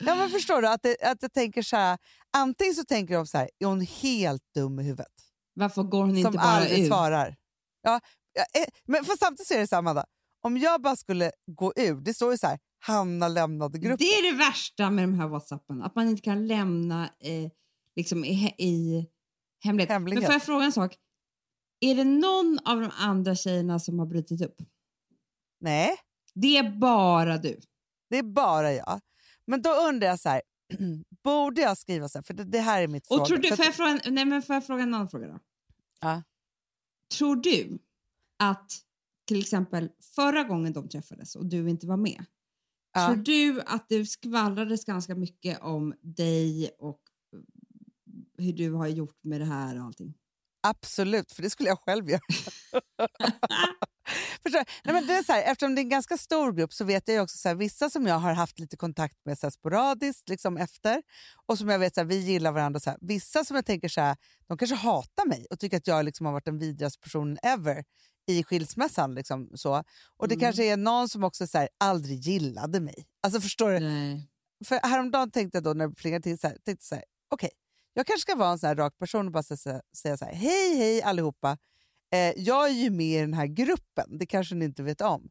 Ja, 0.00 0.14
men 0.14 0.30
förstår 0.30 0.62
du? 0.62 0.68
Att, 0.68 0.82
det, 0.82 0.96
att 1.02 1.22
jag 1.22 1.32
tänker 1.32 1.62
så 1.62 1.76
här, 1.76 1.98
antingen 2.32 2.74
så 2.74 2.84
tänker 2.84 3.14
de 3.14 3.26
så 3.26 3.38
här, 3.38 3.50
är 3.58 3.66
hon 3.66 3.80
helt 3.80 4.42
dum 4.54 4.80
i 4.80 4.82
huvudet? 4.82 5.12
Varför 5.54 5.82
går 5.82 6.00
hon 6.00 6.08
Som 6.10 6.16
inte 6.16 6.30
bara 6.30 6.42
aldrig 6.42 6.78
ur? 6.80 6.86
svarar. 6.86 7.36
Ja, 7.82 8.00
eh, 8.54 8.64
men 8.86 9.04
för 9.04 9.16
samtidigt 9.18 9.48
så 9.48 9.54
är 9.54 9.58
det 9.58 9.68
här, 9.72 9.78
Amanda, 9.78 10.04
om 10.42 10.56
jag 10.56 10.82
bara 10.82 10.96
skulle 10.96 11.30
gå 11.46 11.72
ur, 11.76 12.00
det 12.00 12.14
står 12.14 12.32
ju 12.32 12.38
så 12.38 12.46
här, 12.46 12.58
Hanna 12.78 13.28
lämnade 13.28 13.78
gruppen. 13.78 13.96
Det 13.98 14.04
är 14.14 14.32
det 14.32 14.38
värsta 14.38 14.90
med 14.90 15.04
de 15.04 15.14
här 15.14 15.28
Whatsappen, 15.28 15.82
att 15.82 15.94
man 15.94 16.08
inte 16.08 16.22
kan 16.22 16.46
lämna 16.46 17.04
eh, 17.04 17.50
liksom 17.96 18.24
i, 18.24 18.54
i 18.58 19.06
hemlighet. 19.64 19.90
Hemlighet. 19.90 20.22
Men 20.22 20.26
får 20.26 20.32
jag 20.32 20.42
fråga 20.42 20.64
en 20.64 20.72
sak? 20.72 20.96
Är 21.80 21.94
det 21.94 22.04
någon 22.04 22.58
av 22.64 22.80
de 22.80 22.90
andra 22.98 23.34
tjejerna 23.34 23.78
som 23.78 23.98
har 23.98 24.06
brutit 24.06 24.42
upp? 24.42 24.56
Nej. 25.60 25.96
Det 26.34 26.56
är 26.56 26.70
bara 26.78 27.38
du. 27.38 27.60
Det 28.10 28.18
är 28.18 28.22
bara 28.22 28.72
jag. 28.72 29.00
Men 29.46 29.62
då 29.62 29.70
undrar 29.70 30.08
jag 30.08 30.20
så 30.20 30.28
här, 30.28 30.42
borde 31.24 31.60
jag 31.60 31.78
skriva 31.78 32.08
så 32.08 32.18
här? 32.18 32.22
För 32.22 32.34
det, 32.34 32.44
det 32.44 32.60
här 32.60 32.82
är 32.82 32.88
mitt 32.88 33.06
Och 33.06 33.16
fråga. 33.16 33.26
tror 33.26 33.38
du, 33.38 33.56
får, 33.56 33.64
jag 33.64 33.74
fråga, 33.74 34.00
nej, 34.06 34.24
men 34.24 34.42
får 34.42 34.54
jag 34.54 34.66
fråga 34.66 34.82
en 34.82 34.94
annan 34.94 35.08
fråga 35.08 35.26
då? 35.26 35.38
Ja. 36.00 36.22
Tror 37.18 37.36
du 37.36 37.78
att 38.38 38.72
till 39.30 39.40
exempel 39.40 39.90
förra 40.14 40.44
gången 40.44 40.72
de 40.72 40.88
träffades 40.88 41.36
och 41.36 41.46
du 41.46 41.70
inte 41.70 41.86
var 41.86 41.96
med, 41.96 42.24
Ja. 42.92 43.06
tror 43.06 43.16
du 43.16 43.62
att 43.66 43.88
det 43.88 44.06
skvallrades 44.06 44.84
ganska 44.84 45.14
mycket 45.14 45.60
om 45.62 45.94
dig 46.02 46.70
och 46.78 47.00
hur 48.38 48.52
du 48.52 48.72
har 48.72 48.86
gjort 48.88 49.18
med 49.24 49.40
det 49.40 49.44
här 49.44 49.78
och 49.78 49.84
allting? 49.84 50.14
Absolut, 50.62 51.32
för 51.32 51.42
det 51.42 51.50
skulle 51.50 51.68
jag 51.68 51.78
själv 51.78 52.10
göra. 52.10 52.20
Förstår? 54.42 54.64
Nej, 54.84 54.94
men 54.94 55.06
det 55.06 55.14
är 55.14 55.22
så 55.22 55.32
här, 55.32 55.42
eftersom 55.52 55.74
det 55.74 55.80
är 55.80 55.82
en 55.82 55.88
ganska 55.88 56.16
stor 56.16 56.52
grupp 56.52 56.72
så 56.72 56.84
vet 56.84 57.08
jag 57.08 57.22
också 57.22 57.38
så 57.38 57.48
här, 57.48 57.54
vissa 57.56 57.90
som 57.90 58.06
jag 58.06 58.18
har 58.18 58.32
haft 58.32 58.58
lite 58.58 58.76
kontakt 58.76 59.16
med 59.24 59.38
så 59.38 59.46
här, 59.46 59.50
sporadiskt 59.50 60.28
liksom 60.28 60.56
efter 60.56 61.02
och 61.46 61.58
som 61.58 61.68
jag 61.68 61.78
vet 61.78 61.94
så 61.94 62.00
här, 62.00 62.08
vi 62.08 62.16
gillar 62.18 62.52
varandra. 62.52 62.80
Så 62.80 62.90
här. 62.90 62.98
Vissa 63.00 63.44
som 63.44 63.56
jag 63.56 63.66
tänker 63.66 63.88
så 63.88 64.00
här, 64.00 64.16
de 64.46 64.58
kanske 64.58 64.76
hatar 64.76 65.26
mig 65.28 65.46
och 65.50 65.58
tycker 65.60 65.76
att 65.76 65.86
jag 65.86 66.04
liksom 66.04 66.26
har 66.26 66.32
varit 66.32 66.44
den 66.44 66.58
vidrigaste 66.58 67.00
personen 67.00 67.38
ever 67.42 67.84
i 68.38 68.44
skilsmässan. 68.44 69.14
Liksom, 69.14 69.50
så. 69.54 69.84
Och 70.16 70.28
det 70.28 70.34
Mm. 70.34 70.40
kanske 70.40 70.64
är 70.64 70.76
någon 70.76 71.08
som 71.08 71.24
också 71.24 71.46
så 71.46 71.58
här, 71.58 71.68
aldrig 71.78 72.18
gillade 72.18 72.80
mig. 72.80 73.06
Alltså 73.22 73.40
förstår 73.40 73.70
du? 73.70 73.80
Nej. 73.80 74.28
För 74.64 74.88
häromdagen 74.88 75.30
tänkte 75.30 75.56
jag 75.56 75.64
då 75.64 75.72
när 75.72 75.88
det 75.88 75.94
plingade 75.94 76.22
till 76.22 76.38
så 76.38 76.46
här, 76.48 76.56
tänkte 76.64 76.84
så 76.86 76.94
här, 76.94 77.04
okej, 77.30 77.50
jag 77.92 78.06
kanske 78.06 78.20
ska 78.22 78.34
vara 78.34 78.50
en 78.50 78.58
sån 78.58 78.66
här 78.68 78.76
rak 78.76 78.98
person 78.98 79.26
och 79.26 79.32
bara 79.32 79.42
säga, 79.42 79.80
säga 79.96 80.16
så 80.16 80.24
här, 80.24 80.32
hej 80.34 80.76
hej 80.76 81.02
allihopa, 81.02 81.58
eh, 82.14 82.32
jag 82.36 82.68
är 82.68 82.72
ju 82.72 82.90
med 82.90 83.06
i 83.06 83.20
den 83.20 83.34
här 83.34 83.46
gruppen, 83.46 84.18
det 84.18 84.26
kanske 84.26 84.54
ni 84.54 84.64
inte 84.64 84.82
vet 84.82 85.00
om. 85.00 85.28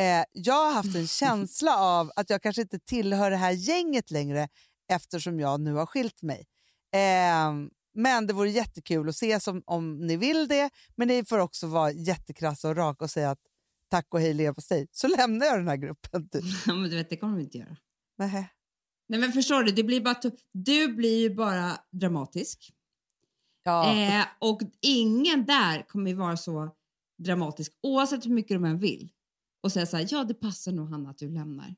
Eh, 0.00 0.24
jag 0.32 0.54
har 0.66 0.72
haft 0.72 0.96
en 0.96 1.06
känsla 1.20 1.76
av 1.78 2.10
att 2.16 2.30
jag 2.30 2.42
kanske 2.42 2.62
inte 2.62 2.78
tillhör 2.78 3.30
det 3.30 3.36
här 3.36 3.50
gänget 3.52 4.10
längre 4.10 4.48
eftersom 4.92 5.40
jag 5.40 5.60
nu 5.60 5.74
har 5.74 5.86
skilt 5.86 6.22
mig. 6.22 6.46
Eh, 6.94 7.52
men 7.94 8.26
det 8.26 8.32
vore 8.32 8.50
jättekul 8.50 9.08
att 9.08 9.14
ses 9.14 9.48
om, 9.48 9.62
om 9.66 10.06
ni 10.06 10.16
vill 10.16 10.48
det, 10.48 10.70
men 10.96 11.08
ni 11.08 11.24
får 11.24 11.38
också 11.38 11.66
vara 11.66 11.92
jättekrassa 11.92 12.68
och 12.68 12.76
raka 12.76 13.04
och 13.04 13.10
säga 13.10 13.30
att 13.30 13.40
tack 13.90 14.06
och 14.14 14.20
hej 14.20 14.34
leverpastej, 14.34 14.88
så 14.92 15.08
lämnar 15.08 15.46
jag 15.46 15.58
den 15.58 15.68
här 15.68 15.76
gruppen. 15.76 16.28
Typ. 16.28 16.44
Ja, 16.66 16.74
men 16.74 16.90
du 16.90 16.96
vet, 16.96 17.10
det 17.10 17.16
kommer 17.16 17.36
de 17.36 17.42
inte 17.42 17.58
göra. 17.58 17.76
Nähä. 18.18 18.50
Nej 19.08 19.20
men 19.20 19.32
förstår 19.32 19.62
du, 19.62 19.72
det 19.72 19.84
blir 19.84 20.00
bara 20.00 20.20
du 20.52 20.94
blir 20.94 21.20
ju 21.20 21.34
bara 21.34 21.78
dramatisk. 21.90 22.72
Ja. 23.62 23.96
Eh, 23.96 24.26
och 24.38 24.60
ingen 24.80 25.46
där 25.46 25.88
kommer 25.88 26.10
ju 26.10 26.16
vara 26.16 26.36
så 26.36 26.76
dramatisk 27.18 27.72
oavsett 27.82 28.26
hur 28.26 28.30
mycket 28.30 28.54
de 28.56 28.64
än 28.64 28.78
vill. 28.78 29.08
Och 29.62 29.72
säga 29.72 29.86
så 29.86 29.96
här, 29.96 30.06
ja 30.10 30.24
det 30.24 30.34
passar 30.34 30.72
nog 30.72 30.90
Hanna 30.90 31.10
att 31.10 31.18
du 31.18 31.30
lämnar. 31.30 31.74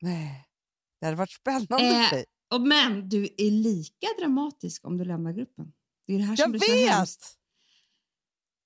Nej, 0.00 0.44
det 1.00 1.06
hade 1.06 1.16
varit 1.16 1.32
spännande 1.32 1.86
Eh, 1.86 2.08
för 2.08 2.16
dig. 2.16 2.24
Och, 2.52 2.60
men 2.60 3.08
du 3.08 3.24
är 3.24 3.50
lika 3.50 4.06
dramatisk 4.18 4.86
om 4.86 4.98
du 4.98 5.04
lämnar 5.04 5.32
gruppen. 5.32 5.72
Det 6.06 6.14
är 6.14 6.18
det 6.18 6.24
här 6.24 6.36
som 6.36 6.42
Jag 6.42 6.50
blir 6.50 6.60
så 6.60 6.72
vet! 6.72 6.90
hemskt. 6.90 7.38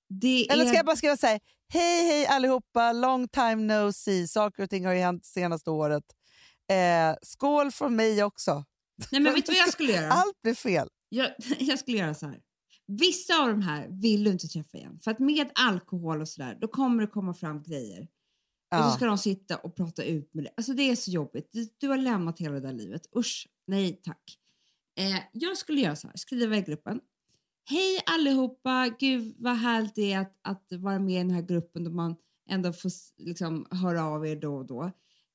Det 0.09 0.51
Eller 0.51 0.63
är... 0.63 0.67
ska 0.67 0.77
jag 0.77 0.85
bara 0.85 0.95
skriva 0.95 1.17
så 1.17 1.27
här, 1.27 1.39
hej 1.73 2.07
hej 2.07 2.25
allihopa, 2.27 2.93
long 2.93 3.27
time 3.27 3.55
no 3.55 3.93
see, 3.93 4.27
saker 4.27 4.63
och 4.63 4.69
ting 4.69 4.85
har 4.85 4.93
ju 4.93 4.99
hänt 4.99 5.25
senaste 5.25 5.69
året. 5.69 6.03
Eh, 6.71 7.17
skål 7.21 7.71
från 7.71 7.95
mig 7.95 8.23
också. 8.23 8.65
Nej 9.11 9.21
men 9.21 9.33
vet 9.33 9.45
du 9.45 9.51
vad 9.51 9.59
jag 9.59 9.73
skulle 9.73 9.93
göra? 9.93 10.07
Allt 10.11 10.41
blir 10.41 10.53
fel. 10.53 10.89
Jag, 11.09 11.29
jag 11.59 11.79
skulle 11.79 11.97
göra 11.97 12.13
så 12.13 12.25
här. 12.25 12.39
Vissa 12.87 13.41
av 13.41 13.47
de 13.47 13.61
här 13.61 13.87
vill 13.89 14.23
du 14.23 14.31
inte 14.31 14.47
träffa 14.47 14.77
igen. 14.77 14.99
För 15.03 15.11
att 15.11 15.19
med 15.19 15.51
alkohol 15.55 16.21
och 16.21 16.29
sådär, 16.29 16.57
då 16.61 16.67
kommer 16.67 17.01
det 17.01 17.07
komma 17.07 17.33
fram 17.33 17.63
grejer. 17.63 18.07
Och 18.71 18.77
Ja. 18.77 18.89
så 18.89 18.95
ska 18.95 19.05
de 19.05 19.17
sitta 19.17 19.57
och 19.57 19.75
prata 19.75 20.03
ut 20.03 20.33
med 20.33 20.43
det. 20.43 20.49
Alltså 20.57 20.73
det 20.73 20.83
är 20.83 20.95
så 20.95 21.11
jobbigt. 21.11 21.55
Du, 21.77 21.87
har 21.87 21.97
lämnat 21.97 22.39
hela 22.39 22.53
det 22.53 22.59
där 22.59 22.73
livet. 22.73 23.01
Usch, 23.15 23.47
nej 23.67 24.01
tack. 24.03 24.39
Eh, 24.97 25.19
jag 25.33 25.57
skulle 25.57 25.81
göra 25.81 25.95
så 25.95 26.07
här, 26.07 26.17
skriva 26.17 26.57
i 26.57 26.61
gruppen. 26.61 26.99
Hej 27.69 27.99
allihopa, 28.05 28.89
gud 28.99 29.35
vad 29.39 29.57
härligt 29.57 29.95
det 29.95 30.13
är 30.13 30.19
att, 30.19 30.39
att 30.41 30.65
vara 30.71 30.99
med 30.99 31.15
i 31.15 31.17
den 31.17 31.31
här 31.31 31.41
gruppen 31.41 31.83
då 31.83 31.91
man 31.91 32.15
ändå 32.49 32.73
får 32.73 32.91
liksom, 33.17 33.67
höra 33.71 34.03
av 34.03 34.27
er 34.27 34.35
då 34.35 34.55
och 34.55 34.65
då. 34.65 34.83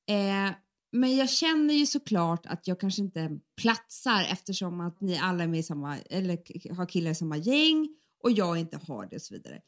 Eh, 0.07 0.51
men 0.91 1.15
jag 1.15 1.29
känner 1.29 1.73
ju 1.73 1.85
såklart 1.85 2.45
att 2.45 2.67
jag 2.67 2.79
kanske 2.79 3.01
inte 3.01 3.39
platsar 3.61 4.27
eftersom 4.31 4.81
att 4.81 5.01
ni 5.01 5.17
alla 5.17 5.43
är 5.43 5.47
med 5.47 5.59
i 5.59 5.63
samma, 5.63 5.97
eller 5.97 6.73
har 6.73 6.85
killar 6.85 7.11
i 7.11 7.15
samma 7.15 7.37
gäng 7.37 7.89
och 8.23 8.31
jag 8.31 8.57
inte 8.57 8.79
har 8.87 9.05
det 9.05 9.15
och 9.15 9.21
så 9.21 9.33
vidare. 9.33 9.61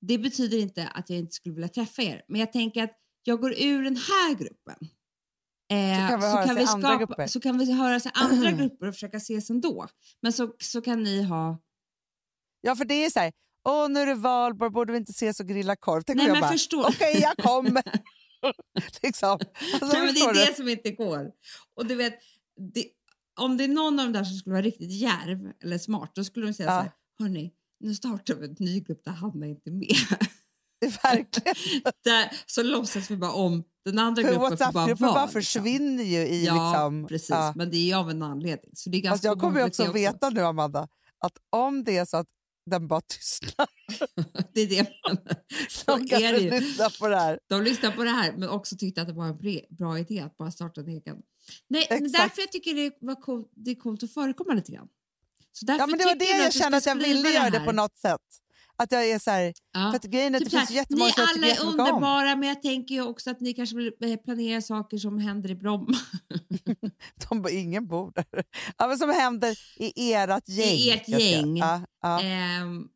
Det 0.00 0.18
betyder 0.18 0.58
inte 0.58 0.88
att 0.88 1.10
jag 1.10 1.18
inte 1.18 1.32
skulle 1.32 1.54
vilja 1.54 1.68
träffa 1.68 2.02
er, 2.02 2.22
men 2.28 2.40
jag 2.40 2.52
tänker 2.52 2.84
att 2.84 2.98
jag 3.26 3.40
går 3.40 3.52
ur 3.62 3.82
den 3.82 3.96
här 3.96 4.34
gruppen. 4.34 4.76
Eh, 5.72 5.96
Så 6.00 6.08
kan 6.08 6.20
vi 6.20 6.26
höras 6.26 6.58
i 6.58 6.66
andra 6.74 6.96
grupper. 6.96 7.26
så 7.26 7.40
kan 7.40 7.58
vi 7.58 7.72
höras 7.72 8.06
i 8.06 8.10
andra 8.14 8.50
grupper 8.58 8.86
och 8.88 8.94
försöka 8.94 9.16
ses 9.16 9.50
ändå. 9.50 9.88
Men 10.22 10.32
så, 10.32 10.54
så 10.58 10.80
kan 10.80 11.02
ni 11.02 11.22
ha... 11.22 11.58
Ja, 12.60 12.76
för 12.76 12.84
det 12.84 13.04
är 13.04 13.10
så 13.10 13.20
här, 13.20 13.32
åh 13.68 13.88
nu 13.88 14.00
är 14.00 14.06
det 14.06 14.14
valborg, 14.14 14.70
borde 14.70 14.92
vi 14.92 14.98
inte 14.98 15.10
ses 15.12 15.40
och 15.40 15.46
grilla 15.48 15.76
korv? 15.76 16.02
Tänk 16.02 16.16
Nej, 16.16 16.26
jag 16.26 16.32
men 16.32 16.40
bara, 16.40 16.50
förstår- 16.52 16.88
okej 16.88 17.18
jag 17.20 17.36
kommer. 17.36 17.82
liksom. 19.02 19.38
alltså, 19.80 19.98
Nej, 19.98 20.12
det 20.12 20.20
är 20.20 20.32
du? 20.34 20.40
det 20.40 20.56
som 20.56 20.68
inte 20.68 20.90
går. 20.90 21.30
Och 21.74 21.86
du 21.86 21.94
vet, 21.94 22.14
det, 22.74 22.86
om 23.40 23.56
det 23.56 23.64
är 23.64 23.68
någon 23.68 23.98
av 23.98 24.04
dem 24.06 24.12
där 24.12 24.24
som 24.24 24.36
skulle 24.36 24.52
vara 24.52 24.62
riktigt 24.64 24.90
järv 24.92 25.52
eller 25.64 25.78
smart, 25.78 26.10
då 26.14 26.24
skulle 26.24 26.46
de 26.46 26.52
säga 26.54 26.68
Ja. 26.68 26.76
så 26.78 26.82
här, 26.82 26.92
hörni, 27.18 27.52
nu 27.80 27.94
startar 27.94 28.34
vi 28.34 28.46
en 28.46 28.56
ny 28.58 28.80
grupp 28.80 29.04
där 29.04 29.12
Hanna 29.12 29.46
inte 29.46 29.70
är 29.70 29.72
med. 29.72 29.96
Verkligen. 31.02 31.54
där, 32.04 32.30
så 32.46 32.62
låtsas 32.62 33.10
vi 33.10 33.16
bara 33.16 33.32
om 33.32 33.64
den 33.84 33.98
andra 33.98 34.22
För 34.22 34.28
gruppen 34.28 34.40
bara 34.40 34.50
WhatsApp-gruppen 34.50 35.06
bara 35.08 35.24
liksom. 35.24 35.42
försvinner 35.42 36.04
ju 36.04 36.18
i 36.18 36.44
Ja, 36.46 36.54
liksom... 36.54 37.06
precis. 37.06 37.30
ja. 37.30 37.52
Men 37.56 37.70
det 37.70 37.76
är 37.76 37.84
ju 37.86 37.94
av 37.94 38.10
en 38.10 38.22
anledning. 38.22 38.70
Så 38.74 38.90
det 38.90 38.96
är 38.98 39.02
ganska 39.02 39.26
jag 39.26 39.40
kommer 39.40 39.60
ju 39.60 39.66
också 39.66 39.84
det 39.84 39.92
veta 39.92 40.30
nu, 40.30 40.40
Amanda, 40.40 40.88
att 41.18 41.32
om 41.50 41.84
det 41.84 41.96
är 41.96 42.04
så 42.04 42.16
att 42.16 42.26
den 42.70 42.88
bara 42.88 43.00
tystnar. 43.00 43.66
Det 44.52 44.60
är 44.60 44.66
det. 44.66 44.86
Så 45.68 45.96
De 45.96 46.14
är 46.14 46.32
det 46.32 46.38
ju. 46.38 46.50
lyssnar 46.50 46.98
på 46.98 47.08
det 47.08 47.16
här. 47.16 47.38
De 47.48 47.62
lyssnade 47.62 47.96
på 47.96 48.04
det 48.04 48.10
här 48.10 48.32
men 48.36 48.48
också 48.48 48.76
tyckte 48.76 49.02
att 49.02 49.08
det 49.08 49.14
var 49.14 49.26
en 49.26 49.66
bra 49.70 49.98
idé 49.98 50.20
att 50.20 50.36
bara 50.36 50.50
starta 50.50 50.80
en 50.80 50.88
egen. 50.88 51.16
Nej, 51.68 51.82
Exakt. 51.90 52.12
därför 52.12 52.42
jag 52.42 52.52
tycker 52.52 52.74
det, 52.74 52.92
var 53.00 53.14
coolt, 53.14 53.50
det 53.54 53.70
är 53.70 53.74
coolt 53.74 54.02
att 54.02 54.10
förekomma 54.12 54.54
lite 54.54 54.72
grann. 54.72 54.88
Så 55.52 55.66
därför 55.66 55.82
Ja, 55.82 55.86
men 55.86 55.98
det 55.98 56.04
var 56.04 56.14
det 56.14 56.24
jag 56.24 56.52
du 56.52 56.58
kände 56.58 56.78
att 56.78 56.86
jag 56.86 56.94
ville 56.94 57.28
göra 57.28 57.50
det 57.50 57.60
på 57.60 57.72
något 57.72 57.96
sätt. 57.98 58.20
Att 58.78 58.92
jag 58.92 59.10
är 59.10 59.18
så 59.18 59.30
här, 59.30 59.52
Ja. 59.72 59.90
för 59.90 59.96
att 59.96 60.04
grejen 60.04 60.34
är 60.34 60.38
att 60.38 60.44
Typ 60.44 60.52
det 60.52 60.58
finns 60.58 60.70
jättemånga 60.70 61.06
ni 61.06 61.12
som 61.12 61.20
jag 61.22 61.28
alla 61.28 61.34
tycker 61.34 61.46
är 61.46 61.50
jättemycket 61.50 61.80
om. 61.80 61.86
underbara 61.90 62.36
men 62.36 62.48
jag 62.48 62.62
tänker 62.62 62.94
ju 62.94 63.02
också 63.02 63.30
att 63.30 63.40
ni 63.40 63.54
kanske 63.54 63.76
vill 63.76 63.92
eh, 64.00 64.16
planera 64.16 64.62
saker 64.62 64.98
som 64.98 65.18
händer 65.18 65.50
i 65.50 65.54
Bromma. 65.54 65.98
De 67.28 67.48
ingen 67.50 67.86
bor 67.86 68.12
där. 68.14 68.44
Ja, 68.78 68.86
men 68.88 68.98
som 68.98 69.10
händer 69.10 69.56
i 69.76 70.12
ert 70.12 70.48
gäng. 70.48 70.74
I 70.74 70.90
ert 70.90 71.08
gäng. 71.08 71.56
Ja, 71.56 71.82
ja. 72.02 72.22
Ehm, 72.22 72.88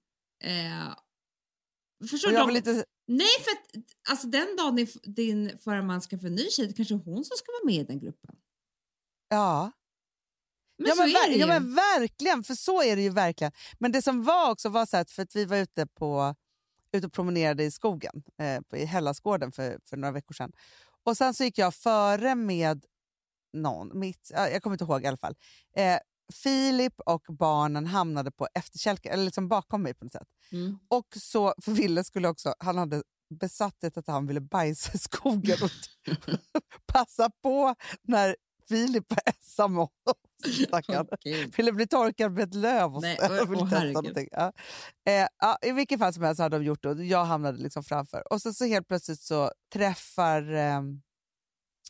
eh, 0.45 0.95
förstår 2.11 2.49
du? 2.49 2.57
inte, 2.57 2.85
Nej, 3.09 3.27
för 3.45 3.51
att 3.51 3.85
alltså, 4.11 4.27
den 4.27 4.57
dagen 4.57 4.77
din, 4.77 4.89
din 5.03 5.59
förra 5.59 5.83
man 5.83 6.03
ska 6.03 6.19
få 6.19 6.27
en 6.27 6.35
ny 6.35 6.51
tjej, 6.51 6.67
det 6.67 6.73
kanske 6.73 6.95
är 6.95 6.99
hon 7.05 7.25
som 7.25 7.37
ska 7.37 7.47
vara 7.53 7.65
med 7.73 7.81
i 7.81 7.85
den 7.85 8.01
gruppen. 8.01 8.35
ja. 9.29 9.73
Men 10.81 10.89
ja, 10.89 10.95
så 10.95 11.03
men, 11.03 11.11
är 11.11 11.29
det 11.29 11.35
ju. 11.35 11.41
ja 11.41 11.47
men 11.47 11.75
verkligen, 11.75 12.45
för 12.45 12.55
så 12.55 12.83
är 12.83 12.97
det 12.97 13.03
ju 13.03 13.11
verkligen. 13.11 13.53
Men 13.79 13.93
det 13.93 14.03
som 14.03 14.25
var 14.25 14.51
också 14.51 14.69
var 14.69 14.87
så 14.87 14.97
att 14.97 15.11
för 15.11 15.23
att 15.23 15.37
vi 15.37 15.45
var 15.45 15.57
ute, 15.57 15.87
på, 15.87 16.35
ute 16.93 17.07
och 17.07 17.13
promenerade 17.13 17.65
i 17.65 17.71
skogen, 17.71 18.23
eh, 18.39 18.81
i 18.81 18.85
Hellasgården 18.85 19.53
för, 19.53 19.79
för 19.85 19.97
några 19.97 20.13
veckor 20.13 20.35
sedan. 20.35 20.53
Och 21.05 21.17
sen 21.17 21.35
så 21.35 21.45
gick 21.45 21.59
jag 21.59 21.75
före 21.75 22.35
med 22.35 22.85
någon, 23.53 23.99
mitt, 23.99 24.31
ja, 24.35 24.49
jag 24.49 24.63
kommer 24.63 24.75
inte 24.75 24.85
ihåg 24.85 25.05
i 25.05 25.07
alla 25.07 25.17
fall. 25.17 25.35
Eh, 25.77 25.99
Filip 26.33 27.01
och 27.07 27.27
barnen 27.29 27.87
hamnade 27.87 28.31
på 28.31 28.49
efterkälken, 28.55 29.13
eller 29.13 29.25
liksom 29.25 29.49
bakom 29.49 29.83
mig 29.83 29.95
på 29.95 30.05
något 30.05 30.13
sätt. 30.13 30.29
Mm. 30.53 30.79
Och 30.89 31.07
så, 31.17 31.55
för 31.63 31.73
Ville 31.73 32.05
skulle 32.05 32.29
också, 32.29 32.55
han 32.59 32.79
hade 32.79 33.03
besatthet 33.31 33.97
att 33.97 34.07
han 34.07 34.27
ville 34.27 34.41
bajsa 34.41 34.93
i 34.95 34.99
skogen 34.99 35.59
och 35.63 35.71
passa 36.87 37.31
på 37.43 37.75
när 38.03 38.37
Filip 38.71 39.13
smsade 39.41 39.69
med 39.69 39.79
honom. 39.79 40.21
Stackarn. 40.69 41.07
Okej. 41.13 41.51
Ville 41.57 41.73
bli 41.73 41.87
torkad 41.87 42.33
med 42.33 42.49
ett 42.49 42.55
löv 42.55 42.95
och 42.97 43.03
Nej, 43.03 43.19
herregud. 43.21 43.93
någonting. 43.95 44.29
Ja. 44.33 44.53
Eh, 45.09 45.27
ja, 45.39 45.59
I 45.63 45.73
vilket 45.73 45.99
fall 45.99 46.15
som 46.15 46.23
helst 46.23 46.41
hade 46.41 46.59
de 46.59 46.65
gjort 46.65 46.83
det 46.83 46.89
och 46.89 47.05
jag 47.05 47.25
hamnade 47.25 47.59
liksom 47.59 47.85
framför. 47.85 48.33
Och 48.33 48.43
så, 48.43 48.53
så 48.53 48.65
helt 48.65 48.89
plötsligt 48.89 49.21
så 49.21 49.51
träffar 49.73 50.55
eh, 50.55 50.81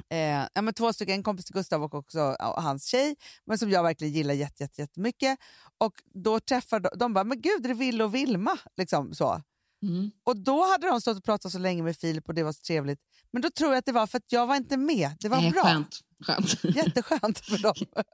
Eh, 0.09 0.47
ja, 0.55 0.63
men 0.63 0.75
två 0.75 0.93
stycken, 0.93 1.15
en 1.15 1.23
kompis 1.23 1.45
till 1.47 1.55
Gustav 1.55 1.83
och 1.83 1.95
också 1.95 2.37
ja, 2.39 2.61
hans 2.61 2.85
tjej, 2.85 3.17
men 3.45 3.59
som 3.59 3.71
jag 3.71 3.83
verkligen 3.83 4.13
gillar 4.15 4.35
jätte, 4.35 4.63
jätte, 4.63 4.81
jättemycket. 4.81 5.39
Och 5.79 5.93
då 6.15 6.41
träffar 6.41 6.81
de, 6.81 6.89
de 6.97 7.15
bara, 7.15 7.25
men 7.25 7.41
gud, 7.41 7.65
är 7.65 7.69
det 7.69 7.75
Ville 7.75 8.05
och 8.05 8.15
Vilma? 8.15 8.59
Liksom 8.77 9.15
så. 9.15 9.43
Mm. 9.83 10.11
Och 10.25 10.37
då 10.37 10.67
hade 10.67 10.87
de 10.87 11.01
stått 11.01 11.17
och 11.17 11.25
pratat 11.25 11.53
så 11.53 11.59
länge 11.59 11.83
med 11.83 11.97
Filip 11.97 12.29
och 12.29 12.35
det 12.35 12.43
var 12.43 12.53
så 12.53 12.61
trevligt. 12.61 13.01
Men 13.33 13.43
då 13.43 13.51
tror 13.51 13.71
jag 13.71 13.79
att 13.79 13.87
det 13.87 13.93
var 13.93 14.07
för 14.07 14.19
att 14.19 14.33
jag 14.33 14.47
var 14.47 14.57
inte 14.57 14.77
med. 14.77 15.17
Det 15.21 15.29
var 15.29 15.41
Nej, 15.41 15.51
bra. 15.51 15.63
Skönt. 15.63 16.01
Skönt. 16.27 16.65
Jätteskönt 16.77 17.39
för 17.39 17.59
dem. 17.59 17.75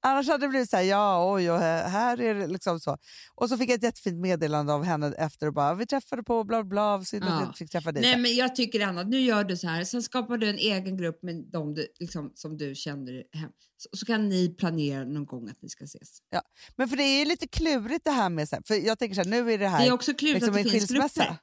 Annars 0.00 0.28
hade 0.28 0.44
det 0.44 0.48
blivit 0.48 0.70
så 0.70 0.76
här, 0.76 0.82
ja 0.84 1.32
oj, 1.34 1.50
och 1.50 1.58
här 1.58 2.20
är 2.20 2.34
det 2.34 2.46
liksom 2.46 2.80
så. 2.80 2.98
Och 3.34 3.48
så 3.48 3.58
fick 3.58 3.70
jag 3.70 3.74
ett 3.76 3.82
jättefint 3.82 4.20
meddelande 4.20 4.72
av 4.72 4.84
henne 4.84 5.14
efter 5.18 5.46
och 5.46 5.52
bara, 5.54 5.74
vi 5.74 5.86
träffade 5.86 6.22
på 6.22 6.44
bla 6.44 6.64
bla, 6.64 7.04
synd 7.04 7.24
att 7.24 7.30
Ja. 7.30 7.40
jag 7.46 7.56
fick 7.56 7.70
träffa 7.70 7.92
dig. 7.92 8.02
Nej, 8.02 8.16
men 8.18 8.34
jag 8.36 8.56
tycker 8.56 8.80
annat. 8.86 9.06
Nu 9.08 9.20
gör 9.20 9.44
du 9.44 9.56
så 9.56 9.68
här. 9.68 9.84
Sen 9.84 10.02
skapar 10.02 10.36
du 10.38 10.50
en 10.50 10.58
egen 10.58 10.96
grupp 10.96 11.22
med 11.22 11.34
du, 11.74 11.86
liksom, 11.98 12.32
som 12.34 12.56
du 12.56 12.74
känner 12.74 13.12
hem. 13.32 13.50
Så, 13.76 13.88
så 13.96 14.06
kan 14.06 14.28
ni 14.28 14.48
planera 14.48 15.04
någon 15.04 15.26
gång 15.26 15.48
att 15.48 15.62
ni 15.62 15.68
ska 15.68 15.84
ses. 15.84 16.18
Ja. 16.30 16.42
Men 16.76 16.88
för 16.88 16.96
det 16.96 17.02
är 17.02 17.18
ju 17.18 17.24
lite 17.24 17.48
klurigt 17.48 18.04
det 18.04 18.10
här 18.10 18.28
med, 18.28 18.48
så 18.48 18.56
här, 18.56 18.62
för 18.66 18.74
jag 18.74 18.98
tänker 18.98 19.14
så 19.14 19.20
här, 19.22 19.28
nu 19.28 19.52
är 19.52 19.58
det 19.58 19.68
här 19.68 19.78
Det 19.80 19.86
är 19.88 19.92
också 19.92 20.14
klurigt 20.14 20.34
liksom 20.34 20.48
att 20.48 20.54
det 20.54 20.60
en 20.68 20.70
finns 20.70 20.88
skilsmässa. 20.88 21.20
grupper. 21.24 21.38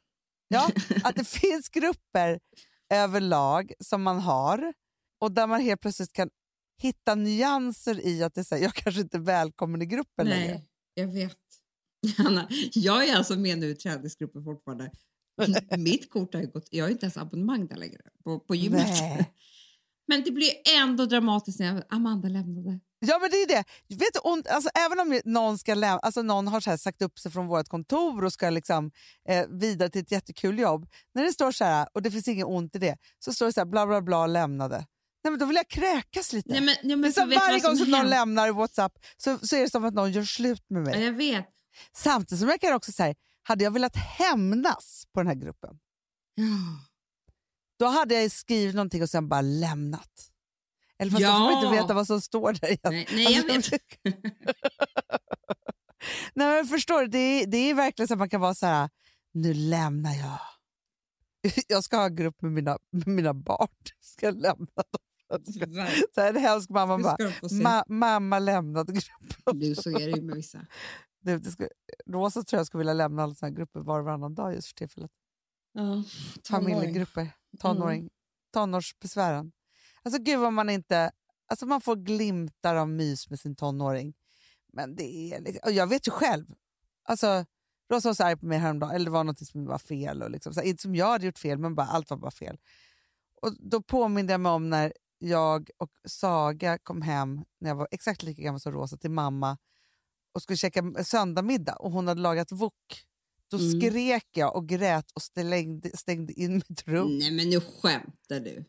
Ja, 0.48 0.70
att 1.04 1.16
det 1.16 1.28
finns 1.28 1.70
grupper 1.70 2.40
överlag 2.94 3.72
som 3.80 4.04
man 4.04 4.20
har 4.20 4.74
och 5.24 5.32
där 5.32 5.48
man 5.48 5.62
helt 5.62 5.82
plötsligt 5.82 6.14
kan 6.14 6.30
hitta 6.82 7.16
nyanser 7.16 8.06
i 8.06 8.24
att 8.24 8.34
det 8.34 8.42
är 8.42 8.46
så 8.46 8.56
här, 8.56 8.62
jag 8.62 8.74
kanske 8.74 9.02
inte 9.02 9.18
är 9.18 9.22
välkommen 9.22 9.82
i 9.82 9.86
gruppen 9.86 10.28
längre. 10.28 10.54
Nej, 10.54 10.70
jag 10.94 11.08
vet. 11.08 11.38
Anna, 12.28 12.48
jag 12.74 13.10
är 13.10 13.16
alltså 13.16 13.36
med 13.36 13.58
nu 13.58 13.70
i 13.70 13.76
träningsgruppen 13.76 14.44
fortfarande. 14.44 14.92
Mitt 15.78 16.10
kort 16.10 16.34
har 16.34 16.42
ju 16.42 16.48
gått, 16.48 16.68
jag 16.70 16.86
har 16.86 16.90
inte 16.90 17.06
ens 17.06 17.18
abonnemang 17.18 17.68
där 17.68 17.76
längre 17.76 18.02
på, 18.24 18.40
på 18.40 18.56
gymmet. 18.56 18.88
Nej. 18.88 19.32
Men 20.08 20.24
det 20.24 20.32
blir 20.32 20.52
ändå 20.78 21.06
dramatiskt 21.06 21.60
när 21.60 21.84
Amanda 21.90 22.28
lämnade. 22.30 22.80
Ja 23.06 23.20
men 23.20 23.30
det 23.32 23.38
är 23.38 23.48
det. 23.48 23.64
Vet 23.96 24.14
du, 24.14 24.52
alltså, 24.52 24.70
även 24.74 25.00
om 25.00 25.22
någon, 25.26 25.58
ska 25.58 25.74
läm- 25.74 26.00
alltså, 26.02 26.22
någon 26.22 26.48
har 26.48 26.60
så 26.60 26.78
sagt 26.78 27.02
upp 27.02 27.20
sig 27.20 27.32
från 27.32 27.48
vårt 27.48 27.68
kontor 27.68 28.24
och 28.24 28.34
ska 28.34 28.50
liksom, 28.50 28.92
eh, 29.30 29.46
vidare 29.50 29.90
till 29.90 30.02
ett 30.02 30.12
jättekul 30.12 30.60
jobb. 30.60 30.90
När 31.14 31.24
det 31.24 31.32
står 31.32 31.52
så 31.52 31.64
här, 31.64 31.88
och 31.94 32.02
det 32.02 32.12
finns 32.12 32.28
inget 32.28 32.46
ont 32.46 32.76
i 32.76 32.80
det, 32.80 32.98
så 33.20 33.34
står 33.34 33.46
det 33.46 33.54
så 33.54 33.60
här 33.60 33.66
bla 33.66 33.88
bla 33.88 34.02
bla 34.02 34.28
lämnade. 34.28 34.86
Nej, 35.24 35.32
men 35.32 35.40
då 35.40 35.46
vill 35.46 35.56
jag 35.56 35.68
kräkas 35.68 36.34
lite. 36.34 36.50
Nej, 36.52 36.62
men, 36.62 36.76
nej, 36.84 36.96
men 36.96 37.02
det 37.02 37.08
är 37.08 37.12
som 37.12 37.30
varje 37.30 37.60
som 37.62 37.70
gång 37.70 37.78
som 37.78 37.90
någon 37.92 38.10
lämnar 38.10 38.52
Whatsapp 38.52 38.94
så, 39.18 39.38
så 39.48 39.56
är 39.56 39.62
det 39.62 39.70
som 39.70 39.86
att 39.86 39.94
någon 39.94 40.12
gör 40.12 40.24
slut 40.24 40.66
med 40.70 40.84
mig. 40.84 40.94
Ja, 41.00 41.02
jag 41.06 41.14
vet. 41.14 41.46
Samtidigt 41.96 42.40
som 42.40 42.50
jag 42.50 42.62
kan 42.62 42.74
också 42.74 42.92
säga, 42.92 43.16
hade 43.44 43.64
jag 43.64 43.72
velat 43.72 43.96
hämnas 43.96 45.08
på 45.14 45.20
den 45.20 45.28
här 45.28 45.36
gruppen, 45.36 45.80
då 47.80 47.86
hade 47.86 48.22
jag 48.22 48.32
skrivit 48.32 48.76
någonting 48.76 49.02
och 49.04 49.10
sen 49.10 49.30
bara 49.30 49.42
lämnat. 49.42 50.30
Eller 51.00 51.12
fast 51.12 51.22
då 51.24 51.28
får 51.28 51.40
man 51.40 51.54
inte 51.54 51.76
Ja. 51.76 51.82
veta 51.82 51.94
vad 51.94 52.08
som 52.08 52.22
står 52.22 52.54
där 52.54 52.68
igen. 52.68 52.80
Nej, 52.84 53.08
nej 53.12 53.34
jag 53.34 53.52
Alltså, 53.56 53.72
vet. 53.72 53.82
Nej, 56.34 56.48
men 56.56 56.68
förstår 56.68 57.02
du, 57.02 57.08
det 57.08 57.18
är, 57.18 57.48
det 57.48 57.58
är 57.58 57.74
verkligen 57.74 58.08
så 58.08 58.14
att 58.14 58.20
man 58.20 58.30
kan 58.30 58.42
vara 58.42 58.56
så 58.56 58.66
här, 58.66 58.90
nu 59.34 59.54
lämnar 59.54 60.14
jag. 60.14 60.40
Jag 61.68 61.84
ska 61.84 61.98
ha 61.98 62.06
en 62.06 62.16
grupp 62.16 62.42
med 62.42 62.52
mina, 62.52 62.78
med 62.92 63.08
mina 63.08 63.34
barn. 63.34 63.68
Ska 64.00 64.26
jag 64.26 64.36
lämna 64.42 64.68
dem? 64.76 65.03
Så 66.16 66.22
här, 66.22 66.30
en 66.30 66.36
hemsk 66.42 66.70
mamma 66.70 66.98
bara. 66.98 67.18
Ma, 67.52 67.84
mamma 67.88 68.40
lämnade 68.40 68.94
gruppen. 68.94 69.60
Du, 69.60 69.76
så 69.76 69.90
är 69.90 69.94
det 70.12 70.18
ju 70.18 70.22
med 70.22 70.36
vissa. 70.36 70.66
Det, 71.22 71.38
det 71.38 71.52
ska, 71.52 71.68
Rosa 72.06 72.44
tror 72.44 72.60
jag 72.60 72.68
skulle 72.68 72.80
vilja 72.80 72.94
lämna 72.94 73.24
alla 73.24 73.36
såna 73.36 73.50
här 73.50 73.56
grupper 73.56 73.80
var 73.80 74.00
och 74.00 74.06
varannan 74.06 74.36
dag 74.36 74.54
just 74.54 74.68
för 74.68 74.76
tillfället. 74.76 75.12
Ja, 75.74 76.04
Familjegrupper, 76.50 77.30
tonåring, 77.60 78.00
Mm. 78.00 78.10
tonårsbesvären. 78.54 79.52
Alltså 80.04 80.22
gud 80.22 80.40
vad 80.40 80.54
man 80.54 80.70
inte... 80.70 81.12
Alltså 81.48 81.66
man 81.66 81.82
får 81.82 81.96
glimtar 81.96 82.76
av 82.76 82.90
mys 82.90 83.30
med 83.30 83.40
sin 83.40 83.56
tonåring. 83.56 84.14
Men 84.74 84.96
det 84.96 85.04
är 85.34 85.42
liksom, 85.42 85.74
jag 85.74 85.88
vet 85.88 86.08
ju 86.08 86.12
själv. 86.12 86.46
Alltså, 87.04 87.46
Rosa 87.92 88.10
var 88.10 88.14
så 88.14 88.24
arg 88.24 88.38
på 88.38 88.46
mig 88.46 88.58
häromdagen, 88.58 88.96
eller 88.96 89.06
det 89.06 89.12
var 89.12 89.24
något 89.24 89.48
som 89.48 89.66
var 89.66 89.78
fel. 89.78 90.22
Och 90.22 90.30
liksom, 90.32 90.54
så 90.54 90.60
här, 90.60 90.68
inte 90.68 90.82
som 90.82 90.96
jag 90.96 91.08
hade 91.08 91.26
gjort 91.26 91.38
fel, 91.38 91.58
men 91.58 91.76
bara 91.76 91.88
allt 91.88 92.10
var 92.10 92.18
bara 92.18 92.32
fel. 92.32 92.58
Och 93.42 93.54
Då 93.60 93.82
påminde 93.82 94.34
jag 94.34 94.42
mig 94.42 94.52
om 94.52 94.70
när 94.70 94.94
jag 95.24 95.70
och 95.78 95.92
Saga 96.06 96.78
kom 96.78 97.02
hem, 97.02 97.46
när 97.60 97.70
jag 97.70 97.76
var 97.76 97.88
exakt 97.92 98.24
lika 98.24 98.42
gammal 98.42 98.60
som 98.60 98.72
Rosa, 98.72 98.98
till 98.98 99.12
mamma 99.12 99.58
och 100.34 100.42
skulle 100.42 100.58
käka 100.58 101.04
söndagmiddag 101.04 101.76
och 101.76 101.92
hon 101.92 102.08
hade 102.08 102.22
lagat 102.22 102.52
wok. 102.52 103.04
Då 103.52 103.58
Mm. 103.58 103.82
skrek 103.82 104.28
jag 104.34 104.56
och 104.56 104.68
grät 104.70 105.12
och 105.12 105.22
stängde, 105.22 105.98
stängde 105.98 106.34
in 106.34 106.54
mitt 106.70 106.88
rum. 106.88 107.18
Nej 107.18 107.32
men 107.32 107.50
nu 107.50 107.60
skämtar 107.60 108.40
du. 108.40 108.66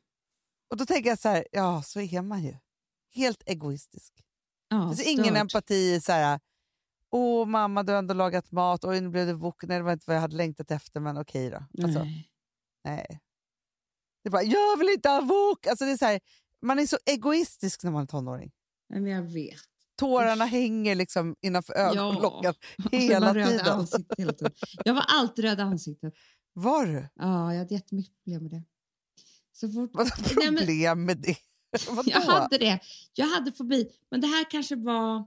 Och 0.71 0.77
då 0.77 0.87
tänker 0.87 1.11
jag 1.11 1.19
så 1.19 1.29
här, 1.29 1.47
ja 1.53 1.83
så 1.83 2.01
är 2.01 2.23
man 2.23 2.43
ju. 2.45 2.57
Helt 3.15 3.43
egoistisk. 3.47 4.13
Ja, 4.69 4.77
det 4.77 4.97
finns 4.97 5.09
ingen 5.09 5.37
empati 5.37 5.95
i 5.95 6.01
så 6.01 6.13
här, 6.13 6.41
åh 7.11 7.47
mamma 7.47 7.83
du 7.83 7.93
har 7.93 7.99
ändå 7.99 8.15
lagat 8.15 8.51
mat, 8.53 8.85
och 8.85 8.93
nu 8.93 9.09
blev 9.09 9.27
det 9.27 9.35
wok, 9.35 9.63
nej 9.65 9.79
det 9.79 9.83
var 9.85 9.93
inte 9.93 10.05
vad 10.07 10.17
jag 10.17 10.21
hade 10.21 10.37
längtat 10.37 10.71
efter 10.71 11.01
men 11.01 11.17
okej 11.19 11.51
då. 11.51 11.57
Alltså, 11.85 11.99
Nej. 12.03 12.31
nej. 12.85 13.21
Det 14.23 14.29
är 14.29 14.31
bara, 14.31 14.43
jag 14.43 14.79
vill 14.79 14.89
inte 14.89 15.09
ha 15.09 15.21
wok! 15.21 15.67
Alltså, 15.67 15.85
det 15.85 15.91
är 15.91 15.97
så 15.97 16.05
här, 16.05 16.21
man 16.65 16.79
är 16.79 16.87
så 16.87 16.99
egoistisk 17.07 17.83
när 17.83 17.91
man 17.91 18.03
är 18.03 18.07
tonåring. 18.07 18.53
Nej, 18.89 19.01
men 19.01 19.13
jag 19.13 19.23
vet. 19.23 19.61
Tårarna 19.97 20.45
hänger 20.45 20.95
liksom 20.95 21.37
innanför 21.41 21.75
ögonlocken 21.75 22.55
Och 22.85 22.91
så 22.91 22.97
hela 22.97 23.35
tiden. 23.35 23.87
hela 24.19 24.33
tiden. 24.33 24.53
Jag 24.85 24.95
var 24.95 25.05
alltid 25.09 25.45
röd 25.45 25.59
i 25.59 25.63
ansiktet. 25.63 26.15
Var 26.53 26.87
du? 26.87 27.09
Ja, 27.15 27.53
jag 27.53 27.59
hade 27.59 27.75
jättemycket 27.75 28.15
problem 28.25 28.43
med 28.43 28.51
det. 28.51 28.63
Så 29.53 29.69
fort... 29.73 29.91
Vad 29.95 30.07
Nej, 30.07 30.51
men- 30.51 30.57
problem 30.57 31.05
med 31.05 31.19
det? 31.19 31.37
Vadå? 31.89 32.03
Jag 32.11 32.21
hade 32.21 32.59
det. 32.59 32.81
Jag 33.15 33.27
hade 33.27 33.53
fobi. 33.53 33.91
Men 34.11 34.21
det 34.21 34.27
här 34.27 34.51
kanske 34.51 34.77
var 34.77 35.27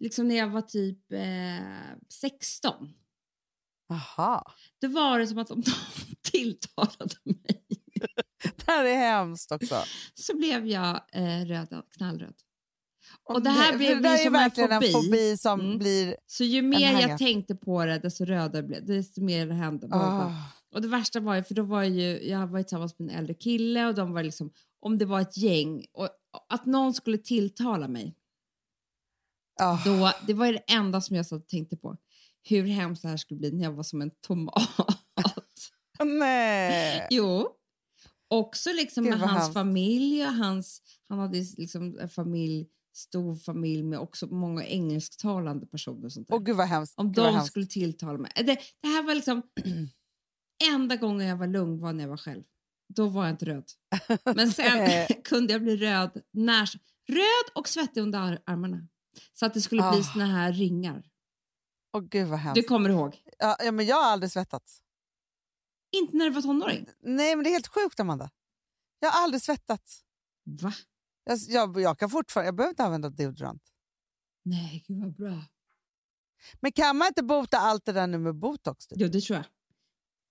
liksom 0.00 0.28
när 0.28 0.34
jag 0.34 0.48
var 0.48 0.62
typ 0.62 1.12
eh, 1.12 1.98
16. 2.08 2.88
Aha. 3.90 4.52
Då 4.80 4.88
var 4.88 5.18
det 5.18 5.26
som 5.26 5.38
att 5.38 5.48
de 5.48 5.62
tilltalade 6.22 7.14
mig 7.24 7.64
Det 8.56 8.72
här 8.72 8.84
är 8.84 8.96
hemskt 8.96 9.52
också. 9.52 9.82
så 10.14 10.36
blev 10.36 10.66
jag 10.66 11.00
eh, 11.12 11.44
röd, 11.46 11.82
knallröd. 11.96 12.34
Och 13.24 13.42
det 13.42 13.50
här 13.50 13.72
för 13.72 13.78
det 13.78 13.84
ju 13.84 13.90
är 13.92 14.30
verkligen 14.30 14.72
en 14.72 14.82
en 14.82 14.92
fobi. 14.92 14.92
fobi 14.92 15.36
som 15.36 15.60
Mm. 15.60 15.78
blir... 15.78 16.16
Så 16.26 16.44
ju 16.44 16.62
mer 16.62 17.00
jag 17.00 17.18
tänkte 17.18 17.54
på 17.54 17.84
det, 17.84 17.98
desto 17.98 18.24
rödare 18.24 18.62
blev 18.62 18.86
det. 18.86 18.96
Desto 18.96 19.20
mer 19.20 19.46
det 19.46 19.54
hände. 19.54 19.88
Bara. 19.88 20.34
Och 20.74 20.82
det 20.82 20.88
värsta 20.88 21.20
var 21.20 21.34
ju, 21.34 21.42
för 21.42 21.54
då 21.54 21.62
var 21.62 21.82
jag 21.82 21.92
ju, 21.92 22.28
jag 22.28 22.46
var 22.46 22.58
ju 22.58 22.64
tillsammans 22.64 22.98
med 22.98 23.08
en 23.10 23.18
äldre 23.18 23.34
kille 23.34 23.86
och 23.86 23.94
de 23.94 24.12
var 24.12 24.22
liksom, 24.22 24.50
om 24.80 24.98
det 24.98 25.04
var 25.04 25.20
ett 25.20 25.36
gäng, 25.36 25.84
och 25.92 26.08
att 26.48 26.66
någon 26.66 26.94
skulle 26.94 27.18
tilltala 27.18 27.88
mig, 27.88 28.14
Ah. 29.60 29.78
då, 29.84 30.12
det 30.26 30.34
var 30.34 30.46
ju 30.46 30.52
det 30.52 30.64
enda 30.74 31.00
som 31.00 31.16
jag 31.16 31.26
och 31.32 31.46
tänkte 31.48 31.76
på. 31.76 31.96
hur 32.48 32.66
hemskt 32.66 33.02
det 33.02 33.08
här 33.08 33.16
skulle 33.16 33.38
bli 33.40 33.52
när 33.52 33.64
jag 33.64 33.72
var 33.72 33.82
som 33.82 34.02
en 34.02 34.10
tomat. 34.26 34.68
Nej. 36.04 37.06
Jo. 37.10 37.48
Också 38.28 38.72
liksom 38.72 39.04
med 39.04 39.18
hans 39.18 39.32
hemskt. 39.32 39.52
familj 39.52 40.26
och 40.26 40.32
hans... 40.32 40.82
Han 41.08 41.18
hade 41.18 41.38
liksom 41.56 41.98
en 42.00 42.08
familj, 42.08 42.66
stor 42.96 43.34
familj 43.36 43.82
med 43.82 43.98
också 43.98 44.26
många 44.26 44.64
engelsktalande 44.64 45.66
personer 45.66 46.04
och 46.04 46.12
sånt 46.12 46.28
där. 46.28 46.34
Åh 46.36 46.42
gud 46.42 46.56
vad 46.56 46.66
hemskt. 46.66 46.94
Om 46.96 47.06
Gud, 47.12 47.24
de 47.24 47.34
hemskt. 47.34 47.46
skulle 47.50 47.66
tilltala 47.66 48.18
mig. 48.18 48.30
Det, 48.36 48.42
det 48.82 48.88
här 48.88 49.02
var 49.02 49.14
liksom... 49.14 49.42
enda 50.72 50.96
gången 50.96 51.26
jag 51.26 51.36
var 51.36 51.46
lugn 51.46 51.80
var 51.80 51.92
när 51.92 52.04
jag 52.04 52.08
var 52.08 52.16
själv. 52.16 52.42
Då 52.94 53.06
var 53.08 53.24
jag 53.24 53.32
inte 53.32 53.44
röd. 53.44 53.64
Men 54.36 54.52
sen 54.52 55.06
kunde 55.24 55.52
jag 55.52 55.62
bli 55.62 55.76
röd 55.76 56.22
när... 56.32 56.70
Röd 57.08 57.52
och 57.54 57.68
svettig 57.68 58.00
under 58.00 58.18
ar- 58.18 58.42
armarna. 58.46 58.88
Så 59.32 59.46
att 59.46 59.54
det 59.54 59.60
skulle 59.60 59.82
bli 59.90 60.00
Ah. 60.00 60.02
såna 60.02 60.26
här 60.26 60.52
ringar. 60.52 61.04
Åh 61.96 62.02
gud 62.10 62.28
vad 62.28 62.38
hemskt. 62.38 62.54
Du 62.54 62.62
kommer 62.62 62.90
ihåg? 62.90 63.16
Ja, 63.38 63.56
ja, 63.64 63.72
men 63.72 63.86
jag 63.86 63.96
har 63.96 64.04
aldrig 64.12 64.32
svettats. 64.32 64.82
Inte 66.02 66.16
när 66.16 66.24
du 66.24 66.30
var 66.30 66.42
tonåring? 66.42 66.86
Nej, 67.00 67.36
men 67.36 67.44
det 67.44 67.50
är 67.50 67.52
helt 67.52 67.66
sjukt 67.66 68.00
Amanda. 68.00 68.30
Jag 69.00 69.10
har 69.10 69.24
aldrig 69.24 69.42
svettats. 69.42 70.00
Va? 70.62 70.72
Jag, 71.24 71.38
jag, 71.48 71.80
jag 71.80 71.98
kan 71.98 72.10
fortfarande, 72.10 72.46
jag 72.48 72.56
behöver 72.56 72.70
inte 72.70 72.84
använda 72.84 73.10
deodorant. 73.10 73.62
Nej, 74.44 74.84
gud 74.88 75.00
vad 75.00 75.14
bra. 75.14 75.44
Men 76.60 76.72
kan 76.72 76.96
man 76.96 77.08
inte 77.08 77.22
bota 77.22 77.58
allt 77.58 77.84
det 77.84 77.92
där 77.92 78.06
nu 78.06 78.18
med 78.18 78.34
botox? 78.34 78.86
Typ? 78.86 78.98
Jo, 79.00 79.08
det 79.08 79.20
tror 79.20 79.36
jag. 79.36 79.44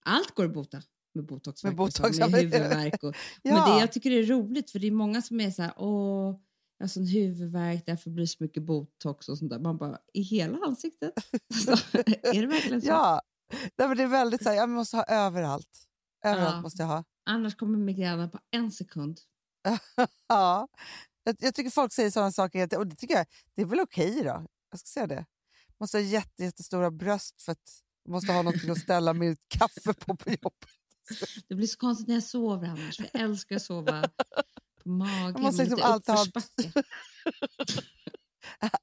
Allt 0.06 0.32
går 0.36 0.46
att 0.46 0.54
bota 0.54 0.82
med 1.14 1.26
botox. 1.26 1.64
Med 1.64 1.76
botox, 1.76 2.20
med 2.20 2.32
huvudvärk. 2.32 3.04
Och, 3.04 3.16
Ja. 3.42 3.54
Men 3.66 3.74
det 3.76 3.80
jag 3.80 3.92
tycker 3.92 4.10
det 4.10 4.16
är 4.16 4.24
roligt 4.26 4.72
för 4.72 4.80
det 4.80 4.88
är 4.88 4.92
många 4.92 5.22
som 5.22 5.40
är 5.42 5.52
så 5.52 5.62
här, 5.62 5.74
åh, 5.78 6.36
jag 6.78 6.84
har 6.84 6.88
sån 6.88 7.08
huvudvärk, 7.08 7.86
därför 7.86 8.10
blir 8.10 8.24
det 8.24 8.28
så 8.28 8.44
mycket 8.44 8.64
botox 8.64 9.30
och 9.30 9.38
sånt 9.38 9.52
där. 9.52 9.60
Man 9.60 9.78
bara, 9.78 10.00
i 10.14 10.22
hela 10.22 10.58
ansiktet? 10.58 11.14
Alltså, 11.54 11.98
är 12.24 12.42
det 12.42 12.48
verkligen 12.48 12.82
så? 12.82 12.88
Ja, 12.88 13.22
Nej, 13.52 13.88
men 13.88 13.98
det 13.98 14.04
är 14.04 14.08
väldigt 14.08 14.44
så 14.44 14.50
här, 14.50 14.56
jag 14.56 14.70
måste 14.70 14.98
ha 14.98 15.04
överallt. 15.04 15.88
Överallt 16.26 16.56
Ja. 16.56 16.62
måste 16.62 16.82
jag 16.82 16.88
ha. 16.88 17.04
Annars 17.26 17.56
kommer 17.56 17.78
migränen 17.78 18.30
på 18.32 18.40
en 18.52 18.72
sekund. 18.72 19.20
ja. 20.28 20.68
jag, 21.24 21.36
jag 21.40 21.56
tycker 21.56 21.70
folk 21.70 21.94
säger 21.94 22.12
sådana 22.12 22.32
saker 22.32 22.78
och 22.78 22.88
det 22.88 22.96
tycker 22.96 23.16
jag 23.16 23.26
det 23.56 23.62
är 23.62 23.66
väl 23.66 23.80
okej 23.80 24.24
då. 24.24 24.46
Jag 24.72 24.80
ska 24.80 24.88
säga 24.88 25.08
det. 25.08 25.26
Måste 25.80 25.98
ha 25.98 26.02
jätte, 26.02 26.44
jättestora 26.44 26.92
bröst 26.92 27.42
för 27.42 27.52
att 27.52 27.82
jag 28.04 28.12
måste 28.12 28.34
ha 28.34 28.42
något 28.42 28.70
att 28.70 28.78
ställa 28.80 29.14
mitt 29.14 29.40
kaffe 29.48 29.94
på 29.94 30.16
på 30.16 30.30
jobbet. 30.30 30.70
Det 31.48 31.56
blir 31.56 31.68
så 31.68 31.78
konstigt 31.78 32.08
när 32.08 32.16
jag 32.16 32.24
sover 32.24 32.68
annars. 32.68 33.00
Jag 33.00 33.22
älskar 33.22 33.56
att 33.56 33.62
sova 33.62 34.10
på 34.84 34.90
magen 34.90 35.34
Jag 35.34 35.42
måste 35.42 35.64
liksom 35.64 35.80
alltid 35.84 36.16
ha- 36.16 36.26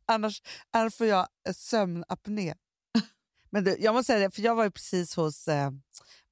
annars, 0.06 0.42
annars 0.70 0.94
får 0.94 1.06
jag 1.06 1.26
sömnapné. 1.54 2.54
Men 3.52 3.64
du, 3.64 3.76
jag 3.80 3.94
måste 3.94 4.12
säga 4.12 4.28
det, 4.28 4.34
för 4.34 4.42
jag 4.42 4.54
var 4.54 4.64
ju 4.64 4.70
precis 4.70 5.16
hos 5.16 5.48
eh, 5.48 5.70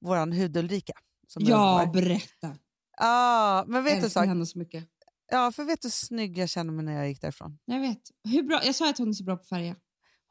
våran 0.01 0.31
hud 0.31 0.57
Ulrika. 0.57 0.93
Som 1.27 1.43
Ja, 1.45 1.81
jag 1.81 1.91
berätta. 1.91 2.57
Ja, 2.97 3.63
men 3.67 3.83
vet 3.83 3.99
du 3.99 4.05
älskar 4.05 4.25
henne 4.25 4.45
så 4.45 4.59
mycket. 4.59 4.85
Ja, 5.31 5.51
för 5.51 5.63
vet 5.63 5.81
du 5.81 5.85
hur 5.85 5.91
snygg 5.91 6.37
jag 6.37 6.49
känner 6.49 6.73
mig 6.73 6.85
när 6.85 6.93
jag 6.93 7.07
gick 7.09 7.21
därifrån? 7.21 7.59
Jag 7.65 7.79
vet. 7.79 8.01
Hur 8.23 8.43
bra? 8.43 8.61
Jag 8.65 8.75
sa 8.75 8.89
att 8.89 8.97
hon 8.97 9.09
är 9.09 9.13
så 9.13 9.23
bra 9.23 9.37
på 9.37 9.43
färger. 9.45 9.75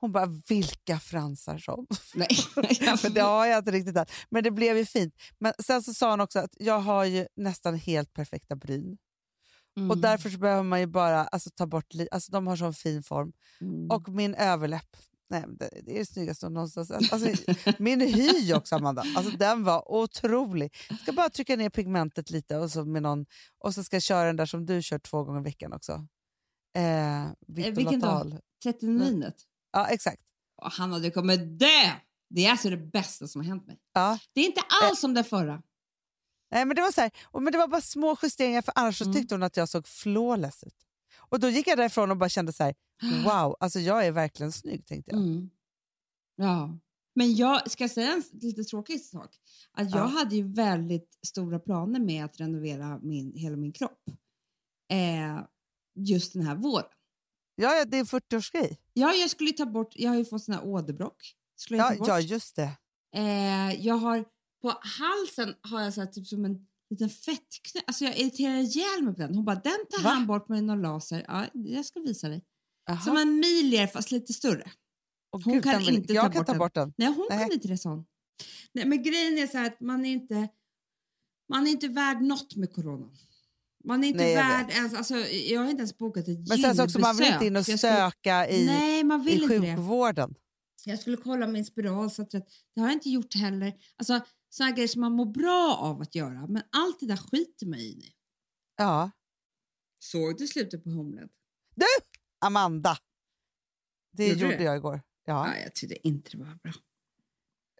Hon 0.01 0.13
bara, 0.13 0.27
vilka 0.49 0.99
fransar 0.99 1.59
som. 1.59 1.87
Nej. 2.15 2.29
men 3.03 3.13
det 3.15 3.21
har 3.21 3.47
jag 3.47 3.59
inte 3.59 3.71
riktigt 3.71 3.97
än. 3.97 4.07
Men 4.31 4.45
det 4.45 4.51
blev 4.51 4.77
ju 4.77 4.85
fint. 4.85 5.15
Men 5.39 5.53
sen 5.63 5.83
så 5.83 5.95
sa 5.95 6.11
hon 6.11 6.21
också 6.21 6.39
att 6.39 6.55
jag 6.59 6.79
har 6.81 7.05
ju 7.05 7.27
nästan 7.37 7.75
helt 7.75 8.13
perfekta 8.13 8.57
bryn. 8.57 8.99
Och 9.77 9.83
Mm. 9.83 10.01
därför 10.01 10.31
så 10.31 10.39
behöver 10.39 10.63
man 10.63 10.81
ju 10.81 10.87
bara 10.87 11.25
alltså, 11.25 11.51
ta 11.51 11.67
bort 11.67 11.87
alltså 12.11 12.33
de 12.33 12.47
har 12.47 12.57
sån 12.57 12.75
fin 12.75 13.03
form. 13.03 13.33
Mm. 13.61 13.91
Och 13.91 14.09
min 14.09 14.35
överläpp, 14.35 14.97
nej, 15.31 15.45
det, 15.49 15.65
är 15.65 15.83
det 15.99 16.07
snyggaste 16.07 16.47
hon 16.47 16.55
någonsin 16.55 16.87
sett. 16.87 17.13
Alltså, 17.13 17.29
min 17.79 18.01
hy 18.01 18.53
också 18.55 18.75
Amanda, 18.77 19.05
alltså, 19.17 19.37
den 19.37 19.65
var 19.65 19.93
otrolig. 19.93 20.75
Jag 20.89 20.99
ska 21.01 21.13
bara 21.13 21.29
trycka 21.31 21.57
ner 21.57 21.71
pigmentet 21.71 22.31
lite 22.31 22.57
och 22.57 22.71
så, 22.71 22.85
med 22.85 23.03
någon, 23.03 23.27
och 23.59 23.75
så 23.75 23.85
ska 23.85 23.97
jag 23.97 24.03
köra 24.03 24.27
den 24.27 24.37
där 24.37 24.47
som 24.47 24.67
du 24.67 24.83
kör 24.83 24.99
två 24.99 25.25
gånger 25.25 25.41
i 25.41 25.43
veckan 25.45 25.73
också. 25.73 26.07
Eh, 26.77 27.25
Eh, 27.25 27.33
vilken 27.73 28.01
dag? 28.01 28.39
39 28.63 29.33
Ja, 29.73 29.87
exakt. 29.89 30.23
Och 30.63 30.71
Han 30.73 30.93
hade 30.93 31.11
kommit 31.11 31.59
dö! 31.59 31.91
Det 32.31 32.47
är 32.47 32.51
alltså 32.51 32.71
det 32.71 32.77
bästa 32.77 33.29
som 33.29 33.41
har 33.41 33.49
hänt 33.49 33.67
mig. 33.67 33.79
Ja. 33.93 34.19
Det 34.33 34.41
är 34.41 34.47
inte 34.47 34.61
alls 34.83 35.01
som 35.01 35.15
det 35.15 35.25
förra. 35.25 35.63
Nej, 36.53 36.65
men 36.65 36.77
det 36.77 36.83
var 36.83 36.93
så 36.93 37.01
här, 37.01 37.11
och, 37.25 37.43
men 37.43 37.53
det 37.53 37.59
var 37.59 37.69
bara 37.69 37.81
små 37.81 38.17
justeringar 38.23 38.63
för 38.63 38.73
annars 38.77 39.03
Mm. 39.03 39.15
tyckte 39.15 39.35
hon 39.35 39.43
att 39.43 39.57
jag 39.57 39.69
såg 39.69 39.87
flawless 39.89 40.65
ut. 40.65 40.75
Och 41.31 41.41
då 41.41 41.49
gick 41.49 41.67
jag 41.67 41.79
därifrån 41.79 42.11
och 42.11 42.17
bara 42.17 42.29
kände 42.29 42.53
så 42.53 42.63
här, 42.65 42.75
wow, 43.25 43.57
alltså 43.61 43.79
jag 43.81 44.07
är 44.07 44.13
verkligen 44.13 44.53
snygg 44.53 44.87
tänkte 44.87 45.11
jag. 45.11 45.21
Mm. 45.21 45.51
Ja. 46.37 46.79
Men 47.15 47.35
jag 47.35 47.71
ska 47.71 47.89
säga 47.89 48.13
en 48.13 48.23
lite 48.41 48.65
tråkig 48.65 49.01
sak. 49.05 49.31
Att 49.73 49.91
jag 49.91 50.01
Ja. 50.01 50.05
hade 50.05 50.37
ju 50.37 50.53
väldigt 50.53 51.19
stora 51.27 51.59
planer 51.59 52.01
med 52.01 52.25
att 52.25 52.41
renovera 52.41 52.99
min, 53.03 53.33
hela 53.37 53.57
min 53.57 53.73
kropp. 53.73 54.03
Eh, 54.93 55.45
just 55.95 56.33
den 56.33 56.43
här 56.43 56.55
våren. 56.57 56.87
Ja, 57.55 57.75
ja, 57.75 57.85
det 57.85 57.97
är 57.97 58.01
en 58.01 58.07
40-årsgrej. 58.07 58.77
Ja, 58.93 59.13
jag 59.15 59.31
skulle 59.31 59.53
ta 59.53 59.67
bort, 59.67 59.93
jag 59.97 60.11
har 60.11 60.17
ju 60.17 60.25
fått 60.25 60.45
sån 60.45 60.55
här 60.55 60.65
åderbråck. 60.67 61.35
Skulle 61.57 61.79
jag 61.79 61.87
Ja, 61.87 61.91
ta 61.93 61.99
bort. 61.99 62.09
ja, 62.09 62.21
just 62.21 62.57
det. 62.57 62.71
Eh, 63.17 63.87
jag 63.87 63.95
har 63.95 64.25
på 64.63 64.69
halsen 64.99 65.55
har 65.63 65.81
jag 65.83 65.95
så 65.95 66.01
här, 66.01 66.09
typ 66.09 66.27
som 66.27 66.45
en 66.45 66.67
liten 66.91 67.11
fettknöl. 67.11 67.83
Alltså 67.87 68.05
jag 68.05 68.19
irriterar 68.19 68.57
ihjäl 68.57 69.03
mig 69.03 69.15
på 69.15 69.21
den. 69.21 69.35
Hon 69.35 69.45
bara, 69.45 69.57
den 69.57 69.79
tar 69.91 70.11
han 70.11 70.27
bort 70.27 70.49
med 70.49 70.65
någon 70.65 70.83
laser. 70.83 71.25
Ja, 71.29 71.47
jag 71.55 71.85
ska 71.87 72.01
visa 72.01 72.29
dig. 72.29 72.45
Som 73.05 73.17
en 73.17 73.35
milier 73.35 73.87
fast 73.87 74.11
lite 74.11 74.33
större. 74.33 74.71
Åh, 75.37 75.41
hon 75.45 75.55
gud, 75.55 75.65
kan 75.65 75.79
vill- 75.79 75.95
inte 75.95 76.13
jag 76.13 76.25
ta, 76.25 76.33
kan 76.33 76.41
bort, 76.41 76.47
ta 76.47 76.55
bort 76.59 76.75
den. 76.75 76.93
Nej, 76.99 77.09
hon 77.09 77.27
Nej. 77.31 77.39
kan 77.39 77.53
inte 77.53 77.69
det 77.69 77.79
sån. 77.79 78.05
Nej, 78.73 78.85
men 78.87 79.03
grejen 79.03 79.39
är 79.39 79.47
så 79.47 79.59
här 79.59 79.67
att 79.67 79.81
man 79.81 80.05
är 80.05 80.11
inte, 80.13 80.49
man 81.49 81.67
är 81.67 81.71
inte 81.71 81.89
värd 81.89 82.23
något 82.23 82.57
med 82.57 82.73
corona. 82.73 83.09
Man 83.85 84.05
är 84.05 84.09
inte 84.09 84.21
Nej, 84.21 84.33
jag 84.33 84.45
värd 84.49 84.67
vet. 84.67 84.77
ens, 84.77 84.95
alltså, 84.95 85.15
jag 85.17 85.61
har 85.61 85.71
inte 85.71 85.81
ens 85.81 85.99
bokat 85.99 86.29
ett 86.29 86.49
Men 86.49 86.59
sen 86.59 86.77
så 86.77 86.85
också, 86.85 86.99
man 86.99 87.17
vill 87.17 87.27
inte 87.33 87.47
in 87.47 87.57
och 87.57 87.59
jag 87.59 87.65
skulle- 87.65 87.79
söka 87.79 88.49
i, 88.49 88.67
Nej, 88.67 89.05
man 89.05 89.25
vill 89.25 89.41
i 89.41 89.43
inte 89.43 89.59
det. 89.59 89.77
sjukvården. 89.77 90.35
Jag 90.85 90.99
skulle 90.99 91.17
kolla 91.17 91.47
min 91.47 91.65
spiral, 91.65 92.11
så 92.11 92.23
att 92.23 92.31
det 92.31 92.43
det 92.75 92.81
har 92.81 92.89
jag 92.89 92.97
inte 92.97 93.11
gjort 93.11 93.35
heller. 93.35 93.73
Alltså 93.97 94.21
sådana 94.51 94.73
grejer 94.73 94.89
som 94.89 95.01
man 95.01 95.13
mår 95.13 95.27
bra 95.27 95.77
av 95.81 96.01
att 96.01 96.15
göra, 96.15 96.47
men 96.47 96.63
allt 96.73 97.01
det 97.01 97.07
där 97.07 97.17
skiter 97.17 97.67
man 97.67 97.79
i. 97.79 98.13
Ja. 98.77 99.11
Såg 99.99 100.39
du 100.39 100.47
slutet 100.47 100.85
på 100.85 100.91
Homeland? 100.91 101.31
Du, 101.75 101.85
Amanda! 102.41 102.97
Det 104.13 104.27
Gjorde 104.29 104.41
gjorde 104.41 104.63
jag 104.65 104.77
igår. 104.77 105.03
Ja. 105.25 105.47
Nej, 105.47 105.63
jag 105.63 105.75
tyckte 105.75 106.09
inte 106.09 106.31
det 106.31 106.39
var 106.39 106.55
bra. 106.63 106.73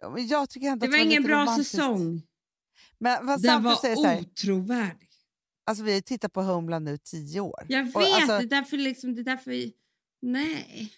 Ja, 0.01 0.09
men 0.09 0.27
jag 0.27 0.49
tycker 0.49 0.67
ändå 0.67 0.85
Det 0.85 0.93
att 0.93 0.99
var 0.99 1.05
ingen 1.05 1.23
bra 1.23 1.41
romantiskt. 1.41 1.71
säsong. 1.71 2.21
Men 2.97 3.25
vad 3.25 3.41
Den 3.41 3.63
var 3.63 3.75
säger 3.75 4.05
här, 4.05 4.19
otrovärdig. 4.19 5.09
alltså, 5.65 5.83
vi 5.83 5.93
har 5.93 6.01
tittat 6.01 6.33
på 6.33 6.41
Homeland 6.41 6.85
nu 6.85 6.97
tio 6.97 7.39
år. 7.39 7.65
Jag 7.69 7.83
vet, 7.85 7.95
Och 7.95 8.01
alltså, 8.01 8.27
det 8.37 8.43
är 8.43 8.45
därför 8.45 8.77
liksom, 8.77 9.15
det 9.15 9.21
är 9.21 9.23
därför... 9.23 9.71
Nej. 10.21 10.93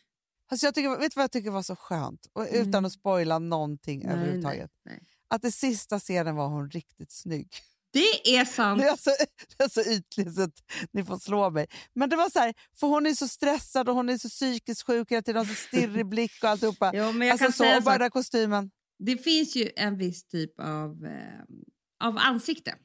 alltså, 0.52 0.68
jag 0.68 0.76
tycker, 0.76 0.90
vet 0.90 1.12
du 1.12 1.16
vad 1.16 1.24
jag 1.24 1.32
tycker 1.32 1.52
var 1.52 1.64
så 1.64 1.76
skönt? 1.76 2.28
Och 2.34 2.48
utan 2.52 2.84
Nej. 2.84 2.88
att 2.88 2.94
spoila 2.94 3.40
någonting 3.40 4.00
Nej, 4.06 4.14
överhuvudtaget. 4.16 4.72
nej, 4.86 4.98
nej. 5.02 5.08
Att 5.34 5.42
det 5.42 5.52
sista 5.52 6.00
scenen 6.00 6.36
var 6.36 6.48
hon 6.48 6.70
riktigt 6.70 7.12
snygg. 7.12 7.48
Det 7.94 8.36
är 8.38 8.46
sant. 8.46 8.82
Det 8.82 8.88
är, 8.88 8.96
så, 8.96 9.10
det 9.58 9.64
är 9.64 9.70
så 9.70 9.82
ytligt 9.82 10.36
så 10.36 10.42
att 10.42 10.64
ni 10.92 11.04
får 11.06 11.18
slå 11.18 11.50
mig. 11.50 11.68
Men 11.96 12.10
det 12.10 12.16
var 12.16 12.30
så 12.30 12.40
här, 12.40 12.54
för 12.76 12.88
hon 12.88 13.06
är 13.06 13.14
så 13.14 13.28
stressad 13.28 13.90
och 13.90 13.96
hon 13.96 14.10
är 14.10 14.18
så 14.18 14.30
psykiskt 14.30 14.84
sjuk 14.88 15.12
hela 15.12 15.22
tiden, 15.22 15.38
har 15.48 15.56
så 15.56 15.68
stirrig 15.68 16.06
blick 16.06 16.44
och 16.44 16.50
alltihopa. 16.50 16.92
Jo, 16.96 17.12
men 17.12 17.28
jag 17.28 17.32
alltså, 17.32 17.46
kan 17.46 17.54
så, 17.54 17.64
säga 17.64 17.82
bara 17.82 17.96
så. 17.96 18.00
där 18.00 18.10
kostymen. 18.10 18.72
Det 19.00 19.18
finns 19.18 19.56
ju 19.56 19.72
en 19.76 19.98
viss 19.98 20.28
typ 20.28 20.60
av, 20.60 21.06
eh, 21.06 22.08
av 22.08 22.18
ansikte 22.18 22.76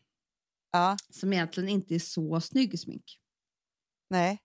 Ja, 0.72 0.96
som 1.10 1.32
egentligen 1.32 1.68
inte 1.68 1.94
är 1.94 1.98
så 1.98 2.40
snygg 2.40 2.74
i 2.74 2.76
smink. 2.76 3.18
nej. 4.10 4.38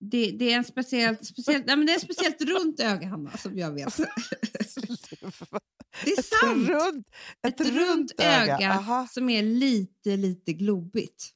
Det, 0.00 0.30
det 0.30 0.52
är 0.52 0.56
en 0.56 0.64
speciellt, 0.64 1.26
speciellt, 1.26 1.66
nej, 1.66 1.76
men 1.76 1.86
det 1.86 1.94
är 1.94 1.98
speciellt 1.98 2.40
runt 2.40 2.80
öga, 2.80 3.08
Hanna, 3.08 3.36
som 3.36 3.58
jag 3.58 3.72
vet. 3.72 3.96
Det 6.04 6.10
är 6.10 6.18
Ett 6.18 6.24
sant! 6.26 6.68
runt, 6.68 7.06
Ett, 7.46 7.60
ett 7.60 7.72
runt 7.72 8.12
öga, 8.18 8.70
Aha, 8.72 9.06
som 9.10 9.28
är 9.30 9.42
lite, 9.42 10.16
lite 10.16 10.52
globbigt. 10.52 11.30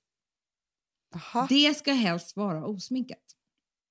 aha. 1.15 1.47
Det 1.49 1.77
ska 1.77 1.93
helst 1.93 2.37
vara 2.37 2.65
osminkat. 2.67 3.19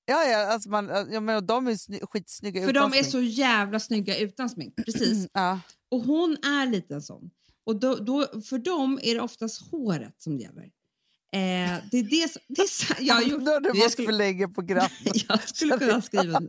Ja, 0.05 0.23
ja, 0.23 0.53
alltså 0.53 0.69
man, 0.69 0.89
ja, 1.11 1.19
men 1.19 1.45
de 1.45 1.67
är 1.67 1.75
sny, 1.75 1.99
skitsnygga 2.11 2.61
För 2.61 2.69
utan 2.69 2.91
de 2.91 2.97
är 2.97 3.03
smink. 3.03 3.11
så 3.11 3.21
jävla 3.21 3.79
snygga 3.79 4.17
utan 4.17 4.49
smink. 4.49 4.75
Precis. 4.85 5.27
Ja. 5.33 5.59
Och 5.91 6.01
hon 6.01 6.31
är 6.43 6.65
lite 6.65 6.93
en 6.95 7.01
sån. 7.01 7.29
Och 7.65 7.79
då, 7.79 7.95
då, 7.95 8.41
för 8.41 8.57
dem 8.57 8.99
är 9.03 9.15
det 9.15 9.21
oftast 9.21 9.61
håret 9.71 10.21
som 10.21 10.37
gäller. 10.37 10.69
Eh, 11.31 11.77
det 11.91 11.97
är 11.97 12.03
det 12.03 12.31
som... 12.31 12.41
Det 12.47 12.61
är 12.61 12.67
så, 12.67 12.93
jag, 12.99 13.15
har 13.15 13.21
gjort, 13.31 13.45
Då 13.45 13.59
du 13.59 13.79
jag, 13.79 13.91
skulle, 13.91 14.05
förlägga 14.07 14.47
program. 14.47 14.89
jag 15.29 15.49
skulle 15.49 15.77
kunna 15.77 16.01
skriva 16.01 16.37
en 16.37 16.47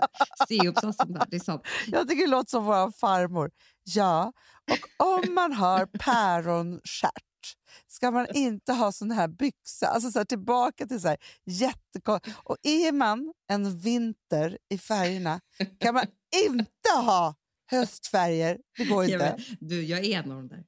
C-uppsats 0.48 1.00
om 1.00 1.12
det 1.12 1.18
här, 1.18 1.26
det 1.30 1.36
är 1.36 1.40
sant. 1.40 1.62
Jag 1.86 2.08
tycker 2.08 2.22
det 2.22 2.30
låter 2.30 2.50
som 2.50 2.64
vår 2.64 2.90
farmor. 2.90 3.50
Ja, 3.84 4.32
och 4.98 5.18
om 5.18 5.34
man 5.34 5.52
har 5.52 5.86
päronstjärt 5.86 7.12
ska 7.86 8.10
man 8.10 8.26
inte 8.34 8.72
ha 8.72 8.92
sån 8.92 9.10
här 9.10 9.28
byxa. 9.28 9.86
Alltså 9.86 10.10
så 10.10 10.18
här, 10.18 10.24
tillbaka 10.24 10.86
till 10.86 11.00
så 11.00 11.08
här 11.08 11.16
jättekon... 11.46 12.20
Och 12.34 12.56
är 12.62 12.92
man 12.92 13.32
en 13.48 13.78
vinter 13.78 14.58
i 14.70 14.78
färgerna 14.78 15.40
kan 15.78 15.94
man 15.94 16.04
inte 16.46 16.90
ha 16.90 17.34
höstfärger. 17.70 18.58
Det 18.76 18.84
går 18.84 19.04
Ja, 19.04 19.12
inte. 19.12 19.44
men, 19.58 19.68
du, 19.68 19.84
jag 19.84 20.04
är 20.04 20.18
en 20.18 20.30
av 20.30 20.36
dem 20.36 20.48
där. 20.48 20.64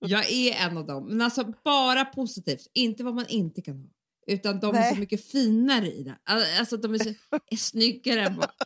Jag 0.00 0.30
är 0.30 0.52
en 0.52 0.76
av 0.76 0.86
dem. 0.86 1.04
Men 1.06 1.20
alltså 1.22 1.52
bara 1.64 2.04
positivt, 2.04 2.66
inte 2.74 3.04
vad 3.04 3.14
man 3.14 3.26
inte 3.28 3.62
kan 3.62 3.76
ha. 3.76 3.88
Utan 4.26 4.60
de 4.60 4.74
är 4.74 4.80
Nej. 4.80 4.94
så 4.94 5.00
mycket 5.00 5.30
finare 5.30 5.86
i 5.92 6.02
det. 6.02 6.18
Al- 6.24 6.44
Alltså 6.58 6.76
de 6.76 6.94
är, 6.94 6.98
så, 6.98 7.08
är 7.50 7.56
snyggare 7.56 8.20
än 8.26 8.36
vad... 8.36 8.50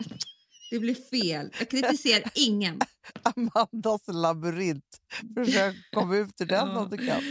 Det 0.70 0.78
blir 0.78 0.94
fel. 1.10 1.50
Jag 1.58 1.68
kritiserar 1.70 2.30
ingen. 2.34 2.80
Amandas 3.22 4.02
labyrint. 4.08 4.84
Försök 5.34 5.76
komma 5.92 6.16
ut 6.16 6.40
ur 6.40 6.46
den 6.46 6.68
om 6.68 6.90
du 6.90 6.96
kan. 6.96 7.22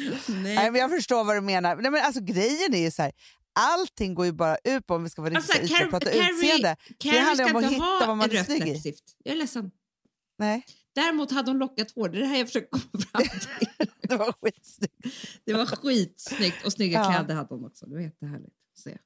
Nej. 0.44 0.72
men 0.72 0.76
jag 0.76 0.90
förstår 0.92 1.24
vad 1.24 1.36
du 1.36 1.42
menar. 1.42 1.76
Nej, 1.76 1.92
men 1.92 2.02
alltså, 2.06 2.22
grejen 2.22 2.74
är 2.74 2.78
ju 2.84 2.92
så 2.92 3.02
här, 3.02 3.12
allting 3.54 4.16
går 4.16 4.26
ju 4.26 4.32
bara 4.32 4.58
ut 4.64 4.88
på 4.88 4.96
om 4.96 5.04
vi 5.04 5.10
ska 5.10 5.22
vara 5.22 5.36
Alltså, 5.36 5.52
riktigt 5.54 5.72
ytliga 5.72 5.86
och 5.86 5.92
prata 5.92 6.12
utseende. 6.12 6.76
Carrie 7.00 7.20
det 7.20 7.26
handlar 7.26 7.46
om 7.50 7.56
att 7.56 7.72
hitta 7.72 8.08
vad 8.08 8.18
man 8.18 8.32
är 8.32 8.44
snygg 8.44 8.68
i. 8.68 8.96
Jag 9.24 9.34
är 9.34 9.38
ledsen. 9.38 9.72
Nej. 10.38 10.66
Däremot 10.96 11.32
hade 11.32 11.50
hon 11.52 11.58
lockat 11.58 11.92
hår. 11.92 12.10
Det 12.10 12.18
är 12.18 12.22
det 12.22 12.28
här 12.28 12.38
jag 12.38 12.48
försöker 12.48 12.70
komma 12.70 13.04
fram 13.12 13.24
till. 13.78 13.88
det 14.02 14.16
var 14.18 14.34
skitsnyggt. 14.42 14.96
Det 15.46 15.54
var 15.54 15.66
skitsnyggt 15.66 16.66
och 16.66 16.74
snygga 16.74 17.00
Ja. 17.00 17.12
kläder 17.14 17.36
hade 17.36 17.56
hon 17.56 17.66
också. 17.66 17.86
Det 17.86 17.94
var 17.94 18.02
jättehärligt 18.02 18.54
att 18.74 18.80
se. 18.84 18.98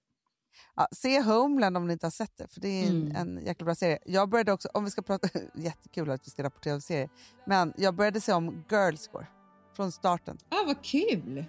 Ja, 0.75 0.88
se 0.91 1.21
Homeland 1.21 1.77
om 1.77 1.88
ni 1.88 1.93
inte 1.93 2.05
har 2.05 2.11
sett 2.11 2.38
det, 2.38 2.47
för 2.47 2.61
det 2.61 2.67
är 2.67 2.88
en, 2.88 3.01
Mm. 3.11 3.15
en 3.38 3.45
jäkla 3.45 3.65
bra 3.65 3.75
serie. 3.75 3.99
Jag 4.05 4.29
började 4.29 4.51
också, 4.53 4.69
om 4.73 4.83
vi 4.86 4.91
ska 4.91 5.01
prata, 5.01 5.27
jättekul 5.55 6.09
att 6.11 6.27
vi 6.27 6.31
ska 6.31 6.43
rapportera 6.43 6.73
om 6.73 6.81
serier, 6.81 7.09
men 7.47 7.73
jag 7.77 7.95
började 7.95 8.21
se 8.21 8.33
om 8.33 8.63
Girls 8.71 9.01
Score 9.01 9.27
från 9.75 9.91
starten. 9.91 10.38
Ah, 10.49 10.63
vad 10.65 10.83
kul! 10.83 11.45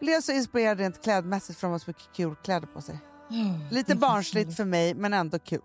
Blev 0.00 0.20
så 0.20 0.32
inspirerad 0.32 0.78
rent 0.78 1.02
klädmässigt 1.02 1.58
för 1.58 1.66
de 1.66 1.72
har 1.72 1.78
så 1.78 1.90
mycket 1.90 2.12
kul 2.16 2.34
kläder 2.44 2.66
på 2.66 2.80
sig. 2.80 2.98
Ah, 3.30 3.70
Lite 3.74 3.96
barnsligt 3.96 4.56
för 4.56 4.64
mig, 4.64 4.94
men 4.94 5.12
ändå 5.12 5.38
kul. 5.38 5.60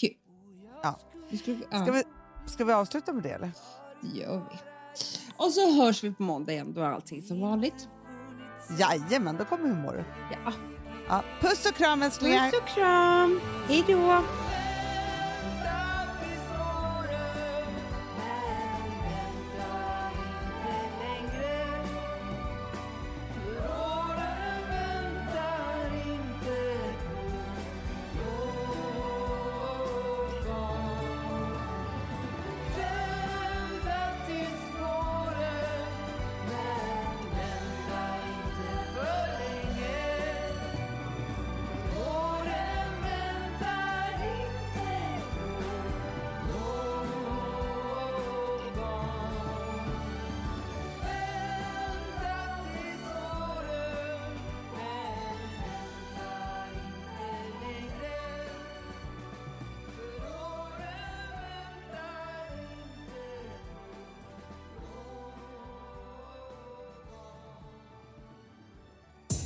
Kul. 0.00 0.10
Ja. 0.82 0.98
Ja. 1.30 1.38
Ska, 1.84 1.92
vi, 1.92 2.04
ska 2.46 2.64
vi 2.64 2.72
avsluta 2.72 3.12
med 3.12 3.22
det 3.22 3.30
eller? 3.30 3.50
Det 4.00 4.18
gör 4.18 4.46
vi. 4.50 4.58
Och 5.36 5.52
så 5.52 5.82
hörs 5.82 6.04
vi 6.04 6.14
på 6.14 6.22
måndag 6.22 6.52
igen. 6.52 6.72
Då 6.72 6.80
är 6.80 6.90
allting 6.90 7.22
som 7.22 7.40
vanligt. 7.40 7.88
Jajamän, 8.78 9.36
då 9.36 9.44
kommer 9.44 9.68
humor. 9.68 10.04
Ja. 10.44 10.52
Ja, 11.08 11.22
puss 11.40 11.66
och 11.66 11.74
kram 11.74 12.02
älsklingar! 12.02 12.50
Puss 12.50 12.60
och 12.60 12.68
kram! 12.68 13.40
Hej 13.68 13.84
då! 13.86 14.22